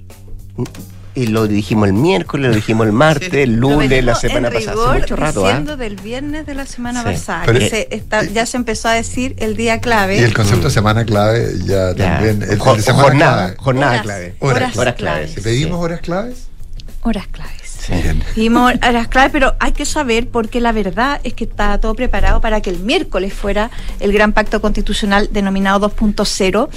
Y 1.14 1.28
lo 1.28 1.48
dijimos 1.48 1.88
el 1.88 1.94
miércoles, 1.94 2.50
lo 2.50 2.56
dijimos 2.56 2.88
el 2.88 2.94
martes, 2.94 3.34
el 3.34 3.56
Lo 3.56 3.72
lunes, 3.72 4.04
la 4.04 4.16
semana 4.16 4.48
en 4.48 4.54
pasada. 4.54 4.72
rigor 4.72 4.90
Hace 4.92 5.00
mucho 5.02 5.16
rato, 5.18 5.46
¿ah? 5.46 5.50
diciendo 5.50 5.78
del 5.78 5.96
viernes 5.98 6.46
de 6.46 6.56
la 6.56 6.66
semana 6.66 7.02
Sí. 7.02 7.06
pasada. 7.10 7.44
Pero- 7.46 7.60
que 7.60 7.70
se 7.70 7.88
está- 7.92 8.24
ya 8.24 8.46
se 8.46 8.58
empezó 8.58 8.88
a 8.88 8.94
decir 8.94 9.36
el 9.38 9.56
día 9.58 9.82
clave. 9.82 10.20
Y 10.20 10.24
el 10.24 10.34
concepto 10.34 10.68
de 10.68 10.74
semana 10.74 11.04
clave 11.06 11.52
ya, 11.66 11.94
Ya. 11.94 11.96
también. 12.18 12.44
El, 12.44 12.60
Jo- 12.60 12.76
de 12.76 12.82
semana 12.82 13.04
jornada, 13.04 13.36
clave. 13.38 13.56
jornada 13.58 13.92
Horas, 13.92 14.02
clave. 14.04 14.36
Horas, 14.40 14.58
horas 14.58 14.78
Horas 14.78 14.96
claves. 14.96 15.26
claves. 15.32 15.44
¿Pedimos 15.44 15.80
horas 15.84 16.00
claves? 16.02 16.48
Horas 17.04 17.28
claves. 17.28 17.62
Bien. 17.90 18.24
Dijimos 18.36 18.74
horas 18.88 19.08
clave, 19.08 19.32
pero 19.32 19.56
hay 19.60 19.72
que 19.72 19.86
saber 19.88 20.30
porque 20.30 20.62
la 20.62 20.72
verdad 20.72 21.20
es 21.24 21.34
que 21.34 21.46
está 21.46 21.80
todo 21.80 21.96
preparado 21.96 22.40
para 22.40 22.62
que 22.62 22.70
el 22.70 22.78
miércoles 22.80 23.34
fuera 23.34 23.72
el 24.00 24.14
gran 24.14 24.34
pacto 24.34 24.62
constitucional 24.62 25.28
denominado 25.32 25.80
2.0. 25.90 26.70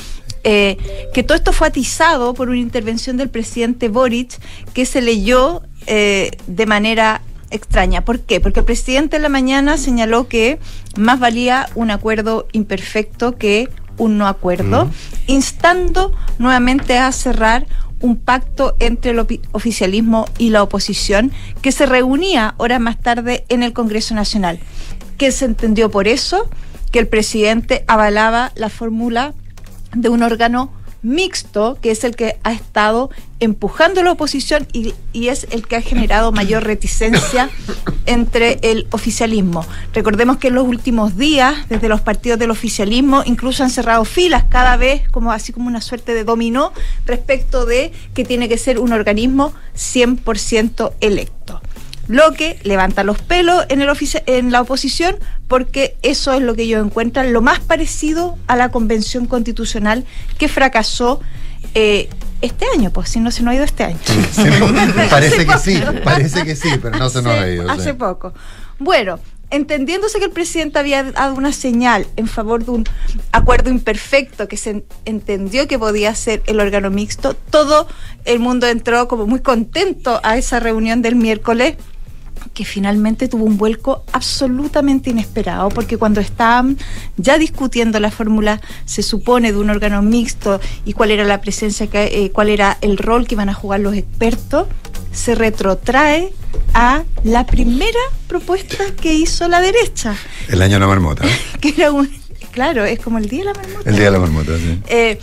eh, 0.44 0.76
que 1.12 1.22
todo 1.22 1.36
esto 1.36 1.52
fue 1.52 1.68
atizado 1.68 2.34
por 2.34 2.50
una 2.50 2.58
intervención 2.58 3.16
del 3.16 3.30
presidente 3.30 3.88
Boric 3.88 4.38
que 4.74 4.84
se 4.86 5.00
leyó 5.00 5.62
eh, 5.86 6.32
de 6.46 6.66
manera 6.66 7.22
extraña. 7.50 8.04
¿Por 8.04 8.20
qué? 8.20 8.40
Porque 8.40 8.60
el 8.60 8.66
presidente 8.66 9.16
en 9.16 9.22
la 9.22 9.28
mañana 9.28 9.78
señaló 9.78 10.28
que 10.28 10.58
más 10.96 11.18
valía 11.18 11.68
un 11.74 11.90
acuerdo 11.90 12.46
imperfecto 12.52 13.36
que 13.36 13.68
un 13.96 14.18
no 14.18 14.26
acuerdo, 14.26 14.90
instando 15.28 16.12
nuevamente 16.38 16.98
a 16.98 17.10
cerrar 17.12 17.66
un 18.00 18.16
pacto 18.16 18.76
entre 18.80 19.12
el 19.12 19.26
oficialismo 19.52 20.26
y 20.36 20.50
la 20.50 20.62
oposición 20.62 21.32
que 21.62 21.72
se 21.72 21.86
reunía 21.86 22.54
horas 22.58 22.80
más 22.80 23.00
tarde 23.00 23.44
en 23.48 23.62
el 23.62 23.72
Congreso 23.72 24.14
Nacional. 24.14 24.58
Que 25.16 25.32
se 25.32 25.44
entendió 25.44 25.90
por 25.90 26.08
eso 26.08 26.50
que 26.90 26.98
el 26.98 27.06
presidente 27.06 27.84
avalaba 27.86 28.52
la 28.56 28.68
fórmula 28.68 29.32
de 29.94 30.08
un 30.08 30.22
órgano 30.22 30.70
mixto, 31.04 31.78
que 31.80 31.90
es 31.90 32.02
el 32.02 32.16
que 32.16 32.38
ha 32.42 32.52
estado 32.52 33.10
empujando 33.38 34.02
la 34.02 34.12
oposición 34.12 34.66
y, 34.72 34.94
y 35.12 35.28
es 35.28 35.46
el 35.50 35.66
que 35.66 35.76
ha 35.76 35.82
generado 35.82 36.32
mayor 36.32 36.64
reticencia 36.66 37.50
entre 38.06 38.58
el 38.62 38.86
oficialismo. 38.90 39.64
Recordemos 39.92 40.38
que 40.38 40.48
en 40.48 40.54
los 40.54 40.66
últimos 40.66 41.16
días, 41.16 41.68
desde 41.68 41.88
los 41.88 42.00
partidos 42.00 42.38
del 42.38 42.50
oficialismo, 42.50 43.22
incluso 43.26 43.62
han 43.62 43.70
cerrado 43.70 44.04
filas 44.04 44.44
cada 44.48 44.76
vez, 44.76 45.08
como 45.10 45.30
así 45.30 45.52
como 45.52 45.68
una 45.68 45.82
suerte 45.82 46.14
de 46.14 46.24
dominó, 46.24 46.72
respecto 47.06 47.66
de 47.66 47.92
que 48.14 48.24
tiene 48.24 48.48
que 48.48 48.58
ser 48.58 48.78
un 48.78 48.92
organismo 48.92 49.52
100% 49.76 50.92
electo 51.00 51.60
lo 52.08 52.32
que 52.32 52.58
levanta 52.62 53.04
los 53.04 53.20
pelos 53.20 53.64
en, 53.68 53.80
el 53.80 53.90
en 54.26 54.52
la 54.52 54.60
oposición, 54.60 55.16
porque 55.48 55.96
eso 56.02 56.32
es 56.32 56.42
lo 56.42 56.54
que 56.54 56.62
ellos 56.62 56.84
encuentran 56.84 57.32
lo 57.32 57.42
más 57.42 57.60
parecido 57.60 58.38
a 58.46 58.56
la 58.56 58.70
convención 58.70 59.26
constitucional 59.26 60.04
que 60.38 60.48
fracasó 60.48 61.20
eh, 61.74 62.08
este 62.40 62.66
año, 62.74 62.90
pues 62.90 63.08
si 63.08 63.20
no 63.20 63.30
se 63.30 63.42
nos 63.42 63.52
ha 63.52 63.54
ido 63.56 63.64
este 63.64 63.84
año. 63.84 63.98
parece 65.10 65.46
que 65.46 65.58
sí, 65.58 65.82
parece 66.04 66.44
que 66.44 66.56
sí, 66.56 66.68
pero 66.80 66.98
no 66.98 67.08
se 67.08 67.22
nos 67.22 67.32
ha 67.32 67.48
ido. 67.48 67.70
Hace 67.70 67.94
poco. 67.94 68.34
Bueno, 68.78 69.18
entendiéndose 69.50 70.18
que 70.18 70.26
el 70.26 70.30
presidente 70.30 70.78
había 70.78 71.04
dado 71.04 71.34
una 71.34 71.52
señal 71.52 72.06
en 72.16 72.26
favor 72.26 72.64
de 72.64 72.70
un 72.72 72.84
acuerdo 73.32 73.70
imperfecto 73.70 74.48
que 74.48 74.56
se 74.56 74.84
entendió 75.04 75.68
que 75.68 75.78
podía 75.78 76.14
ser 76.14 76.42
el 76.46 76.60
órgano 76.60 76.90
mixto, 76.90 77.34
todo 77.34 77.86
el 78.24 78.40
mundo 78.40 78.66
entró 78.66 79.08
como 79.08 79.26
muy 79.26 79.40
contento 79.40 80.20
a 80.22 80.36
esa 80.36 80.60
reunión 80.60 81.02
del 81.02 81.16
miércoles 81.16 81.76
que 82.54 82.64
finalmente 82.64 83.28
tuvo 83.28 83.44
un 83.44 83.58
vuelco 83.58 84.04
absolutamente 84.12 85.10
inesperado, 85.10 85.68
porque 85.68 85.98
cuando 85.98 86.20
estaban 86.20 86.78
ya 87.16 87.36
discutiendo 87.36 88.00
la 88.00 88.10
fórmula, 88.10 88.60
se 88.84 89.02
supone, 89.02 89.52
de 89.52 89.58
un 89.58 89.70
órgano 89.70 90.00
mixto 90.02 90.60
y 90.84 90.92
cuál 90.92 91.10
era 91.10 91.24
la 91.24 91.40
presencia, 91.40 91.88
eh, 91.92 92.30
cuál 92.32 92.48
era 92.48 92.78
el 92.80 92.96
rol 92.96 93.26
que 93.26 93.34
iban 93.34 93.48
a 93.48 93.54
jugar 93.54 93.80
los 93.80 93.94
expertos, 93.94 94.68
se 95.12 95.34
retrotrae 95.34 96.32
a 96.72 97.04
la 97.24 97.46
primera 97.46 98.00
propuesta 98.28 98.84
que 99.00 99.14
hizo 99.14 99.48
la 99.48 99.60
derecha. 99.60 100.16
El 100.48 100.62
año 100.62 100.74
de 100.74 100.80
la 100.80 100.86
marmota. 100.86 101.24
que 101.60 101.74
era 101.76 101.92
un, 101.92 102.08
claro, 102.52 102.84
es 102.84 103.00
como 103.00 103.18
el 103.18 103.28
día 103.28 103.40
de 103.40 103.44
la 103.46 103.54
marmota. 103.54 103.90
El 103.90 103.96
día 103.96 104.04
de 104.06 104.10
la 104.10 104.18
marmota, 104.18 104.52
sí. 104.56 104.80
Eh, 104.88 105.18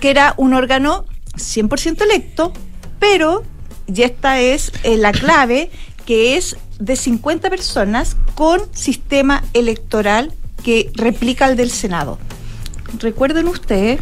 que 0.00 0.10
era 0.10 0.34
un 0.36 0.54
órgano 0.54 1.04
100% 1.36 2.02
electo, 2.02 2.52
pero, 2.98 3.44
y 3.86 4.02
esta 4.02 4.40
es 4.40 4.72
eh, 4.82 4.96
la 4.96 5.12
clave, 5.12 5.70
que 6.06 6.36
es 6.36 6.56
de 6.80 6.96
50 6.96 7.48
personas 7.50 8.16
con 8.34 8.60
sistema 8.72 9.44
electoral 9.52 10.32
que 10.64 10.90
replica 10.94 11.46
el 11.46 11.56
del 11.56 11.70
Senado. 11.70 12.18
Recuerden 12.98 13.46
ustedes 13.46 14.00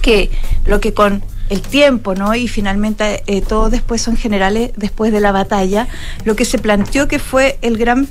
que 0.00 0.30
lo 0.64 0.80
que 0.80 0.94
con 0.94 1.22
el 1.50 1.60
tiempo, 1.62 2.14
¿no? 2.14 2.34
Y 2.34 2.48
finalmente 2.48 3.22
eh, 3.26 3.40
todos 3.40 3.70
después 3.70 4.02
son 4.02 4.16
generales 4.16 4.72
después 4.76 5.12
de 5.12 5.20
la 5.20 5.32
batalla, 5.32 5.86
lo 6.24 6.34
que 6.34 6.44
se 6.44 6.58
planteó 6.58 7.06
que 7.08 7.18
fue 7.18 7.58
el 7.62 7.76
gran 7.76 8.08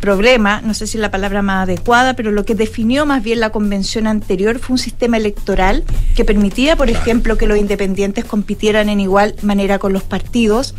problema, 0.00 0.60
no 0.62 0.74
sé 0.74 0.86
si 0.86 0.96
es 0.96 1.00
la 1.00 1.10
palabra 1.10 1.42
más 1.42 1.64
adecuada, 1.64 2.14
pero 2.14 2.32
lo 2.32 2.44
que 2.44 2.54
definió 2.54 3.06
más 3.06 3.22
bien 3.22 3.40
la 3.40 3.50
convención 3.50 4.06
anterior 4.06 4.58
fue 4.58 4.74
un 4.74 4.78
sistema 4.78 5.16
electoral 5.16 5.84
que 6.16 6.24
permitía, 6.24 6.76
por 6.76 6.90
ejemplo, 6.90 7.36
que 7.36 7.46
los 7.46 7.58
independientes 7.58 8.24
compitieran 8.24 8.88
en 8.88 9.00
igual 9.00 9.34
manera 9.42 9.78
con 9.78 9.92
los 9.92 10.02
partidos, 10.02 10.74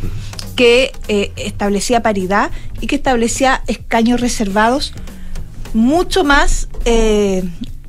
que 0.56 0.92
eh, 1.08 1.32
establecía 1.36 2.02
paridad 2.02 2.50
y 2.80 2.86
que 2.86 2.96
establecía 2.96 3.62
escaños 3.66 4.20
reservados 4.20 4.92
mucho 5.72 6.24
más 6.24 6.68
eh, 6.84 7.42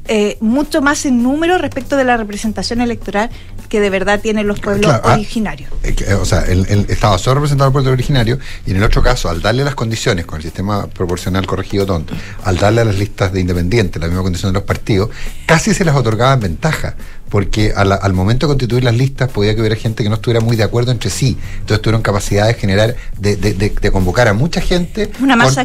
eh, 0.06 0.38
mucho 0.42 0.82
más 0.82 1.06
en 1.06 1.24
número 1.24 1.58
respecto 1.58 1.96
de 1.96 2.04
la 2.04 2.18
representación 2.18 2.82
electoral 2.82 3.30
que 3.74 3.82
de 3.82 3.90
verdad 3.90 4.22
tienen 4.22 4.46
los 4.46 4.60
pueblos 4.60 4.94
ah, 4.94 5.16
originarios. 5.16 5.68
Eh, 5.82 6.14
o 6.14 6.26
sea, 6.26 6.42
el, 6.42 6.86
Estado 6.90 7.18
solo 7.18 7.34
representado 7.34 7.70
al 7.70 7.74
pueblo 7.74 7.90
originario 7.90 8.38
y 8.68 8.70
en 8.70 8.78
el 8.78 8.84
otro 8.84 9.02
caso, 9.02 9.32
al 9.32 9.42
darle 9.42 9.64
las 9.64 9.74
condiciones 9.74 10.28
con 10.28 10.38
el 10.38 10.44
sistema 10.44 10.86
proporcional 10.86 11.48
corregido 11.48 11.84
tonto, 11.88 12.14
al 12.44 12.58
darle 12.58 12.82
a 12.82 12.86
las 12.86 13.00
listas 13.00 13.34
de 13.34 13.40
independientes 13.40 14.00
la 14.00 14.08
misma 14.08 14.22
condición 14.22 14.54
de 14.54 14.60
los 14.60 14.68
partidos, 14.68 15.10
casi 15.48 15.74
se 15.74 15.84
les 15.86 15.96
otorgaban 15.96 16.40
ventaja 16.40 16.96
porque 17.34 17.74
al, 17.76 18.14
momento 18.14 18.46
de 18.46 18.52
constituir 18.52 18.84
las 18.84 18.94
listas 18.94 19.28
podía 19.28 19.56
que 19.56 19.62
hubiera 19.62 19.76
gente 19.76 20.04
que 20.04 20.10
no 20.10 20.18
estuviera 20.18 20.40
muy 20.40 20.56
de 20.56 20.62
acuerdo 20.62 20.92
entre 20.92 21.10
sí. 21.10 21.36
Entonces 21.62 21.82
tuvieron 21.82 22.04
capacidad 22.04 22.46
de 22.46 22.54
generar, 22.54 22.96
de, 23.18 23.92
convocar 23.92 24.28
a 24.28 24.34
mucha 24.34 24.62
gente 24.62 25.10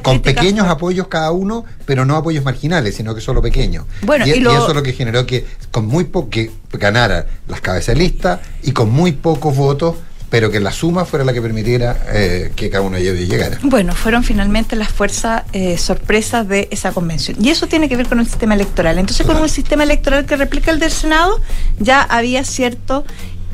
con, 0.03 0.23
pequeños 0.23 0.67
apoyos 0.67 1.09
cada 1.09 1.31
uno, 1.31 1.67
pero 1.85 2.07
no 2.07 2.17
apoyos 2.17 2.43
marginales, 2.43 2.95
sino 2.97 3.15
que 3.15 3.21
solo 3.21 3.43
pequeños. 3.43 3.85
Bueno, 4.01 4.27
y, 4.27 4.31
eso 4.31 4.69
es 4.69 4.75
lo 4.75 4.83
que 4.83 4.95
generó 4.95 5.27
que 5.27 5.45
con 5.71 5.87
muy 5.87 6.05
poco 6.05 6.31
que 6.31 6.51
ganara 6.73 7.27
las 7.49 7.61
cabezas 7.61 7.97
de 7.97 8.03
lista 8.03 8.41
y 8.63 8.73
con 8.73 8.89
muy 8.91 9.13
pocos 9.13 9.55
votos 9.55 9.97
pero 10.31 10.51
que 10.51 10.61
la 10.61 10.73
suma 10.73 11.05
fuera 11.05 11.25
la 11.25 11.33
que 11.33 11.41
permitiera 11.41 11.97
eh, 12.13 12.53
que 12.55 12.69
cada 12.71 12.83
uno 12.83 12.99
llegara. 12.99 13.59
Bueno, 13.63 13.95
fueron 13.95 14.25
finalmente 14.25 14.77
las 14.77 14.91
fuerzas 14.91 15.45
eh, 15.53 15.79
sorpresas 15.79 16.47
de 16.47 16.69
esa 16.71 16.93
convención. 16.93 17.37
Y 17.43 17.49
eso 17.51 17.67
tiene 17.67 17.89
que 17.89 17.97
ver 17.97 18.09
con 18.09 18.21
el 18.21 18.27
sistema 18.27 18.55
electoral. 18.55 18.99
Entonces, 18.99 19.27
con 19.27 19.37
un 19.37 19.49
sistema 19.49 19.85
electoral 19.85 20.27
que 20.27 20.37
replica 20.37 20.71
el 20.71 20.79
del 20.79 20.91
Senado, 20.91 21.41
ya 21.79 22.03
había 22.03 22.45
cierto 22.45 23.05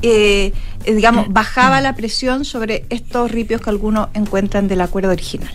eh, 0.06 0.52
digamos, 0.84 1.32
bajaba 1.32 1.80
la 1.80 1.94
presión 1.94 2.44
sobre 2.44 2.84
estos 2.90 3.30
ripios 3.30 3.62
que 3.62 3.70
algunos 3.70 4.08
encuentran 4.12 4.68
del 4.68 4.82
acuerdo 4.82 5.10
original. 5.10 5.50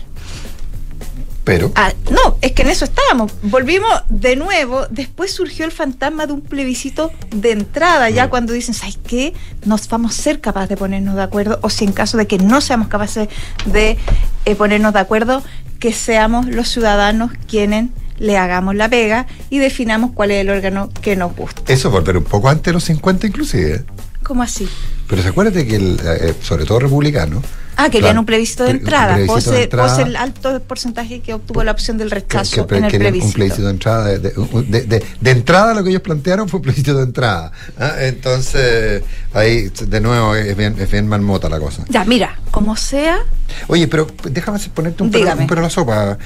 Pero. 1.44 1.72
Ah, 1.74 1.92
no, 2.10 2.36
es 2.42 2.52
que 2.52 2.62
en 2.62 2.68
eso 2.68 2.84
estábamos. 2.84 3.32
Volvimos 3.42 3.90
de 4.08 4.36
nuevo. 4.36 4.86
Después 4.90 5.32
surgió 5.32 5.64
el 5.64 5.72
fantasma 5.72 6.26
de 6.26 6.32
un 6.32 6.42
plebiscito 6.42 7.12
de 7.30 7.52
entrada, 7.52 8.10
ya 8.10 8.26
mm. 8.26 8.30
cuando 8.30 8.52
dicen, 8.52 8.74
¿sabes 8.74 8.98
qué? 9.06 9.32
Nos 9.64 9.88
vamos 9.88 10.18
a 10.18 10.22
ser 10.22 10.40
capaces 10.40 10.70
de 10.70 10.76
ponernos 10.76 11.16
de 11.16 11.22
acuerdo. 11.22 11.58
O 11.62 11.70
si 11.70 11.84
en 11.84 11.92
caso 11.92 12.16
de 12.16 12.26
que 12.26 12.38
no 12.38 12.60
seamos 12.60 12.88
capaces 12.88 13.28
de 13.66 13.96
eh, 14.44 14.54
ponernos 14.54 14.92
de 14.92 15.00
acuerdo, 15.00 15.42
que 15.78 15.92
seamos 15.92 16.46
los 16.46 16.68
ciudadanos 16.68 17.32
quienes 17.48 17.90
le 18.18 18.36
hagamos 18.36 18.76
la 18.76 18.88
pega 18.88 19.26
y 19.48 19.58
definamos 19.58 20.12
cuál 20.12 20.30
es 20.30 20.42
el 20.42 20.50
órgano 20.50 20.90
que 21.00 21.16
nos 21.16 21.34
gusta. 21.34 21.62
Eso 21.72 21.90
volver 21.90 22.18
un 22.18 22.24
poco 22.24 22.48
antes 22.48 22.64
de 22.64 22.72
los 22.74 22.84
50 22.84 23.26
inclusive. 23.26 23.84
¿Cómo 24.22 24.42
así? 24.42 24.68
Pero 25.08 25.22
se 25.22 25.28
acuérdate 25.28 25.66
que, 25.66 25.76
el, 25.76 25.98
eh, 26.04 26.34
sobre 26.40 26.66
todo 26.66 26.78
republicano, 26.78 27.42
Ah, 27.80 27.88
que 27.88 27.98
querían 27.98 28.18
un 28.18 28.26
plebiscito 28.26 28.64
de 28.64 28.72
entrada, 28.72 29.18
pose, 29.26 29.68
el 30.02 30.16
alto 30.16 30.60
porcentaje 30.60 31.20
que 31.20 31.32
obtuvo 31.32 31.64
la 31.64 31.72
opción 31.72 31.96
del 31.96 32.10
rechazo 32.10 32.66
en 32.70 32.84
el 32.84 32.90
plebiscito. 32.90 33.26
Un 33.26 33.32
plebiscito 33.32 33.64
de 33.64 33.70
entrada. 33.70 34.18
De, 34.18 35.30
entrada 35.30 35.74
lo 35.74 35.82
que 35.82 35.90
ellos 35.90 36.02
plantearon 36.02 36.48
fue 36.48 36.58
un 36.58 36.62
plebiscito 36.62 36.96
de 36.96 37.04
entrada. 37.04 37.52
¿ah? 37.78 37.94
Entonces, 38.00 39.02
ahí 39.32 39.70
de 39.86 40.00
nuevo 40.00 40.34
es 40.34 40.54
bien, 40.56 40.76
es 40.78 40.90
bien 40.90 41.08
marmota 41.08 41.48
la 41.48 41.58
cosa. 41.58 41.84
Ya, 41.88 42.04
mira, 42.04 42.38
como 42.50 42.76
sea. 42.76 43.20
Oye, 43.68 43.88
pero 43.88 44.06
déjame 44.24 44.58
ponerte 44.74 45.02
un 45.02 45.10
pelo, 45.10 45.32
un 45.32 45.46
pelo 45.46 45.60
a 45.60 45.64
la 45.64 45.70
sopa. 45.70 46.18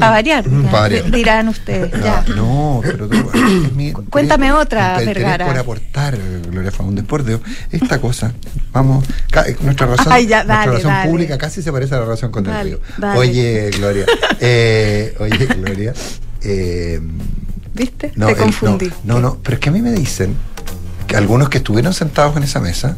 Para 0.00 0.10
variar, 0.10 1.10
dirán 1.10 1.48
ustedes. 1.48 1.92
ya. 1.92 2.24
No, 2.34 2.80
pero 2.82 3.08
tú, 3.08 3.30
Cuéntame 4.10 4.52
otra, 4.52 4.98
Vergara. 4.98 5.46
por 5.46 5.56
aportar, 5.56 6.18
Gloria 6.50 6.70
Faundes, 6.70 7.04
por 7.04 7.24
Dios, 7.24 7.40
esta 7.70 8.00
cosa, 8.00 8.32
vamos, 8.72 9.04
nuestra 9.60 9.86
razón, 9.86 10.12
nuestra 10.12 10.66
razón 10.66 10.92
pública 11.04 11.38
casi 11.38 11.62
se 11.62 11.70
parece 11.70 11.94
a 11.94 11.98
la 11.98 12.04
relación 12.04 12.32
con 12.32 12.46
el 12.46 12.64
río. 12.64 12.80
Oye, 13.16 13.70
Gloria, 13.76 14.06
eh, 14.40 15.14
oye, 15.20 15.46
Gloria, 15.46 15.92
eh, 16.42 17.00
¿viste? 17.74 18.08
Te 18.08 18.36
confundí. 18.36 18.90
No, 19.04 19.20
no, 19.20 19.38
pero 19.42 19.56
es 19.56 19.60
que 19.60 19.68
a 19.68 19.72
mí 19.72 19.82
me 19.82 19.92
dicen 19.92 20.34
que 21.06 21.16
algunos 21.16 21.50
que 21.50 21.58
estuvieron 21.58 21.92
sentados 21.92 22.36
en 22.36 22.42
esa 22.42 22.60
mesa, 22.60 22.96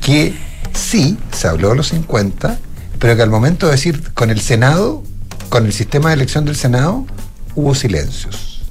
que 0.00 0.34
sí, 0.74 1.18
se 1.32 1.48
habló 1.48 1.70
de 1.70 1.76
los 1.76 1.88
50, 1.88 2.58
pero 2.98 3.16
que 3.16 3.22
al 3.22 3.30
momento 3.30 3.66
de 3.66 3.72
decir 3.72 4.12
con 4.14 4.30
el 4.30 4.40
Senado 4.40 5.02
con 5.50 5.66
el 5.66 5.72
sistema 5.74 6.08
de 6.08 6.14
elección 6.14 6.46
del 6.46 6.56
Senado 6.56 7.04
hubo 7.54 7.74
silencios. 7.74 8.62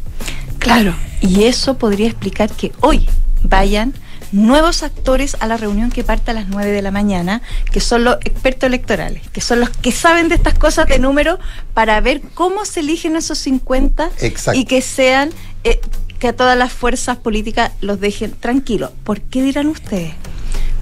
Claro, 0.57 0.95
y 1.21 1.43
eso 1.43 1.77
podría 1.77 2.07
explicar 2.07 2.49
que 2.51 2.71
hoy 2.79 3.07
vayan 3.43 3.93
nuevos 4.31 4.83
actores 4.83 5.35
a 5.39 5.47
la 5.47 5.57
reunión 5.57 5.91
que 5.91 6.03
parte 6.03 6.31
a 6.31 6.33
las 6.33 6.47
9 6.47 6.71
de 6.71 6.81
la 6.81 6.91
mañana, 6.91 7.41
que 7.71 7.79
son 7.79 8.03
los 8.03 8.15
expertos 8.23 8.67
electorales, 8.67 9.27
que 9.29 9.41
son 9.41 9.59
los 9.59 9.69
que 9.69 9.91
saben 9.91 10.29
de 10.29 10.35
estas 10.35 10.53
cosas 10.53 10.87
de 10.87 10.99
número 10.99 11.37
para 11.73 11.99
ver 12.01 12.21
cómo 12.33 12.65
se 12.65 12.79
eligen 12.79 13.15
esos 13.15 13.37
50 13.39 14.09
y 14.53 14.65
que 14.65 14.81
sean, 14.81 15.31
eh, 15.63 15.81
que 16.17 16.29
a 16.29 16.33
todas 16.33 16.57
las 16.57 16.71
fuerzas 16.71 17.17
políticas 17.17 17.71
los 17.81 17.99
dejen 17.99 18.31
tranquilos. 18.31 18.91
¿Por 19.03 19.21
qué 19.21 19.41
dirán 19.41 19.67
ustedes? 19.67 20.13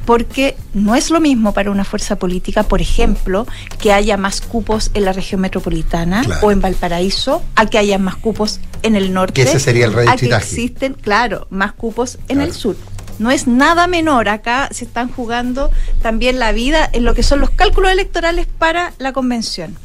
Porque 0.07 0.55
no 0.73 0.95
es 0.95 1.09
lo 1.09 1.19
mismo 1.19 1.53
para 1.53 1.69
una 1.69 1.83
fuerza 1.83 2.15
política, 2.15 2.63
por 2.63 2.79
ejemplo, 2.79 3.45
que 3.77 3.91
haya 3.91 4.15
más 4.15 4.39
cupos 4.39 4.89
en 4.93 5.03
la 5.03 5.11
región 5.11 5.41
metropolitana 5.41 6.23
o 6.41 6.49
en 6.49 6.61
Valparaíso, 6.61 7.43
a 7.55 7.65
que 7.65 7.77
haya 7.77 7.97
más 7.97 8.15
cupos 8.15 8.61
en 8.83 8.95
el 8.95 9.13
norte. 9.13 9.33
Que 9.33 9.41
ese 9.41 9.59
sería 9.59 9.87
el 9.87 10.07
A 10.07 10.15
que 10.15 10.33
existen, 10.33 10.93
claro, 10.93 11.47
más 11.49 11.73
cupos 11.73 12.19
en 12.29 12.39
el 12.39 12.53
sur. 12.53 12.77
No 13.19 13.31
es 13.31 13.47
nada 13.47 13.85
menor. 13.87 14.29
Acá 14.29 14.69
se 14.71 14.85
están 14.85 15.11
jugando 15.11 15.71
también 16.01 16.39
la 16.39 16.53
vida 16.53 16.89
en 16.93 17.03
lo 17.03 17.13
que 17.13 17.21
son 17.21 17.41
los 17.41 17.49
cálculos 17.49 17.91
electorales 17.91 18.47
para 18.47 18.93
la 18.99 19.11
convención. 19.11 19.75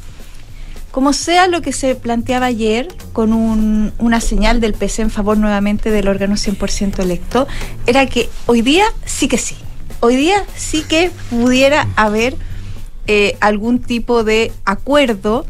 Como 0.91 1.11
sea 1.11 1.49
lo 1.49 1.61
que 1.61 1.73
se 1.73 1.95
planteaba 1.95 2.45
ayer, 2.45 2.87
con 3.11 3.33
una 3.33 4.21
señal 4.21 4.61
del 4.61 4.73
PC 4.73 5.01
en 5.01 5.09
favor 5.09 5.37
nuevamente 5.37 5.91
del 5.91 6.07
órgano 6.07 6.35
100% 6.35 6.99
electo, 6.99 7.45
era 7.87 8.05
que 8.05 8.29
hoy 8.45 8.61
día 8.61 8.85
sí 9.03 9.27
que 9.27 9.37
sí 9.37 9.57
hoy 10.03 10.17
día 10.17 10.43
sí 10.57 10.83
que 10.83 11.11
pudiera 11.29 11.87
haber 11.95 12.35
eh, 13.07 13.37
algún 13.39 13.79
tipo 13.79 14.25
de 14.25 14.51
acuerdo 14.65 15.45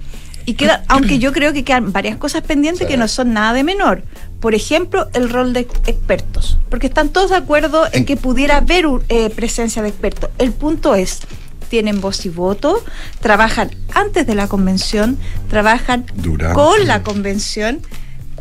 y 0.46 0.54
queda, 0.54 0.84
aunque 0.90 1.18
yo 1.18 1.34
creo 1.34 1.54
que 1.54 1.64
quedan 1.64 1.92
varias 1.92 2.18
cosas 2.18 2.44
pendientes 2.44 2.88
que 2.88 2.96
no 2.96 3.08
son 3.08 3.34
nada 3.34 3.54
de 3.54 3.64
menor. 3.64 4.04
Por 4.40 4.54
ejemplo, 4.54 5.08
el 5.14 5.30
rol 5.30 5.54
de 5.54 5.62
expertos, 5.62 6.60
porque 6.70 6.86
están 6.86 7.10
todos 7.10 7.32
de 7.32 7.38
acuerdo 7.38 7.88
en, 7.94 8.06
que 8.06 8.16
pudiera 8.16 8.58
haber 8.58 8.86
eh, 9.10 9.32
presencia 9.32 9.82
de 9.82 9.90
expertos. 9.90 10.30
El 10.38 10.52
punto 10.52 10.94
es, 10.94 11.22
tienen 11.70 12.00
voz 12.00 12.24
y 12.28 12.30
voto, 12.30 12.84
trabajan 13.22 13.72
antes 13.96 14.28
de 14.28 14.36
la 14.36 14.48
convención, 14.48 15.18
trabajan 15.50 16.06
con 16.54 16.86
la 16.86 17.02
convención 17.02 17.82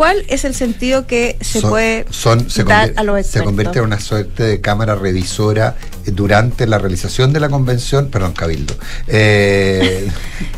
¿Cuál 0.03 0.25
es 0.27 0.45
el 0.45 0.53
sentido 0.57 1.07
que 1.07 1.37
se 1.41 1.61
Son- 1.61 1.71
puede 1.71 2.07
son- 2.11 2.51
se, 2.51 2.65
dar 2.65 2.93
a 2.97 3.05
los 3.05 3.15
se 3.15 3.21
expertos? 3.21 3.47
convierte 3.47 3.79
en 3.79 3.85
una 3.85 4.01
suerte 4.01 4.43
de 4.43 4.61
cámara 4.61 4.97
revisora 4.97 5.77
eh, 6.05 6.11
durante 6.11 6.67
la 6.67 6.79
realización 6.79 7.33
de 7.33 7.39
la 7.39 7.49
convención, 7.49 8.09
perdón, 8.09 8.33
Cabildo. 8.33 8.75
Eh, 9.07 10.09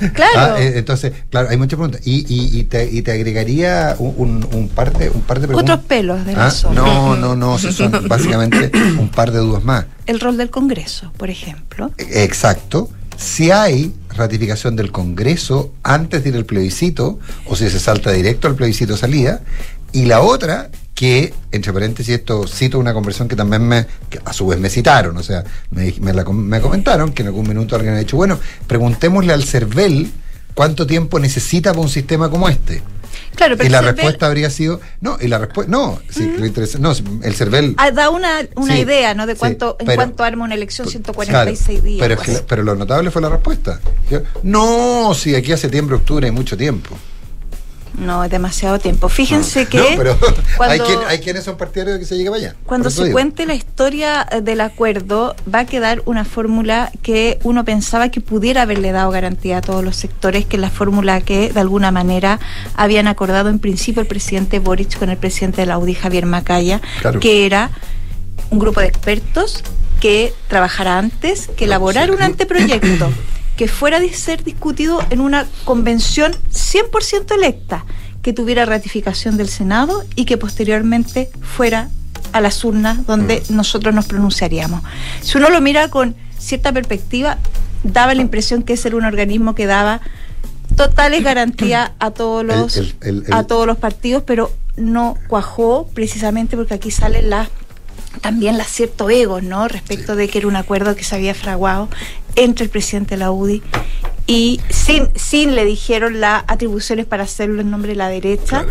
Claro. 0.14 0.32
ah, 0.34 0.54
eh, 0.58 0.72
entonces, 0.76 1.12
claro, 1.28 1.48
hay 1.50 1.58
muchas 1.58 1.76
preguntas. 1.76 2.00
Y, 2.06 2.20
y, 2.26 2.58
y 2.58 2.64
te, 2.64 2.88
y 2.90 3.02
te 3.02 3.12
agregaría 3.12 3.96
un, 3.98 4.14
un- 4.16 4.48
un 4.50 4.68
par 4.70 4.96
de, 4.96 5.10
un 5.10 5.20
par 5.20 5.40
de 5.40 5.46
preguntas. 5.48 5.74
Otros 5.74 5.86
pelos 5.88 6.24
de 6.24 6.32
Ah. 6.36 6.50
No, 6.72 7.14
no, 7.14 7.36
no, 7.36 7.58
son 7.58 7.92
básicamente 8.08 8.70
un 8.98 9.10
par 9.10 9.30
de 9.30 9.40
dudas 9.40 9.62
más. 9.62 9.84
El 10.06 10.20
rol 10.20 10.38
del 10.38 10.48
Congreso, 10.48 11.12
por 11.18 11.28
ejemplo. 11.28 11.90
Exacto. 11.98 12.88
Si 13.18 13.50
hay 13.50 13.94
ratificación 14.16 14.76
del 14.76 14.92
Congreso 14.92 15.72
antes 15.82 16.22
de 16.22 16.30
ir 16.30 16.36
al 16.36 16.44
plebiscito, 16.44 17.18
o 17.46 17.56
si 17.56 17.68
se 17.68 17.80
salta 17.80 18.12
directo 18.12 18.48
al 18.48 18.54
plebiscito 18.54 18.96
salida. 18.96 19.40
Y 19.92 20.06
la 20.06 20.22
otra, 20.22 20.70
que, 20.94 21.34
entre 21.52 21.72
paréntesis, 21.72 22.14
esto 22.14 22.46
cito 22.46 22.78
una 22.78 22.94
conversión 22.94 23.28
que 23.28 23.36
también 23.36 23.66
me, 23.66 23.86
a 24.24 24.32
su 24.32 24.46
vez 24.46 24.58
me 24.58 24.70
citaron, 24.70 25.16
o 25.16 25.22
sea, 25.22 25.44
me, 25.70 25.94
me, 26.00 26.12
la 26.12 26.24
me 26.24 26.60
comentaron 26.60 27.12
que 27.12 27.22
en 27.22 27.28
algún 27.28 27.48
minuto 27.48 27.76
alguien 27.76 27.94
ha 27.94 27.98
dicho, 27.98 28.16
bueno, 28.16 28.38
preguntémosle 28.66 29.32
al 29.32 29.44
CERVEL 29.44 30.10
cuánto 30.54 30.86
tiempo 30.86 31.18
necesita 31.18 31.72
para 31.72 31.82
un 31.82 31.88
sistema 31.88 32.30
como 32.30 32.48
este. 32.48 32.82
Claro, 33.36 33.56
pero 33.56 33.68
y 33.68 33.72
la 33.72 33.78
el 33.80 33.84
CERVEL- 33.86 33.96
respuesta 33.96 34.26
habría 34.26 34.50
sido, 34.50 34.80
no, 35.00 35.16
y 35.20 35.28
la 35.28 35.38
respuesta, 35.38 35.70
no, 35.70 36.00
sí, 36.08 36.32
lo 36.38 36.46
interesa- 36.46 36.78
no, 36.78 36.92
el 37.22 37.34
CERVEL 37.34 37.74
Ah, 37.76 37.90
da 37.90 38.10
una, 38.10 38.40
una 38.56 38.74
Sí, 38.74 38.80
idea, 38.82 39.14
¿no? 39.14 39.26
De 39.26 39.34
sí, 39.34 39.38
cuánto, 39.40 39.76
en 39.80 39.86
pero- 39.86 39.96
cuánto 39.96 40.24
arma 40.24 40.44
una 40.44 40.54
elección, 40.54 40.86
Claro, 40.86 40.92
146 40.92 41.82
días. 41.82 42.00
Pero, 42.00 42.14
es 42.14 42.20
que- 42.20 42.44
pero 42.46 42.62
lo 42.62 42.74
notable 42.74 43.10
fue 43.10 43.22
la 43.22 43.28
respuesta. 43.28 43.80
Yo, 44.10 44.20
no, 44.42 45.12
si 45.14 45.34
aquí 45.34 45.52
a 45.52 45.56
septiembre, 45.56 45.96
octubre 45.96 46.26
hay 46.26 46.32
mucho 46.32 46.56
tiempo. 46.56 46.96
No, 47.98 48.24
es 48.24 48.30
demasiado 48.30 48.78
tiempo. 48.78 49.08
Fíjense 49.08 49.66
que 49.66 49.78
No, 49.78 49.84
pero 49.96 50.18
cuando, 50.56 50.72
hay, 50.72 50.80
quien- 50.80 51.00
hay 51.08 51.18
quienes 51.20 51.44
son 51.44 51.56
partidarios 51.56 51.94
de 51.94 52.00
que 52.00 52.06
se 52.06 52.16
llegue 52.16 52.30
para 52.30 52.40
allá. 52.42 52.54
cuando 52.66 52.90
se 52.90 53.04
digo. 53.04 53.14
cuente 53.14 53.46
la 53.46 53.54
historia 53.54 54.26
del 54.42 54.60
acuerdo, 54.60 55.36
va 55.52 55.60
a 55.60 55.64
quedar 55.66 56.02
una 56.04 56.24
fórmula 56.24 56.90
que 57.02 57.38
uno 57.44 57.64
pensaba 57.64 58.08
que 58.08 58.20
pudiera 58.20 58.62
haberle 58.62 58.90
dado 58.92 59.10
garantía 59.10 59.58
a 59.58 59.60
todos 59.60 59.84
los 59.84 59.96
sectores, 59.96 60.44
que 60.44 60.56
es 60.56 60.60
la 60.60 60.70
fórmula 60.70 61.20
que 61.20 61.50
de 61.52 61.60
alguna 61.60 61.90
manera 61.92 62.40
habían 62.74 63.06
acordado 63.06 63.48
en 63.48 63.58
principio 63.60 64.02
el 64.02 64.08
presidente 64.08 64.58
Boric 64.58 64.98
con 64.98 65.08
el 65.10 65.16
presidente 65.16 65.60
de 65.62 65.66
la 65.66 65.78
UDI, 65.78 65.94
Javier 65.94 66.26
Macaya, 66.26 66.80
Claro. 67.00 67.20
que 67.20 67.46
era 67.46 67.70
un 68.50 68.58
grupo 68.58 68.80
de 68.80 68.86
expertos 68.86 69.62
que 70.00 70.34
trabajara 70.48 70.98
antes, 70.98 71.48
que 71.56 71.64
elaborara 71.64 72.12
un 72.12 72.20
anteproyecto 72.22 73.10
que 73.56 73.68
fuera 73.68 73.98
a 73.98 74.08
ser 74.14 74.42
discutido 74.44 75.00
en 75.10 75.20
una 75.20 75.46
convención 75.64 76.32
100% 76.52 77.34
electa, 77.34 77.84
que 78.22 78.32
tuviera 78.32 78.64
ratificación 78.64 79.36
del 79.36 79.48
Senado 79.48 80.02
y 80.16 80.24
que 80.24 80.36
posteriormente 80.38 81.30
fuera 81.42 81.88
a 82.32 82.40
las 82.40 82.64
urnas 82.64 83.06
donde 83.06 83.42
nosotros 83.50 83.94
nos 83.94 84.06
pronunciaríamos. 84.06 84.82
Si 85.20 85.38
uno 85.38 85.50
lo 85.50 85.60
mira 85.60 85.88
con 85.88 86.16
cierta 86.38 86.72
perspectiva, 86.72 87.38
daba 87.84 88.14
la 88.14 88.22
impresión 88.22 88.62
que 88.62 88.72
ese 88.72 88.88
era 88.88 88.96
un 88.96 89.04
organismo 89.04 89.54
que 89.54 89.66
daba 89.66 90.00
totales 90.74 91.22
garantías 91.24 91.92
a 91.98 92.10
todos 92.10 92.44
los 92.44 92.76
El- 92.76 92.84
el- 92.84 92.96
el- 93.18 93.24
el- 93.26 93.34
a 93.34 93.44
todos 93.44 93.66
los 93.66 93.76
partidos, 93.76 94.24
pero 94.26 94.50
no 94.76 95.16
cuajó 95.28 95.86
precisamente 95.94 96.56
porque 96.56 96.74
aquí 96.74 96.90
salen 96.90 97.30
las 97.30 97.48
también 98.20 98.56
las 98.56 98.68
cierto 98.68 99.10
egos, 99.10 99.42
¿no? 99.42 99.66
Respecto 99.68 100.14
de 100.16 100.28
que 100.28 100.38
era 100.38 100.46
un 100.48 100.54
acuerdo 100.56 100.94
que 100.96 101.02
se 101.04 101.14
había 101.16 101.34
fraguado 101.34 101.88
entre 102.36 102.64
el 102.64 102.70
presidente 102.70 103.14
de 103.14 103.18
la 103.18 103.30
UDI 103.32 103.62
y 104.26 104.60
sin, 104.70 105.08
sin 105.16 105.54
le 105.54 105.64
dijeron 105.66 106.18
las 106.20 106.44
atribuciones 106.46 107.04
para 107.04 107.24
hacerlo 107.24 107.60
en 107.60 107.70
nombre 107.70 107.90
de 107.90 107.96
la 107.96 108.08
derecha 108.08 108.64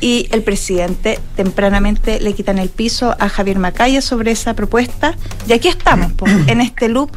y 0.00 0.28
el 0.30 0.42
presidente 0.42 1.18
tempranamente 1.34 2.20
le 2.20 2.32
quitan 2.34 2.58
el 2.58 2.68
piso 2.68 3.16
a 3.18 3.28
Javier 3.28 3.58
Macaya 3.58 4.00
sobre 4.00 4.30
esa 4.30 4.54
propuesta 4.54 5.16
y 5.48 5.52
aquí 5.54 5.66
estamos 5.68 6.12
po, 6.12 6.26
en 6.46 6.60
este 6.60 6.88
loop 6.88 7.10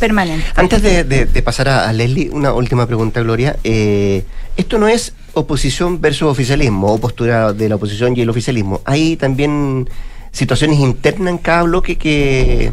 permanente. 0.00 0.44
Antes 0.56 0.82
de, 0.82 1.04
de- 1.04 1.26
de 1.26 1.42
pasar 1.42 1.68
a, 1.68 1.88
a 1.88 1.92
Leslie, 1.92 2.30
una 2.30 2.52
última 2.52 2.86
pregunta, 2.86 3.20
Gloria. 3.20 3.56
Eh, 3.64 4.24
esto 4.56 4.78
no 4.78 4.86
es 4.88 5.12
oposición 5.34 6.00
versus 6.00 6.28
oficialismo 6.28 6.92
o 6.94 6.98
postura 7.00 7.52
de 7.52 7.68
la 7.68 7.76
oposición 7.76 8.16
y 8.16 8.20
el 8.20 8.30
oficialismo. 8.30 8.80
Hay 8.84 9.16
también 9.16 9.88
situaciones 10.32 10.78
internas 10.80 11.32
en 11.32 11.38
cada 11.38 11.62
bloque 11.64 11.96
que, 11.96 12.72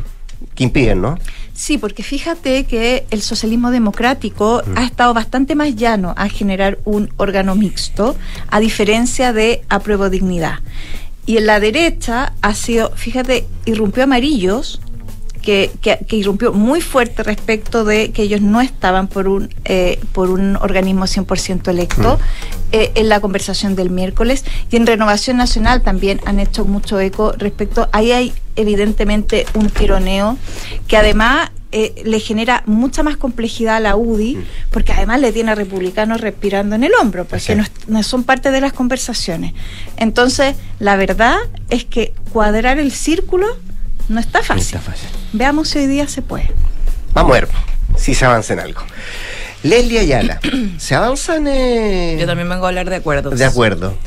que 0.53 0.63
impiden, 0.63 1.01
¿no? 1.01 1.17
Sí, 1.55 1.77
porque 1.77 2.03
fíjate 2.03 2.65
que 2.65 3.05
el 3.11 3.21
socialismo 3.21 3.71
democrático 3.71 4.61
Mm. 4.65 4.77
ha 4.77 4.83
estado 4.83 5.13
bastante 5.13 5.55
más 5.55 5.73
llano 5.75 6.13
a 6.17 6.27
generar 6.27 6.79
un 6.83 7.09
órgano 7.17 7.55
mixto, 7.55 8.15
a 8.49 8.59
diferencia 8.59 9.31
de 9.31 9.63
Apruebo 9.69 10.09
Dignidad. 10.09 10.59
Y 11.25 11.37
en 11.37 11.47
la 11.47 11.59
derecha 11.59 12.33
ha 12.41 12.53
sido, 12.53 12.91
fíjate, 12.95 13.47
irrumpió 13.65 14.03
Amarillos, 14.03 14.79
que, 15.45 15.71
que- 15.81 15.99
que 16.07 16.15
irrumpió 16.17 16.51
muy 16.51 16.81
fuerte 16.81 17.23
respecto 17.23 17.85
de 17.85 18.11
que 18.11 18.23
ellos 18.23 18.41
no 18.41 18.59
estaban 18.59 19.07
por 19.07 19.27
un, 19.29 19.49
eh, 19.63 19.99
por 20.11 20.29
un 20.31 20.57
organismo 20.57 21.05
100% 21.05 21.69
electo 21.69 22.19
eh, 22.73 22.91
en 22.95 23.07
la 23.07 23.21
conversación 23.21 23.75
del 23.75 23.89
miércoles. 23.91 24.43
Y 24.71 24.75
en 24.75 24.85
Renovación 24.87 25.37
Nacional 25.37 25.81
también 25.83 26.19
han 26.25 26.39
hecho 26.39 26.65
mucho 26.65 26.99
eco 26.99 27.31
respecto, 27.37 27.87
ahí 27.93 28.11
hay 28.11 28.33
evidentemente 28.57 29.45
un 29.53 29.69
tironeo 29.69 30.37
que 30.87 30.97
además 30.97 31.51
eh, 31.71 32.03
le 32.05 32.19
genera 32.21 32.63
mucha 32.65 33.03
más 33.03 33.17
complejidad 33.17 33.75
a 33.75 33.79
la 33.81 33.95
UDI, 33.97 34.37
porque 34.71 34.93
además 34.93 35.19
le 35.19 35.31
tiene 35.33 35.51
a 35.51 35.55
republicanos 35.55 36.21
respirando 36.21 36.75
en 36.75 36.85
el 36.85 36.91
hombro, 37.01 37.25
porque 37.25 37.61
no 37.87 38.01
son 38.03 38.23
parte 38.23 38.49
de 38.51 38.61
las 38.61 38.71
conversaciones. 38.73 39.53
Entonces, 39.97 40.55
la 40.79 40.95
verdad 40.95 41.35
es 41.69 41.83
que 41.85 42.13
cuadrar 42.31 42.79
el 42.79 42.91
círculo 42.93 43.45
no 44.09 44.19
está 44.19 44.41
fácil. 44.43 44.77
Veamos 45.33 45.69
si 45.69 45.79
hoy 45.79 45.87
día 45.87 46.07
se 46.07 46.21
puede. 46.21 46.51
Vamos 47.13 47.31
a 47.31 47.33
ver 47.41 47.47
si 47.97 48.13
se 48.13 48.25
avanza 48.25 48.53
en 48.53 48.59
algo. 48.59 48.81
Leslie 49.63 49.99
Ayala, 49.99 50.39
¿se 50.77 50.95
avanzan? 50.95 51.47
eh, 51.47 52.17
Yo 52.19 52.25
también 52.27 52.47
vengo 52.49 52.65
a 52.65 52.69
hablar 52.69 52.89
de 52.89 52.97
acuerdos. 52.97 53.37
De 53.39 53.45
acuerdo. 53.45 53.97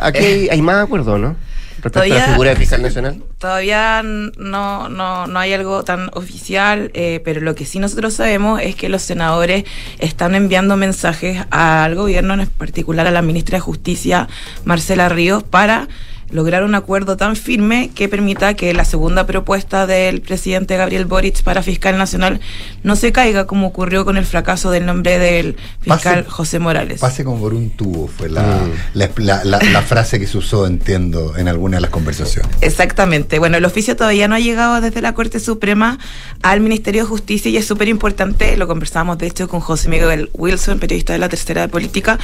Aquí 0.00 0.18
hay, 0.18 0.48
hay 0.48 0.62
más 0.62 0.84
acuerdo, 0.84 1.18
¿no? 1.18 1.36
Respecto 1.80 2.00
a 2.00 2.06
la 2.18 2.26
figura 2.26 2.50
de 2.50 2.56
fiscal 2.56 2.82
nacional. 2.82 3.22
Todavía 3.38 4.02
no, 4.02 4.88
no, 4.88 5.28
no 5.28 5.38
hay 5.38 5.52
algo 5.52 5.84
tan 5.84 6.10
oficial, 6.14 6.90
eh, 6.92 7.20
pero 7.24 7.40
lo 7.40 7.54
que 7.54 7.66
sí 7.66 7.78
nosotros 7.78 8.14
sabemos 8.14 8.60
es 8.60 8.74
que 8.74 8.88
los 8.88 9.00
senadores 9.02 9.62
están 10.00 10.34
enviando 10.34 10.76
mensajes 10.76 11.44
al 11.50 11.94
gobierno, 11.94 12.34
en 12.34 12.46
particular 12.48 13.06
a 13.06 13.12
la 13.12 13.22
ministra 13.22 13.58
de 13.58 13.60
Justicia, 13.60 14.28
Marcela 14.64 15.08
Ríos, 15.08 15.44
para 15.44 15.86
lograr 16.30 16.62
un 16.64 16.74
acuerdo 16.74 17.16
tan 17.16 17.36
firme 17.36 17.90
que 17.94 18.08
permita 18.08 18.54
que 18.54 18.74
la 18.74 18.84
segunda 18.84 19.26
propuesta 19.26 19.86
del 19.86 20.20
presidente 20.20 20.76
Gabriel 20.76 21.06
Boric 21.06 21.42
para 21.42 21.62
fiscal 21.62 21.96
nacional 21.98 22.40
no 22.82 22.96
se 22.96 23.12
caiga 23.12 23.46
como 23.46 23.66
ocurrió 23.68 24.04
con 24.04 24.16
el 24.16 24.26
fracaso 24.26 24.70
del 24.70 24.84
nombre 24.86 25.18
del 25.18 25.56
fiscal 25.80 26.24
Pase- 26.24 26.30
José 26.30 26.58
Morales. 26.58 27.00
Pase 27.00 27.24
como 27.24 27.38
por 27.40 27.54
un 27.54 27.70
tubo, 27.70 28.08
fue 28.08 28.28
la, 28.28 28.42
Mm. 28.42 28.70
la, 28.94 29.10
la- 29.16 29.44
la- 29.44 29.58
la 29.72 29.82
frase 29.82 30.18
que 30.20 30.26
se 30.26 30.36
usó, 30.38 30.66
entiendo, 30.66 31.36
en 31.36 31.48
alguna 31.48 31.76
de 31.78 31.80
las 31.82 31.90
conversaciones. 31.90 32.50
Exactamente. 32.60 33.38
Bueno, 33.38 33.56
el 33.56 33.64
oficio 33.64 33.96
todavía 33.96 34.28
no 34.28 34.34
ha 34.34 34.40
llegado 34.40 34.80
desde 34.80 35.00
la 35.00 35.14
Corte 35.14 35.40
Suprema 35.40 35.98
al 36.42 36.60
Ministerio 36.60 37.02
de 37.02 37.08
Justicia 37.08 37.50
y 37.50 37.56
es 37.56 37.66
súper 37.66 37.88
importante, 37.88 38.56
lo 38.56 38.66
conversamos 38.68 39.18
de 39.18 39.26
hecho 39.26 39.48
con 39.48 39.60
José 39.60 39.88
Miguel 39.88 40.30
Wilson, 40.34 40.78
periodista 40.78 41.12
de 41.12 41.18
la 41.18 41.28
Tercera 41.28 41.62
de 41.62 41.68
Política, 41.68 42.18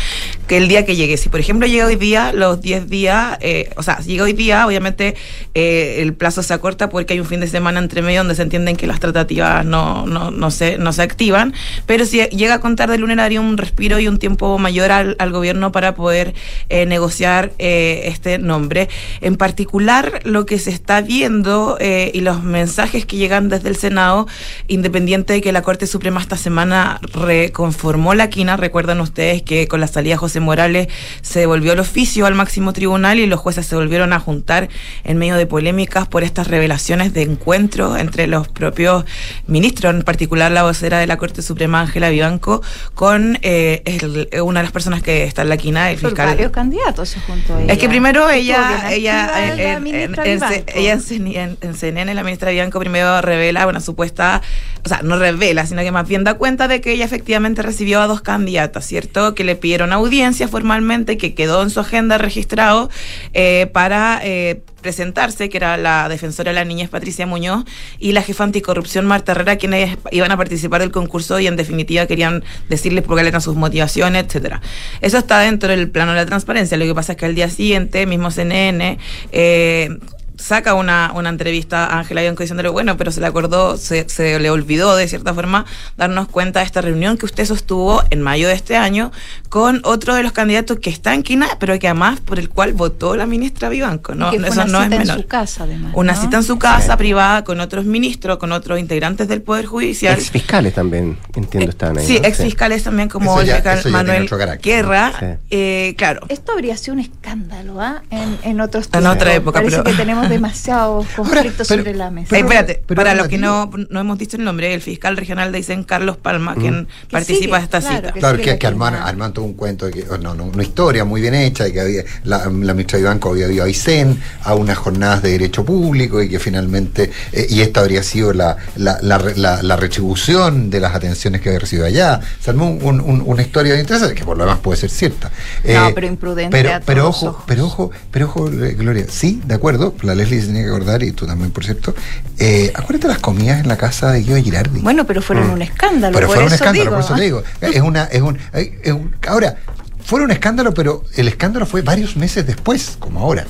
que 0.46 0.56
el 0.58 0.68
día 0.68 0.84
que 0.84 0.94
llegue, 0.96 1.16
si 1.16 1.28
por 1.28 1.40
ejemplo 1.40 1.66
llega 1.66 1.86
hoy 1.86 1.96
día, 1.96 2.32
los 2.32 2.60
10 2.60 2.88
días, 2.88 3.38
eh, 3.40 3.70
o 3.76 3.82
sea, 3.82 3.93
llega 4.00 4.24
hoy 4.24 4.32
día, 4.32 4.66
obviamente 4.66 5.14
eh, 5.54 5.96
el 6.00 6.14
plazo 6.14 6.42
se 6.42 6.54
acorta 6.54 6.88
porque 6.88 7.14
hay 7.14 7.20
un 7.20 7.26
fin 7.26 7.40
de 7.40 7.46
semana 7.46 7.78
entre 7.78 8.02
medio 8.02 8.20
donde 8.20 8.34
se 8.34 8.42
entienden 8.42 8.76
que 8.76 8.86
las 8.86 9.00
tratativas 9.00 9.64
no, 9.64 10.06
no, 10.06 10.30
no, 10.30 10.50
se, 10.50 10.78
no 10.78 10.92
se 10.92 11.02
activan, 11.02 11.54
pero 11.86 12.04
si 12.06 12.22
llega 12.28 12.54
a 12.54 12.60
contar 12.60 12.90
de 12.90 12.98
lunes 12.98 13.16
daría 13.16 13.40
un 13.40 13.56
respiro 13.56 13.98
y 13.98 14.08
un 14.08 14.18
tiempo 14.18 14.58
mayor 14.58 14.90
al, 14.90 15.16
al 15.18 15.32
gobierno 15.32 15.72
para 15.72 15.94
poder 15.94 16.34
eh, 16.68 16.86
negociar 16.86 17.52
eh, 17.58 18.02
este 18.06 18.38
nombre. 18.38 18.88
En 19.20 19.36
particular, 19.36 20.20
lo 20.24 20.46
que 20.46 20.58
se 20.58 20.70
está 20.70 21.00
viendo 21.00 21.78
y 21.80 22.20
los 22.20 22.42
mensajes 22.42 23.04
que 23.06 23.16
llegan 23.16 23.48
desde 23.48 23.68
el 23.68 23.76
Senado, 23.76 24.26
independiente 24.68 25.34
de 25.34 25.40
que 25.40 25.52
la 25.52 25.62
Corte 25.62 25.86
Suprema 25.86 26.20
esta 26.20 26.36
semana 26.36 27.00
reconformó 27.12 28.14
la 28.14 28.30
quina, 28.30 28.56
recuerdan 28.56 29.00
ustedes 29.00 29.42
que 29.42 29.68
con 29.68 29.80
la 29.80 29.86
salida 29.86 30.14
de 30.14 30.18
José 30.18 30.40
Morales 30.40 30.88
se 31.22 31.40
devolvió 31.40 31.72
el 31.72 31.80
oficio 31.80 32.26
al 32.26 32.34
máximo 32.34 32.72
tribunal 32.72 33.18
y 33.18 33.26
los 33.26 33.40
jueces 33.40 33.66
se 33.66 33.76
volvieron 33.84 34.12
a 34.12 34.18
juntar 34.20 34.68
en 35.04 35.18
medio 35.18 35.36
de 35.36 35.46
polémicas 35.46 36.08
por 36.08 36.24
estas 36.24 36.48
revelaciones 36.48 37.12
de 37.12 37.22
encuentro 37.22 37.96
entre 37.96 38.26
los 38.26 38.48
propios 38.48 39.04
ministros, 39.46 39.94
en 39.94 40.02
particular 40.02 40.50
la 40.50 40.62
vocera 40.62 40.98
de 40.98 41.06
la 41.06 41.16
Corte 41.18 41.42
Suprema, 41.42 41.80
Ángela 41.82 42.08
Vivanco, 42.08 42.62
con 42.94 43.38
eh, 43.42 43.82
el- 43.84 44.28
una 44.42 44.60
de 44.60 44.64
las 44.64 44.72
personas 44.72 45.02
que 45.02 45.24
está 45.24 45.42
en 45.42 45.48
la 45.50 45.56
quina, 45.56 45.90
el 45.90 45.98
Por 45.98 46.10
fiscal. 46.10 46.28
varios 46.28 46.50
candidatos 46.52 47.08
se 47.10 47.20
juntó 47.20 47.58
ella. 47.58 47.72
Es 47.72 47.78
que 47.78 47.88
primero 47.88 48.30
ella, 48.30 48.90
ella, 48.90 49.24
activa 49.26 49.44
en, 49.44 49.56
la 49.56 49.72
en- 49.74 49.86
en- 49.86 49.94
en- 49.94 50.12
Vivanco. 50.12 50.72
ella 50.74 50.92
en, 50.92 51.00
CN- 51.00 51.36
en- 51.36 51.58
en 51.60 51.74
CNN, 51.74 52.14
la 52.14 52.22
ministra 52.24 52.50
Bianco 52.50 52.78
primero 52.80 53.20
revela 53.20 53.66
una 53.66 53.80
supuesta, 53.80 54.40
o 54.84 54.88
sea, 54.88 55.00
no 55.02 55.18
revela, 55.18 55.66
sino 55.66 55.82
que 55.82 55.92
más 55.92 56.08
bien 56.08 56.24
da 56.24 56.34
cuenta 56.34 56.68
de 56.68 56.80
que 56.80 56.92
ella 56.92 57.04
efectivamente 57.04 57.62
recibió 57.62 58.00
a 58.00 58.06
dos 58.06 58.22
candidatas, 58.22 58.86
¿cierto? 58.86 59.34
Que 59.34 59.44
le 59.44 59.56
pidieron 59.56 59.92
audiencia 59.92 60.48
formalmente, 60.48 61.18
que 61.18 61.34
quedó 61.34 61.62
en 61.62 61.70
su 61.70 61.80
agenda 61.80 62.18
registrado 62.18 62.90
eh, 63.32 63.68
para 63.74 64.20
eh, 64.22 64.62
presentarse, 64.82 65.48
que 65.48 65.56
era 65.56 65.76
la 65.76 66.08
defensora 66.08 66.52
de 66.52 66.54
la 66.54 66.64
niñez 66.64 66.88
Patricia 66.88 67.26
Muñoz 67.26 67.64
y 67.98 68.12
la 68.12 68.22
jefa 68.22 68.44
anticorrupción 68.44 69.04
Marta 69.04 69.32
Herrera, 69.32 69.56
quienes 69.56 69.98
iban 70.12 70.30
a 70.30 70.36
participar 70.36 70.80
del 70.80 70.92
concurso 70.92 71.40
y 71.40 71.48
en 71.48 71.56
definitiva 71.56 72.06
querían 72.06 72.44
decirles 72.68 73.04
cuáles 73.04 73.26
eran 73.26 73.40
sus 73.40 73.56
motivaciones, 73.56 74.26
etcétera. 74.26 74.62
Eso 75.00 75.18
está 75.18 75.40
dentro 75.40 75.68
del 75.68 75.90
plano 75.90 76.12
de 76.12 76.18
la 76.18 76.26
transparencia. 76.26 76.76
Lo 76.76 76.84
que 76.84 76.94
pasa 76.94 77.12
es 77.12 77.18
que 77.18 77.26
al 77.26 77.34
día 77.34 77.50
siguiente, 77.50 78.06
mismo 78.06 78.30
CNN, 78.30 78.98
eh, 79.32 79.98
saca 80.36 80.74
una, 80.74 81.12
una 81.14 81.28
entrevista 81.28 81.86
a 81.86 81.98
Ángela 82.00 82.20
Bianco 82.22 82.42
diciéndole, 82.42 82.68
bueno, 82.68 82.96
pero 82.96 83.12
se 83.12 83.20
le 83.20 83.26
acordó, 83.26 83.76
se, 83.76 84.08
se 84.08 84.38
le 84.38 84.50
olvidó 84.50 84.96
de 84.96 85.06
cierta 85.08 85.32
forma 85.34 85.64
darnos 85.96 86.28
cuenta 86.28 86.60
de 86.60 86.66
esta 86.66 86.80
reunión 86.80 87.16
que 87.18 87.26
usted 87.26 87.44
sostuvo 87.44 88.02
en 88.10 88.20
mayo 88.20 88.48
de 88.48 88.54
este 88.54 88.76
año 88.76 89.12
con 89.48 89.80
otro 89.84 90.14
de 90.14 90.22
los 90.22 90.32
candidatos 90.32 90.78
que 90.80 90.90
está 90.90 91.14
en 91.14 91.22
Quina, 91.22 91.48
pero 91.60 91.78
que 91.78 91.86
además 91.88 92.20
por 92.20 92.38
el 92.38 92.48
cual 92.48 92.72
votó 92.72 93.16
la 93.16 93.26
ministra 93.26 93.68
Vivanco. 93.68 94.14
No, 94.14 94.28
Y 94.28 94.32
que 94.32 94.40
fue 94.40 94.48
eso 94.48 94.62
una 94.62 94.72
no 94.72 94.78
es 94.82 94.90
cita 95.00 95.12
en 95.14 95.20
su 95.20 95.26
casa, 95.28 95.64
además. 95.64 95.92
Una 95.94 96.12
¿no? 96.14 96.20
cita 96.20 96.36
en 96.38 96.42
su 96.44 96.58
casa 96.58 96.96
privada 96.96 97.44
con 97.44 97.60
otros 97.60 97.84
ministros, 97.84 98.38
con 98.38 98.52
otros 98.52 98.78
integrantes 98.80 99.28
del 99.28 99.42
Poder 99.42 99.66
Judicial. 99.66 100.14
Ex 100.18 100.30
fiscales 100.30 100.74
también, 100.74 101.16
entiendo, 101.34 101.70
estaban 101.70 101.98
ahí. 101.98 102.06
Sí, 102.06 102.18
¿no? 102.20 102.26
ex 102.28 102.38
fiscales 102.38 102.82
también 102.82 103.08
como 103.08 103.40
el 103.40 103.46
fiscal 103.50 103.80
Manuel 103.90 104.28
Guerra. 104.62 105.12
Sí. 105.18 105.26
Eh, 105.50 105.94
claro. 105.96 106.20
Esto 106.28 106.52
habría 106.52 106.76
sido 106.76 106.94
un 106.94 107.00
escándalo, 107.00 107.80
¿ah? 107.80 108.02
En, 108.10 108.36
en 108.42 108.60
otros 108.60 108.88
En 108.92 109.06
otra 109.06 109.32
época, 109.34 109.60
Parece 109.60 109.76
pero- 109.78 109.84
que 109.90 109.94
tenemos 109.96 110.23
demasiados 110.28 111.06
conflictos 111.16 111.68
pero- 111.68 111.82
sobre 111.82 111.94
la 111.96 112.10
mesa. 112.10 112.36
Eh, 112.36 112.40
espérate, 112.40 112.82
pero 112.86 112.98
para 112.98 113.12
es 113.12 113.18
los 113.18 113.28
que 113.28 113.38
no, 113.38 113.70
no 113.90 114.00
hemos 114.00 114.18
dicho 114.18 114.36
el 114.36 114.44
nombre, 114.44 114.72
el 114.74 114.80
fiscal 114.80 115.16
regional 115.16 115.52
de 115.52 115.58
Isen, 115.60 115.84
Carlos 115.84 116.16
Palma, 116.16 116.54
quien 116.54 116.88
participa 117.10 117.38
sigue, 117.40 117.58
de 117.58 117.62
esta 117.64 117.80
claro, 117.80 117.96
cita. 117.96 118.12
que 118.12 118.20
Claro, 118.20 118.38
que, 118.38 118.46
la 118.46 118.58
que 118.58 118.66
armaron, 118.66 118.98
quina. 119.00 119.08
armaron 119.08 119.32
todo 119.34 119.44
un 119.44 119.54
cuento, 119.54 119.86
de 119.86 119.92
que, 119.92 120.06
oh, 120.10 120.18
no, 120.18 120.34
no, 120.34 120.44
una 120.44 120.62
historia 120.62 121.04
muy 121.04 121.20
bien 121.20 121.34
hecha, 121.34 121.68
y 121.68 121.72
que 121.72 121.80
había, 121.80 122.04
la, 122.24 122.38
la 122.46 122.72
ministra 122.74 122.98
Vivanco 122.98 123.30
había 123.30 123.48
ido 123.50 123.62
a 123.64 123.66
Aysén 123.66 124.20
a 124.42 124.54
unas 124.54 124.78
jornadas 124.78 125.22
de 125.22 125.30
derecho 125.30 125.64
público 125.64 126.22
y 126.22 126.28
que 126.28 126.38
finalmente, 126.38 127.10
eh, 127.32 127.46
y 127.50 127.60
esta 127.60 127.80
habría 127.80 128.02
sido 128.02 128.32
la, 128.32 128.56
la, 128.76 128.98
la, 129.02 129.18
re- 129.18 129.36
la- 129.36 129.62
la 129.62 129.76
retribución 129.76 130.70
de 130.70 130.80
las 130.80 130.94
atenciones 130.94 131.40
que 131.40 131.48
había 131.48 131.60
recibido 131.60 131.86
allá. 131.86 132.20
Se 132.40 132.50
armó 132.50 132.70
un- 132.70 133.00
un- 133.00 133.22
una 133.26 133.42
historia 133.42 133.78
interesante, 133.78 134.14
que 134.14 134.24
por 134.24 134.36
lo 134.36 134.44
demás 134.44 134.58
puede 134.60 134.78
ser 134.78 134.90
cierta. 134.90 135.30
No, 135.64 135.90
pero 135.94 136.06
imprudente 136.06 136.56
Pero, 136.56 136.74
a 136.74 136.80
pero 136.80 137.02
todos 137.02 137.16
ojo, 137.16 137.26
ojos. 137.28 137.44
pero 137.46 137.64
ojo, 137.66 137.90
pero 138.10 138.26
ojo, 138.26 138.48
eh, 138.50 138.74
Gloria, 138.78 139.06
sí, 139.08 139.40
de 139.44 139.54
acuerdo, 139.54 139.94
la 140.02 140.13
Leslie 140.14 140.40
se 140.40 140.46
tenía 140.48 140.62
que 140.62 140.68
acordar, 140.68 141.02
y 141.02 141.12
tú 141.12 141.26
también, 141.26 141.50
por 141.50 141.64
cierto. 141.64 141.94
Eh, 142.38 142.72
acuérdate 142.74 143.08
las 143.08 143.18
comidas 143.18 143.60
en 143.60 143.68
la 143.68 143.76
casa 143.76 144.12
de 144.12 144.22
Guido 144.22 144.36
Girardi. 144.42 144.80
Bueno, 144.80 145.06
pero 145.06 145.22
fueron 145.22 145.48
Mm. 145.48 145.52
un 145.52 145.62
escándalo. 145.62 146.14
Pero 146.14 146.26
por 146.28 146.36
fue 146.36 146.46
un 146.46 146.52
escándalo, 146.52 146.80
digo, 146.84 146.90
por 146.96 147.00
eso 147.04 147.12
¿ah? 147.14 147.16
te 147.16 147.22
digo. 147.22 147.42
Es 147.60 147.80
una, 147.82 148.04
es 148.04 148.22
un, 148.22 148.38
es 148.52 148.92
un- 148.92 149.14
ahora, 149.28 149.56
fue 150.04 150.22
un 150.22 150.30
escándalo, 150.30 150.74
pero 150.74 151.04
el 151.16 151.28
escándalo 151.28 151.66
fue 151.66 151.82
varios 151.82 152.16
meses 152.16 152.46
después, 152.46 152.96
como 152.98 153.20
ahora. 153.20 153.46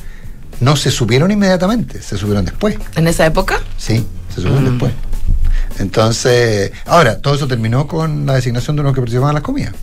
No 0.61 0.77
se 0.77 0.91
subieron 0.91 1.31
inmediatamente, 1.31 2.01
se 2.01 2.17
subieron 2.17 2.45
después. 2.45 2.77
¿En 2.97 3.09
esa 3.09 3.27
época? 3.27 3.61
Sí, 3.77 4.07
se 4.35 4.41
subieron 4.41 4.62
Mm. 4.65 4.71
después. 4.71 4.93
Entonces, 5.81 6.73
ahora, 6.87 7.19
todo 7.21 7.35
eso 7.35 7.49
terminó 7.49 7.87
con 7.87 8.27
la 8.27 8.35
designación 8.35 8.77
de 8.77 8.83
uno 8.83 8.93
que 8.93 9.01
participaban 9.01 9.31
en 9.31 9.35
las 9.35 9.43
comidas. 9.43 9.75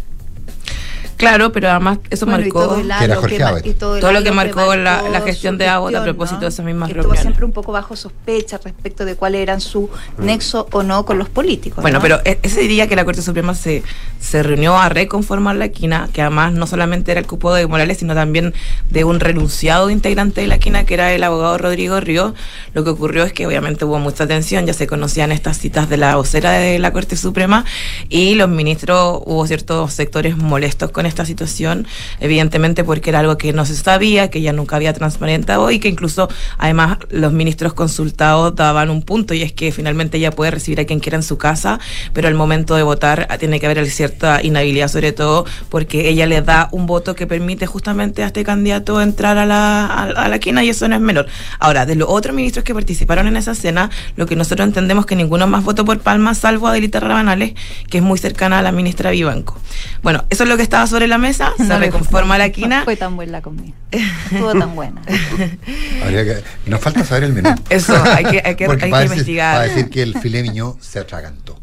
Claro, 1.21 1.51
pero 1.51 1.69
además 1.69 1.99
eso 2.09 2.25
Bueno, 2.25 2.39
y 2.39 2.43
marcó 2.45 2.67
todo 2.67 2.79
el 2.79 2.87
Que 3.27 3.35
era 3.35 3.53
y 3.63 3.73
todo 3.73 3.95
el 3.95 4.01
todo 4.01 4.11
lo 4.11 4.23
que 4.23 4.31
marcó 4.31 4.75
la, 4.75 5.21
gestión 5.21 5.59
de 5.59 5.67
Abbott 5.67 5.93
a 5.93 6.03
propósito 6.03 6.37
¿no? 6.37 6.41
de 6.41 6.47
esas 6.47 6.65
mismas 6.65 6.87
que 6.87 6.93
estuvo 6.93 7.03
reuniones. 7.03 7.21
siempre 7.21 7.45
un 7.45 7.51
poco 7.51 7.71
bajo 7.71 7.95
sospecha 7.95 8.59
respecto 8.63 9.05
de 9.05 9.15
cuál 9.15 9.35
eran 9.35 9.61
su 9.61 9.87
nexo 10.17 10.67
o 10.71 10.81
no 10.81 11.05
con 11.05 11.19
los 11.19 11.29
políticos. 11.29 11.83
Bueno, 11.83 11.99
¿no? 11.99 12.01
pero 12.01 12.19
e- 12.25 12.39
ese 12.41 12.61
día 12.61 12.87
que 12.87 12.95
la 12.95 13.05
Corte 13.05 13.21
Suprema 13.21 13.53
se, 13.53 13.83
se 14.19 14.41
reunió 14.41 14.77
a 14.77 14.89
reconformar 14.89 15.57
la 15.57 15.69
quina, 15.69 16.09
que 16.11 16.21
además 16.21 16.53
no 16.53 16.65
solamente 16.65 17.11
era 17.11 17.19
el 17.19 17.27
cupo 17.27 17.53
de 17.53 17.67
Morales, 17.67 17.99
sino 17.99 18.15
también 18.15 18.55
de 18.89 19.03
un 19.03 19.19
renunciado 19.19 19.91
integrante 19.91 20.41
de 20.41 20.47
la 20.47 20.57
quina, 20.57 20.85
que 20.85 20.95
era 20.95 21.13
el 21.13 21.23
abogado 21.23 21.59
Rodrigo 21.59 21.99
Río, 21.99 22.33
lo 22.73 22.83
que 22.83 22.89
ocurrió 22.89 23.23
es 23.25 23.33
que 23.33 23.45
obviamente 23.45 23.85
hubo 23.85 23.99
mucha 23.99 24.25
tensión, 24.25 24.65
ya 24.65 24.73
se 24.73 24.87
conocían 24.87 25.31
estas 25.31 25.59
citas 25.59 25.87
de 25.87 25.97
la 25.97 26.15
vocera 26.15 26.51
de 26.51 26.79
la 26.79 26.91
Corte 26.91 27.15
Suprema 27.15 27.63
y 28.09 28.33
los 28.33 28.49
ministros, 28.49 29.21
hubo 29.25 29.45
ciertos 29.45 29.93
sectores 29.93 30.35
molestos 30.35 30.89
con 30.89 31.05
esta 31.11 31.25
situación, 31.25 31.87
evidentemente 32.19 32.83
porque 32.83 33.09
era 33.09 33.19
algo 33.19 33.37
que 33.37 33.53
no 33.53 33.65
se 33.65 33.75
sabía, 33.75 34.29
que 34.29 34.41
ya 34.41 34.53
nunca 34.53 34.75
había 34.75 34.93
transparentado 34.93 35.69
y 35.71 35.79
que 35.79 35.89
incluso 35.89 36.29
además 36.57 36.97
los 37.09 37.31
ministros 37.33 37.73
consultados 37.73 38.55
daban 38.55 38.89
un 38.89 39.03
punto 39.03 39.33
y 39.33 39.43
es 39.43 39.53
que 39.53 39.71
finalmente 39.71 40.17
ella 40.17 40.31
puede 40.31 40.51
recibir 40.51 40.79
a 40.79 40.85
quien 40.85 40.99
quiera 40.99 41.17
en 41.17 41.23
su 41.23 41.37
casa, 41.37 41.79
pero 42.13 42.27
al 42.27 42.33
momento 42.33 42.75
de 42.75 42.83
votar 42.83 43.27
tiene 43.39 43.59
que 43.59 43.67
haber 43.67 43.87
cierta 43.89 44.41
inhabilidad 44.43 44.87
sobre 44.87 45.11
todo 45.11 45.45
porque 45.69 46.09
ella 46.09 46.25
le 46.25 46.41
da 46.41 46.69
un 46.71 46.85
voto 46.85 47.15
que 47.15 47.27
permite 47.27 47.65
justamente 47.65 48.23
a 48.23 48.27
este 48.27 48.43
candidato 48.43 49.01
entrar 49.01 49.37
a 49.37 49.45
la, 49.45 49.85
a, 49.85 50.03
a 50.03 50.27
la 50.27 50.39
quina 50.39 50.63
y 50.63 50.69
eso 50.69 50.87
no 50.87 50.95
es 50.95 51.01
menor. 51.01 51.27
Ahora, 51.59 51.85
de 51.85 51.95
los 51.95 52.09
otros 52.09 52.35
ministros 52.35 52.63
que 52.63 52.73
participaron 52.73 53.27
en 53.27 53.37
esa 53.37 53.55
cena, 53.55 53.89
lo 54.15 54.25
que 54.25 54.35
nosotros 54.35 54.67
entendemos 54.67 55.05
que 55.05 55.15
ninguno 55.15 55.47
más 55.47 55.63
votó 55.63 55.85
por 55.85 55.99
Palma, 55.99 56.33
salvo 56.35 56.67
Adelita 56.67 56.99
Rabanales, 56.99 57.53
que 57.89 57.97
es 57.97 58.03
muy 58.03 58.17
cercana 58.17 58.59
a 58.59 58.61
la 58.61 58.71
ministra 58.71 59.11
Vivanco. 59.11 59.59
Bueno, 60.03 60.23
eso 60.29 60.43
es 60.43 60.49
lo 60.49 60.57
que 60.57 60.63
estaba 60.63 60.87
sobre 60.87 61.00
la 61.07 61.17
mesa, 61.17 61.53
se 61.57 61.63
No 61.63 61.79
reconforma 61.79 62.37
la 62.37 62.47
No 62.47 62.53
quina. 62.53 62.83
fue 62.83 62.95
tan 62.95 63.15
buena 63.15 63.31
la 63.33 63.41
comida. 63.41 63.73
Estuvo 63.91 64.51
tan 64.57 64.75
buena. 64.75 65.01
Habría 66.03 66.23
que- 66.23 66.43
nos 66.65 66.79
falta 66.79 67.03
saber 67.03 67.25
el 67.25 67.33
menú. 67.33 67.53
Eso, 67.69 67.95
hay 68.03 68.25
que, 68.25 68.41
hay 68.45 68.55
que, 68.55 68.65
hay 68.65 68.77
decir- 68.77 69.03
investigar. 69.05 69.55
va 69.57 69.61
a 69.61 69.67
decir 69.67 69.89
que 69.89 70.01
el 70.01 70.17
filé 70.19 70.41
miñó 70.43 70.77
se 70.81 70.99
atragantó. 70.99 71.59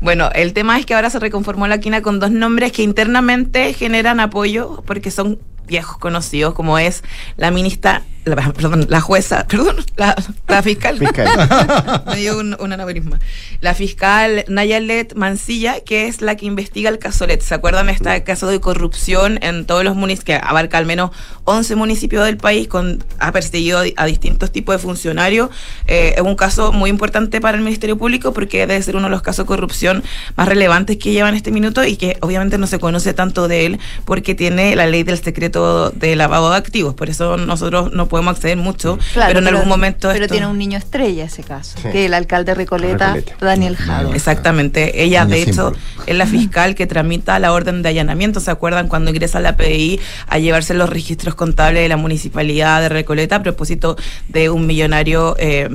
Bueno, 0.00 0.30
el 0.34 0.52
tema 0.52 0.78
es 0.78 0.86
que 0.86 0.94
ahora 0.94 1.10
se 1.10 1.18
reconformó 1.18 1.66
la 1.66 1.78
quina 1.78 2.02
con 2.02 2.20
dos 2.20 2.30
nombres 2.30 2.72
que 2.72 2.82
internamente 2.82 3.72
generan 3.74 4.20
apoyo 4.20 4.82
porque 4.86 5.10
son 5.10 5.38
viejos 5.66 5.98
conocidos, 5.98 6.54
como 6.54 6.78
es 6.78 7.02
la 7.36 7.50
ministra, 7.50 8.02
la, 8.24 8.52
perdón, 8.52 8.86
la 8.88 9.00
jueza, 9.00 9.46
perdón, 9.46 9.76
la, 9.96 10.16
la 10.48 10.62
fiscal. 10.62 10.98
Me 12.06 12.16
dio 12.16 12.38
un, 12.38 12.56
un 12.58 12.72
aneurisma. 12.72 13.20
La 13.60 13.74
fiscal 13.74 14.44
Nayalet 14.48 15.14
Mancilla, 15.14 15.80
que 15.80 16.06
es 16.06 16.22
la 16.22 16.36
que 16.36 16.46
investiga 16.46 16.90
el 16.90 16.98
caso 16.98 17.26
Let. 17.26 17.40
¿Se 17.40 17.54
acuerdan 17.54 17.86
de 17.86 17.92
este 17.92 18.22
caso 18.24 18.46
de 18.46 18.60
corrupción 18.60 19.38
en 19.42 19.66
todos 19.66 19.84
los 19.84 19.94
municipios, 19.94 20.24
que 20.24 20.34
abarca 20.46 20.78
al 20.78 20.86
menos 20.86 21.10
11 21.44 21.76
municipios 21.76 22.24
del 22.24 22.36
país, 22.36 22.68
con, 22.68 23.04
ha 23.18 23.32
perseguido 23.32 23.82
a 23.96 24.06
distintos 24.06 24.50
tipos 24.50 24.74
de 24.74 24.78
funcionarios? 24.78 25.50
Eh, 25.86 26.14
es 26.16 26.22
un 26.22 26.36
caso 26.36 26.72
muy 26.72 26.90
importante 26.90 27.40
para 27.40 27.58
el 27.58 27.64
Ministerio 27.64 27.98
Público 27.98 28.32
porque 28.32 28.66
debe 28.66 28.80
ser 28.82 28.96
uno 28.96 29.06
de 29.06 29.10
los 29.10 29.22
casos 29.22 29.44
de 29.44 29.48
corrupción 29.48 30.02
más 30.36 30.48
relevantes 30.48 30.96
que 30.96 31.12
llevan 31.12 31.34
este 31.34 31.50
minuto 31.50 31.84
y 31.84 31.96
que 31.96 32.16
obviamente 32.20 32.58
no 32.58 32.66
se 32.66 32.78
conoce 32.78 33.12
tanto 33.12 33.48
de 33.48 33.66
él 33.66 33.80
porque 34.04 34.34
tiene 34.34 34.76
la 34.76 34.86
ley 34.86 35.02
del 35.02 35.22
secreto 35.22 35.90
de 35.90 36.16
lavado 36.16 36.50
de 36.50 36.56
activos. 36.56 36.94
Por 36.94 37.10
eso 37.10 37.36
nosotros 37.36 37.92
no 37.92 38.06
podemos 38.06 38.13
acceder 38.18 38.56
mucho, 38.56 38.98
Claro, 39.12 39.28
pero 39.28 39.40
en 39.40 39.48
algún 39.48 39.68
momento 39.68 40.08
Pero 40.12 40.24
esto- 40.24 40.34
tiene 40.34 40.46
un 40.46 40.58
niño 40.58 40.78
estrella 40.78 41.24
ese 41.24 41.42
caso, 41.42 41.78
Sí. 41.82 41.88
que 41.90 42.06
el 42.06 42.14
alcalde 42.14 42.54
Recoleta, 42.54 43.14
Recoleta. 43.14 43.44
Daniel 43.44 43.76
Jado. 43.76 44.12
Exactamente. 44.14 45.02
Ella, 45.02 45.24
Niño 45.24 45.34
de 45.36 45.42
hecho, 45.42 45.52
símbolo. 45.74 45.76
es 46.06 46.16
la 46.16 46.26
fiscal 46.26 46.74
que 46.74 46.86
tramita 46.86 47.38
la 47.38 47.52
orden 47.52 47.82
de 47.82 47.88
allanamiento. 47.90 48.40
¿Se 48.40 48.50
acuerdan 48.50 48.88
cuando 48.88 49.10
ingresa 49.10 49.38
a 49.38 49.40
la 49.40 49.56
PDI 49.56 50.00
a 50.28 50.38
llevarse 50.38 50.74
los 50.74 50.88
registros 50.90 51.34
contables 51.34 51.82
de 51.82 51.88
la 51.88 51.96
municipalidad 51.96 52.80
de 52.80 52.88
Recoleta 52.88 53.36
a 53.36 53.42
propósito 53.42 53.96
de 54.28 54.50
un 54.50 54.66
millonario, 54.66 55.36
eh, 55.38 55.68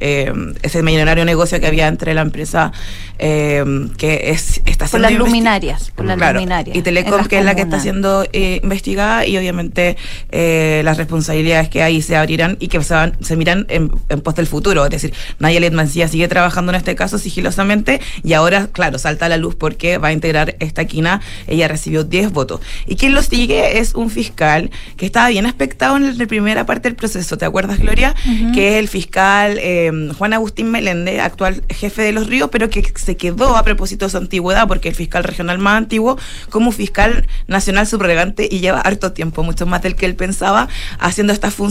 eh, 0.00 0.32
ese 0.62 0.82
millonario 0.82 1.24
negocio 1.24 1.60
que 1.60 1.66
había 1.66 1.86
entre 1.88 2.14
la 2.14 2.22
empresa 2.22 2.72
eh, 3.18 3.64
que 3.96 4.30
es 4.30 4.60
está 4.66 4.84
Por 4.84 4.88
siendo 4.90 4.98
las 5.08 5.12
investi- 5.12 5.18
luminarias, 5.18 5.90
por 5.94 6.04
las 6.04 6.16
Claro, 6.18 6.34
luminarias. 6.34 6.76
Y 6.76 6.82
Telecom, 6.82 7.18
las 7.18 7.28
que 7.28 7.38
es 7.38 7.44
la 7.44 7.54
que 7.54 7.62
está 7.62 7.80
siendo 7.80 8.24
eh, 8.32 8.60
investigada, 8.62 9.26
y 9.26 9.36
obviamente 9.38 9.96
eh, 10.30 10.82
las 10.84 10.96
responsabilidades 10.98 11.68
que 11.70 11.75
que 11.76 11.82
ahí 11.82 12.00
se 12.00 12.16
abrirán 12.16 12.56
y 12.58 12.68
que 12.68 12.82
se, 12.82 12.94
van- 12.94 13.18
se 13.20 13.36
miran 13.36 13.66
en, 13.68 13.90
en 14.08 14.20
pos 14.22 14.34
del 14.34 14.46
futuro. 14.46 14.82
Es 14.84 14.90
decir, 14.90 15.12
Nayeli 15.40 15.68
Mancilla 15.72 16.08
sigue 16.08 16.26
trabajando 16.26 16.72
en 16.72 16.76
este 16.76 16.94
caso 16.94 17.18
sigilosamente 17.18 18.00
y 18.24 18.32
ahora, 18.32 18.68
claro, 18.72 18.98
salta 18.98 19.26
a 19.26 19.28
la 19.28 19.36
luz 19.36 19.54
porque 19.56 19.98
va 19.98 20.08
a 20.08 20.12
integrar 20.14 20.56
esta 20.58 20.86
quina. 20.86 21.20
Ella 21.46 21.68
recibió 21.68 22.02
10 22.02 22.32
votos. 22.32 22.62
Y 22.86 22.96
quien 22.96 23.12
lo 23.12 23.22
sigue 23.22 23.78
es 23.78 23.94
un 23.94 24.08
fiscal 24.08 24.70
que 24.96 25.04
estaba 25.04 25.28
bien 25.28 25.44
expectado 25.44 25.98
en 25.98 26.16
la 26.16 26.26
primera 26.26 26.64
parte 26.64 26.88
del 26.88 26.96
proceso. 26.96 27.36
¿Te 27.36 27.44
acuerdas, 27.44 27.78
Gloria? 27.78 28.14
Ujú. 28.24 28.52
Que 28.52 28.70
es 28.70 28.76
el 28.78 28.88
fiscal 28.88 29.58
eh, 29.60 30.10
Juan 30.16 30.32
Agustín 30.32 30.70
Meléndez, 30.70 31.20
actual 31.20 31.62
jefe 31.68 32.00
de 32.00 32.12
los 32.12 32.26
ríos, 32.26 32.48
pero 32.50 32.70
que 32.70 32.90
se 32.94 33.18
quedó 33.18 33.54
a 33.54 33.62
propósito 33.64 34.06
de 34.06 34.10
su 34.12 34.16
antigüedad, 34.16 34.66
porque 34.66 34.88
el 34.88 34.94
fiscal 34.94 35.24
regional 35.24 35.58
más 35.58 35.76
antiguo, 35.76 36.16
como 36.48 36.72
fiscal 36.72 37.26
nacional 37.48 37.86
subrogante 37.86 38.48
y 38.50 38.60
lleva 38.60 38.80
harto 38.80 39.12
tiempo, 39.12 39.42
mucho 39.42 39.66
más 39.66 39.82
del 39.82 39.94
que 39.94 40.06
él 40.06 40.14
pensaba, 40.14 40.70
haciendo 40.98 41.34
estas 41.34 41.52
funciones 41.52 41.65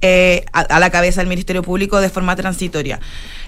eh, 0.00 0.44
a, 0.52 0.60
a 0.60 0.80
la 0.80 0.90
cabeza 0.90 1.20
del 1.20 1.28
Ministerio 1.28 1.62
Público 1.62 2.00
de 2.00 2.08
forma 2.08 2.36
transitoria. 2.36 3.00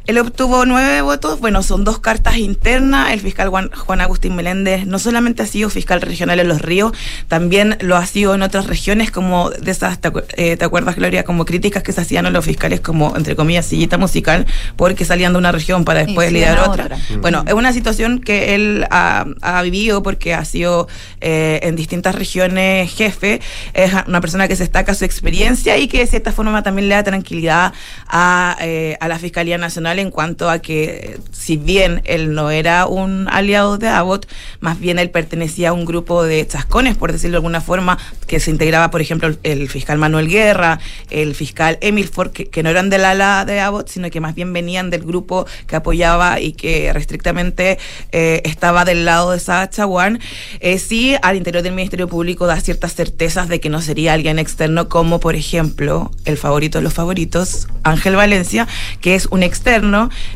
Él 0.07 0.19
obtuvo 0.19 0.67
nueve 0.67 1.01
votos, 1.01 1.41
bueno, 1.41 1.63
son 1.63 1.85
dos 1.85 1.99
cartas 1.99 2.37
internas. 2.37 3.13
El 3.13 3.21
fiscal 3.21 3.49
Juan, 3.49 3.71
Juan 3.75 4.01
Agustín 4.01 4.37
Meléndez 4.37 4.87
no 4.87 4.99
solamente 4.99 5.43
ha 5.43 5.47
sido 5.47 5.71
fiscal 5.71 6.01
regional 6.03 6.41
en 6.41 6.49
Los 6.49 6.61
Ríos, 6.61 6.93
también 7.29 7.77
lo 7.81 7.97
ha 7.97 8.05
sido 8.07 8.35
en 8.35 8.43
otras 8.43 8.67
regiones, 8.67 9.11
como 9.11 9.51
de 9.51 9.71
esas, 9.71 10.01
¿te, 10.01 10.13
acuer- 10.13 10.27
eh, 10.37 10.57
¿te 10.57 10.65
acuerdas, 10.65 10.97
Gloria? 10.97 11.25
Como 11.25 11.45
críticas 11.45 11.83
que 11.83 11.93
se 11.93 12.01
hacían 12.03 12.27
a 12.27 12.31
los 12.31 12.45
fiscales, 12.45 12.81
como, 12.81 13.17
entre 13.17 13.35
comillas, 13.35 13.65
sillita 13.67 13.97
musical, 13.97 14.47
porque 14.77 15.05
salían 15.05 15.33
de 15.33 15.39
una 15.39 15.53
región 15.53 15.85
para 15.85 16.05
después 16.05 16.29
sí, 16.29 16.35
liderar 16.35 16.59
a 16.59 16.71
otra. 16.71 16.85
otra. 16.85 16.99
Bueno, 17.21 17.45
es 17.47 17.55
una 17.55 17.73
situación 17.73 18.19
que 18.21 18.55
él 18.55 18.87
ha, 18.91 19.25
ha 19.41 19.63
vivido 19.63 20.03
porque 20.03 20.35
ha 20.35 20.45
sido 20.45 20.87
eh, 21.21 21.61
en 21.63 21.77
distintas 21.77 22.15
regiones 22.15 22.93
jefe. 22.93 23.41
Es 23.73 23.93
una 24.07 24.21
persona 24.21 24.49
que 24.49 24.57
se 24.57 24.65
destaca 24.65 24.95
su 24.95 25.05
experiencia 25.05 25.79
y 25.79 25.89
que 25.89 25.99
de 25.99 26.07
cierta 26.07 26.33
forma 26.33 26.63
también 26.63 26.89
le 26.89 26.95
da 26.95 27.03
tranquilidad 27.05 27.73
a, 28.07 28.57
eh, 28.61 28.97
a 29.01 29.09
la 29.09 29.19
Fiscalía 29.19 29.57
Nacional 29.59 29.94
en 29.99 30.11
cuanto 30.11 30.51
a 30.51 30.59
que, 30.59 31.19
si 31.33 31.57
bien 31.57 32.03
él 32.05 32.35
no 32.35 32.51
era 32.51 32.87
un 32.87 33.29
aliado 33.31 33.79
de 33.79 33.89
Abbott, 33.89 34.27
más 34.61 34.79
bien 34.81 34.99
él 34.99 35.11
pertenecía 35.11 35.71
a 35.71 35.73
un 35.73 35.85
grupo 35.85 36.23
de 36.23 36.47
chascones, 36.47 36.97
por 36.97 37.13
decirlo 37.13 37.35
de 37.35 37.39
alguna 37.39 37.61
forma, 37.61 37.99
que 38.27 38.41
se 38.41 38.51
integraba, 38.51 38.91
por 38.91 39.01
ejemplo, 39.01 39.35
el, 39.43 39.69
fiscal 39.69 39.99
Manuel 39.99 40.29
Guerra, 40.29 40.79
el 41.11 41.35
fiscal 41.35 41.79
Emil 41.81 42.09
Ford, 42.09 42.31
que, 42.31 42.63
no 42.63 42.71
eran 42.71 42.91
del 42.91 43.05
ala 43.05 43.45
de 43.45 43.61
Abbott, 43.61 43.89
sino 43.89 44.11
que 44.11 44.21
más 44.21 44.35
bien 44.35 44.53
venían 44.53 44.91
del 44.91 45.03
grupo 45.03 45.47
que 45.67 45.77
apoyaba 45.77 46.41
y 46.41 46.53
que 46.53 46.93
restrictamente 46.93 47.79
eh, 48.13 48.41
estaba 48.45 48.85
del 48.85 49.05
lado 49.05 49.33
de 49.33 49.41
Sacha 49.41 49.87
Wan. 49.87 50.19
Eh, 50.61 50.79
sí, 50.79 51.17
al 51.23 51.37
interior 51.37 51.63
del 51.63 51.75
Ministerio 51.75 52.09
Público 52.09 52.47
da 52.47 52.61
ciertas 52.61 52.95
certezas 52.95 53.49
de 53.49 53.61
que 53.61 53.69
no 53.69 53.81
sería 53.81 54.15
alguien 54.15 54.39
externo, 54.39 54.89
como 54.89 55.21
por 55.21 55.35
ejemplo 55.35 56.11
el 56.25 56.37
favorito 56.37 56.79
de 56.79 56.85
los 56.85 56.95
favoritos, 56.95 57.69
Ángel 57.83 58.17
Valencia, 58.17 58.67
que 59.01 59.15
es 59.15 59.27
un 59.27 59.43
externo. 59.43 59.84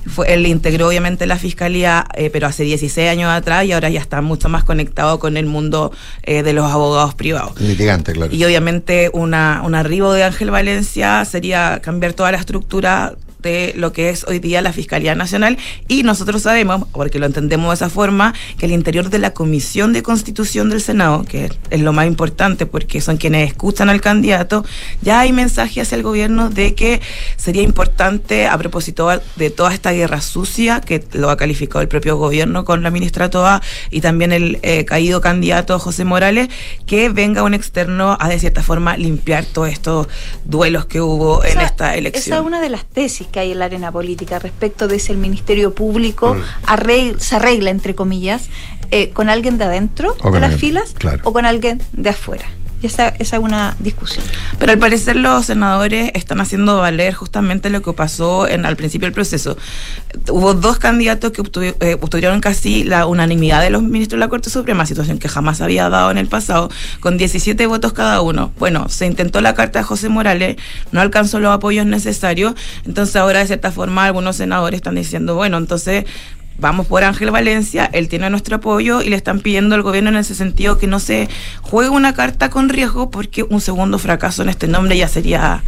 Fue, 0.07 0.33
él 0.33 0.47
integró 0.47 0.89
obviamente 0.89 1.27
la 1.27 1.37
fiscalía, 1.37 2.07
eh, 2.15 2.31
pero 2.31 2.47
hace 2.47 2.65
16 2.65 3.09
años 3.09 3.31
atrás 3.31 3.65
y 3.65 3.73
ahora 3.73 3.89
ya 3.89 4.01
está 4.01 4.21
mucho 4.21 4.49
más 4.49 4.65
conectado 4.65 5.19
con 5.19 5.37
el 5.37 5.47
mundo 5.47 5.93
eh, 6.23 6.43
de 6.43 6.53
los 6.53 6.71
abogados 6.71 7.15
privados. 7.15 7.61
Litigante, 7.61 8.13
claro. 8.13 8.35
Y 8.35 8.45
obviamente 8.45 9.11
una, 9.13 9.63
un 9.65 9.75
arribo 9.75 10.13
de 10.13 10.25
Ángel 10.25 10.51
Valencia 10.51 11.25
sería 11.25 11.81
cambiar 11.83 12.13
toda 12.13 12.33
la 12.33 12.39
estructura 12.39 13.15
de 13.41 13.73
lo 13.77 13.93
que 13.93 14.11
es 14.11 14.25
hoy 14.25 14.39
día 14.39 14.63
la 14.63 14.73
Fiscalía 14.73 15.15
Nacional 15.15 15.59
y 15.87 16.03
nosotros 16.03 16.43
sabemos, 16.43 16.87
porque 16.93 17.19
lo 17.19 17.27
entendemos 17.27 17.71
de 17.71 17.75
esa 17.75 17.91
forma, 17.91 18.35
que 18.59 18.67
el 18.67 18.73
interior 18.73 19.11
de 19.11 19.19
la 19.19 19.33
Comisión 19.33 19.93
de 19.93 20.03
Constitución 20.03 20.71
del 20.71 20.81
Senado, 20.81 21.25
que 21.25 21.51
es 21.71 21.81
lo 21.81 21.93
más 21.93 22.07
importante 22.07 22.67
porque 22.67 23.01
son 23.01 23.17
quienes 23.17 23.49
escuchan 23.49 23.89
al 23.89 24.01
candidato, 24.01 24.65
ya 25.03 25.21
hay 25.21 25.33
mensajes 25.33 25.87
hacia 25.87 25.97
el 25.97 26.03
gobierno 26.03 26.51
de 26.51 26.75
que 26.75 27.01
sería 27.37 27.63
importante, 27.63 28.47
a 28.47 28.59
propósito 28.59 29.09
de 29.37 29.51
toda 29.51 29.73
esta 29.73 29.93
guerra 29.93 30.21
sucia, 30.21 30.81
que 30.81 31.05
lo 31.13 31.31
ha 31.31 31.37
calificado 31.37 31.81
el 31.81 31.89
propio 31.89 32.17
gobierno 32.17 32.65
con 32.65 32.83
la 32.83 32.91
ministra 32.91 33.31
Toa 33.31 33.63
y 33.91 34.01
también 34.01 34.33
el 34.33 34.59
eh, 34.63 34.85
caído 34.85 35.21
candidato 35.21 35.79
José 35.79 36.05
Morales, 36.05 36.49
que 36.87 37.09
venga 37.09 37.43
un 37.43 37.55
externo 37.55 38.17
a 38.19 38.29
de 38.29 38.39
cierta 38.39 38.63
forma 38.63 38.97
limpiar 38.97 39.45
todos 39.45 39.69
estos 39.69 40.09
duelos 40.45 40.87
que 40.87 41.01
hubo 41.01 41.45
en 41.45 41.61
esta 41.61 41.95
elección. 41.95 42.25
Esa 42.25 42.41
es 42.41 42.47
una 42.47 42.61
de 42.61 42.69
las 42.69 42.85
tesis 42.85 43.28
que 43.29 43.41
hay 43.41 43.53
en 43.53 43.59
la 43.61 43.67
arena 43.67 43.93
política 43.93 44.39
respecto 44.39 44.89
de 44.89 44.99
si 44.99 45.13
el 45.13 45.19
Ministerio 45.19 45.75
Público 45.75 46.35
Mm. 46.35 46.43
arregla- 46.67 47.19
se 47.21 47.37
arregla, 47.37 47.71
entre 47.71 47.95
comillas, 47.95 48.49
eh, 48.91 49.11
con 49.11 49.29
alguien 49.29 49.59
de 49.59 49.65
adentro 49.65 50.13
O 50.19 50.23
con 50.23 50.33
de 50.33 50.41
las 50.41 50.53
alguien, 50.53 50.61
filas 50.61 50.95
claro. 50.97 51.21
o 51.25 51.33
con 51.33 51.45
alguien 51.47 51.81
de 51.93 52.11
afuera. 52.11 52.47
Y 52.81 52.87
esa, 52.87 53.09
esa 53.09 53.37
es 53.37 53.43
una 53.43 53.77
discusión. 53.81 54.25
Pero 54.59 54.73
al 54.73 54.79
parecer 54.79 55.17
los 55.17 55.47
senadores 55.47 56.13
están 56.15 56.41
haciendo 56.41 56.79
valer 56.79 57.13
justamente 57.13 57.71
lo 57.71 57.83
que 57.83 57.93
pasó 57.93 58.47
en, 58.49 58.65
al 58.67 58.77
principio 58.77 59.07
del 59.07 59.13
proceso. 59.13 59.57
Hubo 60.31 60.55
dos 60.55 60.79
candidatos 60.79 61.33
que 61.33 61.43
eh, 61.81 61.99
obtuvieron 62.01 62.41
casi 62.41 62.85
la 62.85 63.07
unanimidad 63.07 63.63
de 63.63 63.71
los 63.71 63.83
ministros 63.83 64.19
de 64.19 64.25
la 64.25 64.29
Corte 64.29 64.51
Suprema, 64.51 64.87
situación 64.87 65.19
que 65.19 65.29
jamás 65.29 65.61
había 65.61 65.89
dado 65.89 66.11
en 66.11 66.19
el 66.19 66.29
pasado, 66.29 66.71
con 67.01 67.19
17 67.19 67.67
votos 67.67 67.93
cada 67.93 68.21
uno. 68.21 68.53
Bueno, 68.59 68.89
se 68.89 69.07
intentó 69.07 69.41
la 69.41 69.55
carta 69.55 69.81
de 69.81 69.85
José 69.85 70.09
Morales, 70.09 70.57
no 70.93 71.01
alcanzó 71.01 71.41
los 71.41 71.53
apoyos 71.53 71.87
necesarios, 71.87 72.55
entonces 72.85 73.17
ahora 73.17 73.41
de 73.41 73.47
cierta 73.47 73.73
forma 73.73 74.05
algunos 74.05 74.37
senadores 74.37 74.79
están 74.79 74.95
diciendo, 74.95 75.35
bueno, 75.35 75.59
entonces 75.59 76.05
vamos 76.59 76.87
por 76.87 77.05
Ángel 77.05 77.31
Valencia, 77.31 77.89
él 77.93 78.09
tiene 78.09 78.29
nuestro 78.31 78.57
apoyo 78.57 79.01
y 79.01 79.09
le 79.09 79.17
están 79.17 79.41
pidiendo 79.41 79.75
al 79.75 79.83
gobierno 79.83 80.11
en 80.11 80.17
ese 80.17 80.35
sentido 80.35 80.79
que 80.79 80.87
no 80.87 80.99
se 80.99 81.29
juegue 81.63 81.91
una 81.91 82.15
carta 82.15 82.51
con 82.51 82.69
riesgo 82.69 83.11
porque 83.11 83.45
un 83.45 83.61
segundo 83.61 83.99
fracaso 83.99 84.43
en 84.43 84.49
este 84.49 84.67
nombre 84.67 84.97
ya 84.97 85.09
sería 85.09 85.63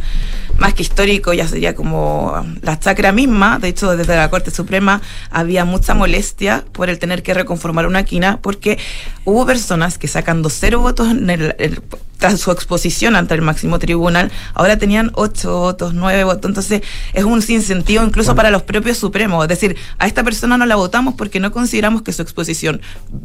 más 0.57 0.73
que 0.73 0.81
histórico, 0.83 1.33
ya 1.33 1.47
sería 1.47 1.75
como 1.75 2.45
la 2.61 2.79
chacra 2.79 3.11
misma. 3.11 3.59
De 3.59 3.67
hecho, 3.69 3.95
desde 3.95 4.15
la 4.15 4.29
Corte 4.29 4.51
Suprema 4.51 5.01
había 5.29 5.65
mucha 5.65 5.93
molestia 5.93 6.63
por 6.71 6.89
el 6.89 6.99
tener 6.99 7.23
que 7.23 7.33
reconformar 7.33 7.87
una 7.87 8.03
quina 8.03 8.39
porque 8.41 8.77
hubo 9.25 9.45
personas 9.45 9.97
que 9.97 10.07
sacando 10.07 10.49
cero 10.49 10.79
votos 10.81 11.09
en 11.11 11.29
el- 11.29 11.55
el- 11.57 11.81
tras 12.17 12.39
su 12.39 12.51
exposición 12.51 13.15
ante 13.15 13.33
el 13.33 13.41
máximo 13.41 13.79
tribunal, 13.79 14.31
ahora 14.53 14.77
tenían 14.77 15.09
ocho 15.15 15.57
votos, 15.57 15.95
nueve 15.95 16.23
votos. 16.23 16.49
Entonces 16.49 16.83
es 17.13 17.23
un 17.23 17.41
sinsentido 17.41 18.03
incluso 18.05 18.35
para 18.35 18.51
los 18.51 18.61
propios 18.61 18.99
supremos. 18.99 19.43
Es 19.43 19.49
decir, 19.49 19.75
a 19.97 20.05
esta 20.05 20.23
persona 20.23 20.55
no 20.55 20.67
la 20.67 20.75
votamos 20.75 21.15
porque 21.15 21.39
no 21.39 21.51
consideramos 21.51 22.03
que 22.03 22.13
su 22.13 22.21
exposición 22.21 22.79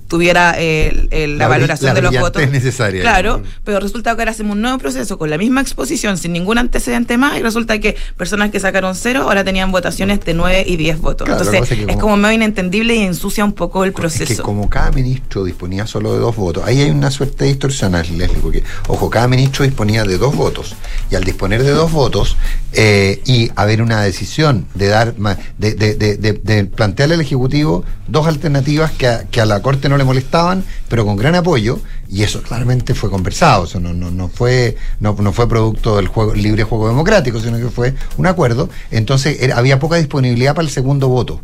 tuviera 0.09 0.55
eh, 0.57 1.09
el- 1.11 1.37
la, 1.37 1.47
valoración 1.47 1.89
la 1.91 1.95
de 1.95 2.01
los 2.03 2.19
votos. 2.19 2.51
necesaria. 2.51 3.03
Claro, 3.03 3.43
pero 3.65 3.81
resulta 3.81 4.15
que 4.15 4.23
ahora 4.23 4.31
hacemos 4.31 4.55
un 4.57 4.63
nuevo 4.63 4.79
proceso 4.79 5.19
con 5.19 5.29
la 5.29 5.37
misma 5.37 5.61
exposición, 5.61 6.17
sin 6.17 6.33
ningún 6.33 6.57
antecedente 6.57 7.16
más, 7.17 7.39
y 7.39 7.43
resulta 7.43 7.79
que 7.79 7.97
personas 8.17 8.51
que 8.51 8.61
sacaron 8.61 8.95
cero 8.95 9.23
ahora 9.23 9.45
tenían 9.45 9.71
votaciones 9.73 10.21
de 10.21 10.35
nueve 10.35 10.65
y 10.67 10.77
diez 10.77 11.01
votos. 11.01 11.27
Claro, 11.27 11.41
Entonces 11.43 11.63
es 11.63 11.69
que 11.79 11.81
es 11.85 11.87
como- 11.97 12.01
como 12.01 12.17
medio 12.19 12.35
inentendible 12.37 12.95
y 12.95 13.03
ensucia 13.03 13.45
un 13.45 13.53
poco 13.53 13.85
el 13.85 13.91
Es 13.91 13.95
que 13.97 14.01
proceso. 14.01 14.43
como 14.43 14.71
cada 14.71 14.91
ministro 14.93 15.45
disponía 15.45 15.87
solo 15.87 16.13
de 16.13 16.19
dos 16.21 16.37
votos, 16.37 16.63
ahí 16.67 16.81
hay 16.81 16.91
una 16.91 17.11
suerte 17.11 17.45
de 17.45 17.51
distorsional, 17.51 18.07
Leslie, 18.17 18.39
porque, 18.41 18.63
ojo, 18.89 19.11
cada 19.11 19.29
ministro 19.29 19.65
disponía 19.65 20.05
de 20.05 20.19
dos 20.19 20.35
votos, 20.37 20.75
y 21.11 21.15
al 21.15 21.25
disponer 21.25 21.63
de 21.63 21.71
dos 21.71 21.93
votos 21.93 22.37
eh, 22.73 23.23
y 23.25 23.51
haber 23.57 23.81
una 23.83 24.03
decisión 24.03 24.67
de 24.75 24.89
dar, 24.89 25.15
de, 25.17 25.75
de, 25.75 25.95
de, 25.95 26.17
de- 26.17 26.33
de 26.35 26.65
plantearle 26.67 27.15
al 27.15 27.21
Ejecutivo 27.23 27.85
dos 28.07 28.27
alternativas 28.27 28.93
que 28.93 29.07
a, 29.09 29.25
que 29.25 29.41
a 29.41 29.47
la 29.47 29.63
Corte 29.63 29.89
no 29.89 29.97
le 29.97 30.05
molestaban, 30.05 30.63
pero 30.89 31.05
con 31.07 31.17
gran 31.17 31.35
apoyo, 31.35 31.81
y 32.09 32.23
eso 32.23 32.43
claramente 32.43 32.95
fue 32.95 33.11
conversado, 33.11 33.65
eso 33.65 33.81
no, 33.81 33.93
no, 33.95 34.11
no 34.11 34.29
fue, 34.29 34.77
no, 35.01 35.17
no 35.19 35.33
fue 35.33 35.49
producto 35.49 35.97
del 35.97 36.07
juego, 36.09 36.35
libre 36.35 36.63
juego 36.65 36.87
democrático, 36.89 37.06
sino 37.41 37.59
que 37.59 37.69
fue 37.69 37.95
un 38.17 38.27
acuerdo, 38.27 38.69
entonces 38.91 39.39
había 39.53 39.79
poca 39.79 39.97
disponibilidad 39.97 40.55
para 40.55 40.67
el 40.67 40.73
segundo 40.73 41.09
voto. 41.09 41.41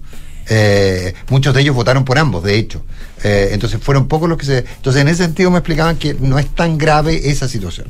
Eh, 0.49 1.15
muchos 1.31 1.55
de 1.55 1.61
ellos 1.61 1.75
votaron 1.75 2.05
por 2.05 2.19
ambos, 2.19 2.43
de 2.43 2.57
hecho. 2.59 2.83
Eh, 3.23 3.51
entonces 3.53 3.81
fueron 3.81 4.09
pocos 4.09 4.29
los 4.29 4.39
que 4.39 4.47
se... 4.47 4.59
Entonces 4.59 5.03
en 5.03 5.09
ese 5.09 5.25
sentido 5.25 5.51
me 5.51 5.59
explicaban 5.59 5.97
que 5.97 6.15
no 6.15 6.39
es 6.39 6.49
tan 6.55 6.79
grave 6.79 7.31
esa 7.31 7.49
situación. 7.49 7.87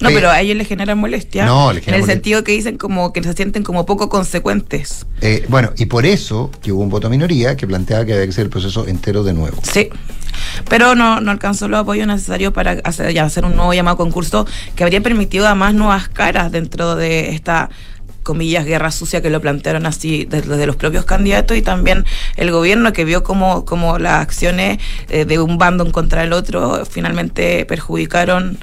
No, 0.00 0.08
Pe- 0.08 0.14
pero 0.14 0.30
a 0.30 0.40
ellos 0.40 0.56
les 0.56 0.66
genera 0.66 0.94
molestia. 0.94 1.44
No, 1.44 1.72
les 1.72 1.84
genera 1.84 1.98
En 1.98 2.00
el 2.02 2.06
molestia. 2.06 2.14
sentido 2.14 2.44
que 2.44 2.52
dicen 2.52 2.78
como 2.78 3.12
que 3.12 3.22
se 3.22 3.32
sienten 3.34 3.62
como 3.62 3.84
poco 3.86 4.08
consecuentes. 4.08 5.06
eh, 5.20 5.44
bueno, 5.48 5.72
y 5.76 5.86
por 5.86 6.06
eso 6.06 6.50
que 6.62 6.72
hubo 6.72 6.82
un 6.82 6.88
voto 6.90 7.10
minoría 7.10 7.56
que 7.56 7.66
planteaba 7.66 8.04
que 8.06 8.12
había 8.14 8.24
que 8.24 8.30
hacer 8.30 8.44
el 8.44 8.50
proceso 8.50 8.86
entero 8.88 9.22
de 9.24 9.34
nuevo. 9.34 9.58
Sí. 9.62 9.90
Pero 10.68 10.94
no, 10.94 11.20
no 11.20 11.30
alcanzó 11.30 11.68
los 11.68 11.80
apoyos 11.80 12.06
necesarios 12.06 12.52
para 12.52 12.72
hacer, 12.84 13.12
ya 13.12 13.24
hacer 13.24 13.44
un 13.44 13.56
nuevo 13.56 13.74
llamado 13.74 13.96
concurso 13.96 14.46
que 14.74 14.84
habría 14.84 15.00
permitido 15.02 15.46
además 15.46 15.74
nuevas 15.74 16.08
caras 16.08 16.50
dentro 16.50 16.96
de 16.96 17.30
esta 17.30 17.68
comillas 18.22 18.64
guerra 18.66 18.90
sucia 18.90 19.22
que 19.22 19.30
lo 19.30 19.40
plantearon 19.40 19.86
así 19.86 20.26
desde, 20.28 20.50
desde 20.50 20.66
los 20.66 20.76
propios 20.76 21.04
candidatos 21.06 21.56
y 21.56 21.62
también 21.62 22.04
el 22.36 22.50
gobierno 22.52 22.92
que 22.92 23.04
vio 23.06 23.22
como, 23.22 23.64
como 23.64 23.98
las 23.98 24.20
acciones 24.22 24.78
eh, 25.08 25.24
de 25.24 25.38
un 25.38 25.56
bando 25.58 25.84
en 25.84 25.90
contra 25.90 26.20
del 26.22 26.32
otro 26.34 26.84
finalmente 26.84 27.64
perjudicaron 27.64 28.58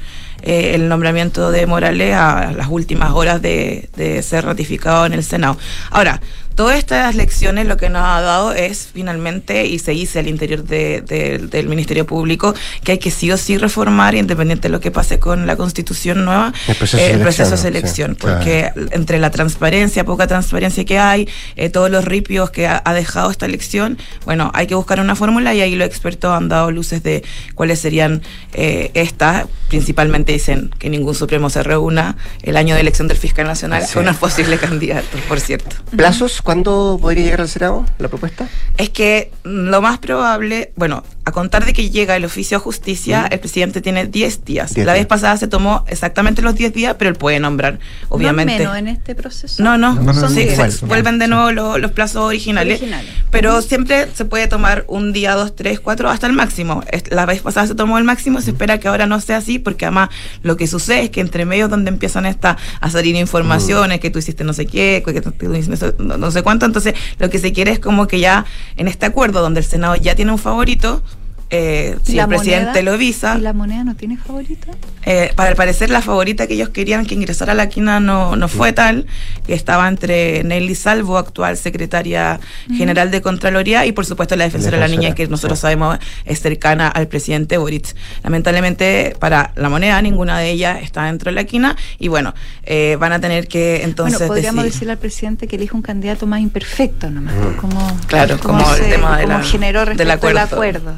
eh, 0.48 0.76
el 0.76 0.88
nombramiento 0.88 1.52
de 1.52 1.66
Morales 1.66 2.14
a 2.14 2.54
las 2.54 2.68
últimas 2.70 3.12
horas 3.12 3.42
de, 3.42 3.90
de 3.98 4.24
ser 4.24 4.46
ratificado 4.46 5.06
en 5.06 5.12
el 5.12 5.24
Senado. 5.24 5.58
Ahora, 5.92 6.22
todas 6.58 6.78
estas 6.78 7.16
lecciones 7.16 7.66
lo 7.68 7.78
que 7.78 7.90
nos 7.90 8.02
ha 8.04 8.20
dado 8.20 8.52
es 8.52 8.90
finalmente, 8.94 9.66
y 9.68 9.80
se 9.80 9.92
dice 9.92 10.20
al 10.20 10.28
interior 10.28 10.64
de- 10.66 11.02
de- 11.02 11.38
del 11.38 11.70
Ministerio 11.70 12.06
Público, 12.06 12.54
que 12.84 12.94
hay 12.94 12.98
que 12.98 13.12
sí 13.12 13.32
o 13.32 13.38
sí 13.38 13.58
reformar, 13.58 14.16
independiente 14.16 14.64
de 14.68 14.72
lo 14.74 14.80
que 14.82 14.92
pase 14.92 15.20
con 15.20 15.48
la 15.48 15.56
constitución 15.56 16.26
nueva, 16.26 16.52
El 16.68 16.76
proceso 16.76 16.98
eh, 17.02 17.08
de 17.08 17.14
el 17.14 17.20
proceso 17.22 17.52
de 17.52 17.58
selección, 17.58 18.12
sí, 18.12 18.18
porque 18.20 18.72
entre 18.92 19.20
la 19.20 19.30
transparencia, 19.32 20.04
poca 20.04 20.28
transparencia 20.28 20.84
que 20.84 21.00
hay, 21.00 21.30
eh, 21.56 21.70
todos 21.70 21.90
los 21.90 22.04
ripios 22.04 22.50
que 22.50 22.68
ha, 22.68 22.82
ha 22.84 22.94
dejado 22.94 23.30
esta 23.32 23.46
elección, 23.46 23.98
bueno, 24.26 24.52
hay 24.54 24.68
que 24.68 24.76
buscar 24.76 25.00
una 25.00 25.16
fórmula 25.16 25.54
y 25.54 25.62
ahí 25.62 25.76
los 25.76 25.88
expertos 25.88 26.32
han 26.36 26.50
dado 26.50 26.72
luces 26.72 27.04
de 27.04 27.24
cuáles 27.56 27.80
serían 27.80 28.22
eh, 28.54 28.90
estas. 28.96 29.46
Principalmente 29.70 30.32
dicen 30.32 30.72
que 30.80 30.90
ningún 30.90 31.14
Supremo 31.14 31.50
se 31.50 31.62
reúna 31.62 32.18
el 32.42 32.58
año 32.58 32.74
de 32.74 32.82
elección 32.82 33.08
del 33.08 33.18
fiscal 33.18 33.46
nacional 33.46 33.84
Sí. 33.86 33.94
con 33.94 34.04
unos 34.04 34.16
posibles 34.26 34.60
candidatos, 34.60 35.22
por 35.28 35.40
cierto. 35.40 35.76
¿Plazos? 35.96 36.42
¿Cuándo 36.48 36.98
podría 37.02 37.26
llegar 37.26 37.42
al 37.42 37.50
Senado 37.50 37.84
la 38.00 38.08
propuesta? 38.08 38.48
Es 38.78 38.90
que 38.90 39.34
lo 39.44 39.82
más 39.82 39.98
probable, 39.98 40.72
bueno, 40.78 41.04
a 41.28 41.32
contar 41.32 41.66
de 41.66 41.74
que 41.74 41.90
llega 41.90 42.16
el 42.16 42.24
oficio 42.26 42.58
de 42.58 42.64
justicia, 42.64 43.28
el 43.30 43.40
presidente 43.40 43.82
tiene 43.82 44.06
10 44.06 44.46
días. 44.46 44.74
Diez 44.74 44.86
la 44.86 44.94
vez 44.94 45.02
días. 45.02 45.08
pasada 45.08 45.36
se 45.38 45.48
tomó 45.48 45.84
exactamente 45.88 46.42
los 46.42 46.56
10 46.56 46.74
días, 46.74 46.96
pero 46.98 47.10
él 47.10 47.16
puede 47.18 47.40
nombrar, 47.40 47.80
obviamente. 48.10 48.54
No 48.64 48.72
menos 48.72 48.78
en 48.78 48.88
este 48.88 49.14
proceso. 49.14 49.62
No, 49.62 49.78
no, 49.78 49.94
No, 49.96 50.14
no, 50.14 50.30
sí, 50.30 50.48
se- 50.50 50.86
vuelven 50.86 51.20
de 51.20 51.28
nuevo 51.28 51.52
lo- 51.52 51.78
los 51.78 51.92
plazos 51.92 52.24
originales, 52.24 52.80
Originales. 52.80 53.12
pero 53.30 53.62
siempre 53.62 54.08
se 54.14 54.24
puede 54.26 54.48
tomar 54.48 54.86
un 54.88 55.12
día, 55.12 55.36
dos, 55.36 55.54
tres, 55.56 55.80
cuatro, 55.82 56.10
hasta 56.10 56.28
el 56.28 56.34
máximo. 56.34 56.84
La 57.10 57.26
vez 57.26 57.42
pasada 57.42 57.68
se 57.68 57.76
tomó 57.76 57.98
el 57.98 58.04
máximo, 58.06 58.40
se 58.42 58.52
espera 58.52 58.80
que 58.80 58.88
ahora 58.88 59.06
no 59.06 59.20
sea 59.20 59.38
así, 59.38 59.60
porque 59.60 59.86
además 59.86 60.10
lo 60.44 60.56
que 60.56 60.66
sucede 60.68 61.02
es 61.04 61.10
que 61.10 61.20
entre 61.22 61.46
medios 61.46 61.70
donde 61.70 61.90
empiezan 61.90 62.26
esta, 62.26 62.58
a 62.80 62.90
salir 62.90 63.16
informaciones, 63.16 64.00
que 64.00 64.10
tú 64.10 64.20
hiciste 64.20 64.44
no 64.46 64.54
sé 64.54 64.66
qué, 64.66 65.04
que 65.06 65.20
tú 65.22 65.54
hiciste 65.54 65.94
no, 66.00 66.18
no 66.18 66.32
sé 66.32 66.42
cuánto, 66.42 66.66
entonces 66.66 66.94
lo 67.20 67.30
que 67.30 67.40
se 67.40 67.52
quiere 67.52 67.72
es 67.72 67.80
como 67.80 68.08
que 68.08 68.20
ya 68.22 68.46
en 68.78 68.88
este 68.88 69.06
acuerdo 69.06 69.42
donde 69.42 69.60
el 69.60 69.66
Senado 69.66 69.96
ya 69.98 70.16
tiene 70.16 70.32
un 70.32 70.38
favorito, 70.38 71.04
eh, 71.50 71.96
si 72.04 72.14
¿Y 72.14 72.16
la 72.16 72.24
el 72.24 72.30
presidente 72.30 72.66
moneda? 72.68 72.82
lo 72.92 72.98
visa, 72.98 73.36
¿Y 73.38 73.42
la 73.42 73.54
moneda 73.54 73.84
no 73.84 73.96
tiene 73.96 74.18
favorito? 74.18 74.68
eh, 75.06 75.32
para 75.36 75.50
el 75.52 75.56
parecer 75.56 75.90
la 75.90 76.02
favorita 76.02 76.46
que 76.48 76.56
ellos 76.56 76.70
querían 76.70 77.06
que 77.06 77.16
ingresara 77.16 77.54
a 77.54 77.56
la 77.56 77.70
quina 77.70 78.00
no, 78.02 78.36
no 78.36 78.48
fue 78.50 78.74
tal, 78.74 79.06
que 79.46 79.54
estaba 79.54 79.88
entre 79.88 80.44
Nelly 80.44 80.76
Salvo, 80.76 81.18
actual 81.18 81.56
secretaria 81.58 82.40
general 82.76 83.12
de 83.12 83.22
Contraloría, 83.22 83.86
y 83.86 83.94
por 83.94 84.06
supuesto 84.06 84.36
la 84.36 84.44
defensora 84.44 84.78
de 84.78 84.82
la 84.82 84.88
niña, 84.90 85.16
que 85.16 85.28
nosotros 85.28 85.58
sabemos 85.60 85.98
es 86.26 86.42
cercana 86.42 86.88
al 86.90 87.08
presidente 87.08 87.58
Boric. 87.58 87.96
Lamentablemente 88.24 89.16
para 89.20 89.52
la 89.56 89.70
moneda 89.70 90.02
ninguna 90.02 90.40
de 90.40 90.52
ellas 90.52 90.80
está 90.84 91.06
dentro 91.06 91.32
de 91.32 91.36
la 91.36 91.44
quina, 91.46 91.76
y 91.98 92.08
bueno, 92.10 92.34
eh, 92.64 92.98
van 93.00 93.14
a 93.14 93.20
tener 93.22 93.48
que 93.48 93.84
entonces 93.84 94.20
bueno, 94.20 94.34
podríamos 94.34 94.64
decidir. 94.64 94.74
decirle 94.74 94.92
al 94.94 94.98
presidente 95.00 95.48
que 95.48 95.56
elija 95.56 95.76
un 95.76 95.82
candidato 95.82 96.28
más 96.28 96.42
imperfecto 96.42 97.10
nomás, 97.10 97.34
Mm. 97.36 97.56
como, 97.58 98.00
Claro, 98.08 98.38
como 98.40 98.60
el 98.76 98.78
se- 98.84 98.90
tema 98.90 99.18
de 99.18 99.24
como 99.24 99.38
la- 99.38 99.44
generó 99.44 99.80
del 99.86 99.88
respecto 99.98 100.28
al 100.28 100.38
acuerdo. 100.38 100.56
acuerdo. 100.92 100.96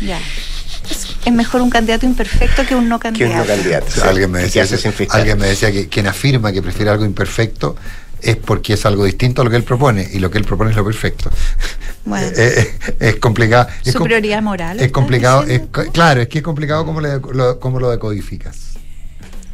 Ya. 0.00 0.18
Es, 1.24 1.32
mejor 1.32 1.60
un 1.62 1.70
candidato 1.70 2.06
imperfecto 2.06 2.64
que 2.64 2.74
un 2.76 2.88
no 2.88 2.98
candidato. 3.00 3.52
alguien 4.04 4.30
me 4.30 4.38
¿Y 4.38 4.42
qué 4.42 4.46
decía, 4.46 4.62
hace 4.62 4.78
sin 4.78 4.92
fiscal? 4.92 5.20
alguien 5.20 5.38
me 5.38 5.48
decía 5.48 5.72
que 5.72 5.88
quien 5.88 6.06
afirma 6.06 6.52
que 6.52 6.62
prefiere 6.62 6.90
algo 6.90 7.04
imperfecto 7.04 7.74
es 8.22 8.36
porque 8.36 8.74
es 8.74 8.86
algo 8.86 9.04
distinto 9.04 9.42
a 9.42 9.44
lo 9.44 9.50
que 9.50 9.56
él 9.56 9.64
propone 9.64 10.08
y 10.12 10.20
lo 10.20 10.30
que 10.30 10.38
él 10.38 10.44
propone 10.44 10.70
es 10.70 10.76
lo 10.76 10.84
perfecto. 10.84 11.30
Bueno. 12.04 12.28
Es 13.00 13.16
complicado. 13.16 13.68
Es, 13.84 13.92
com- 13.92 14.02
Superioridad 14.02 14.40
moral. 14.42 14.76
es 14.76 14.82
¿estás 14.84 14.92
complicado. 14.92 15.42
es 15.44 15.62
claro, 15.92 16.20
es 16.22 16.28
que 16.28 16.38
es 16.38 16.44
complicado 16.44 16.86
cómo, 16.86 17.00
le- 17.00 17.18
lo, 17.32 17.58
cómo 17.58 17.80
lo 17.80 17.90
decodificas. 17.90 18.56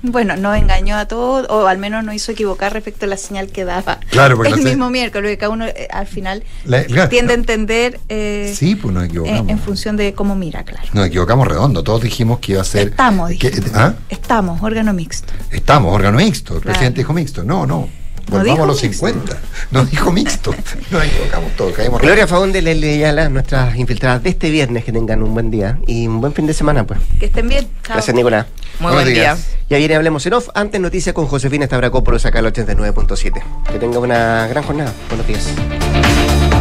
Bueno, 0.02 0.36
no 0.36 0.52
engañó 0.54 0.96
a 0.96 1.06
todos, 1.06 1.46
o 1.48 1.66
al 1.68 1.78
menos 1.78 2.02
no 2.04 2.12
hizo 2.12 2.32
equivocar 2.32 2.72
respecto 2.72 3.06
a 3.06 3.08
la 3.08 3.16
señal 3.16 3.48
que 3.48 3.64
daba 3.64 3.98
Claro, 4.10 4.36
porque 4.36 4.52
el 4.54 4.58
se- 4.62 4.68
mismo 4.68 4.90
miércoles, 4.90 5.30
que 5.30 5.38
cada 5.38 5.50
uno 5.52 5.66
eh, 5.66 5.86
al 5.92 6.06
final 6.08 6.42
La- 6.64 6.84
claro, 6.84 7.08
tiende 7.08 7.32
a 7.32 7.36
entender 7.36 8.00
eh, 8.08 8.52
Sí, 8.56 8.74
pues 8.74 8.92
nos 8.92 9.04
equivocamos. 9.04 9.48
en 9.48 9.58
función 9.60 9.96
de 9.96 10.12
cómo 10.14 10.34
mira, 10.34 10.64
claro. 10.64 10.88
Nos 10.92 11.06
equivocamos 11.06 11.46
redondo. 11.46 11.82
Todos 11.84 12.02
dijimos 12.02 12.40
que 12.40 12.52
iba 12.52 12.62
a 12.62 12.64
ser. 12.64 12.88
Estamos, 12.88 13.30
que-. 13.38 13.52
¿ah? 13.74 13.94
Estamos, 14.08 14.60
órgano 14.62 14.92
mixto. 14.92 15.32
Estamos, 15.50 15.94
órgano 15.94 16.18
mixto. 16.18 16.54
El 16.56 16.60
Claro. 16.62 16.72
presidente 16.74 17.00
dijo 17.00 17.12
mixto. 17.12 17.44
No, 17.44 17.64
no. 17.66 17.88
No 18.30 18.38
Volvamos 18.38 18.60
a 18.60 18.66
los 18.66 18.82
mixto. 18.82 19.06
50. 19.06 19.38
No 19.70 19.84
dijo 19.84 20.12
mixto. 20.12 20.54
Nos 20.90 21.04
equivocamos 21.04 21.52
todos. 21.56 21.72
Caímos 21.72 22.00
Gloria 22.00 22.26
Faunde, 22.26 22.62
Leslie 22.62 22.94
Ayala, 22.94 23.28
nuestras 23.28 23.76
infiltradas 23.76 24.22
de 24.22 24.30
este 24.30 24.50
viernes, 24.50 24.84
que 24.84 24.92
tengan 24.92 25.22
un 25.22 25.34
buen 25.34 25.50
día 25.50 25.78
y 25.86 26.06
un 26.06 26.20
buen 26.20 26.32
fin 26.32 26.46
de 26.46 26.54
semana, 26.54 26.86
pues. 26.86 27.00
Que 27.18 27.26
estén 27.26 27.48
bien. 27.48 27.64
Chao. 27.82 27.94
Gracias, 27.94 28.14
Nicolás. 28.14 28.46
Muy 28.80 28.92
buen 28.92 29.06
día. 29.06 29.36
Ya 29.68 29.78
viene 29.78 29.94
Hablemos 29.94 30.24
en 30.26 30.34
Off. 30.34 30.48
Antes, 30.54 30.80
noticias 30.80 31.14
con 31.14 31.26
Josefina 31.26 31.64
Estabracópolis 31.64 32.26
acá 32.26 32.40
al 32.40 32.52
89.7. 32.52 33.42
Que 33.70 33.78
tenga 33.78 33.98
una 33.98 34.46
gran 34.48 34.64
jornada. 34.64 34.92
Buenos 35.08 35.26
días. 35.26 36.51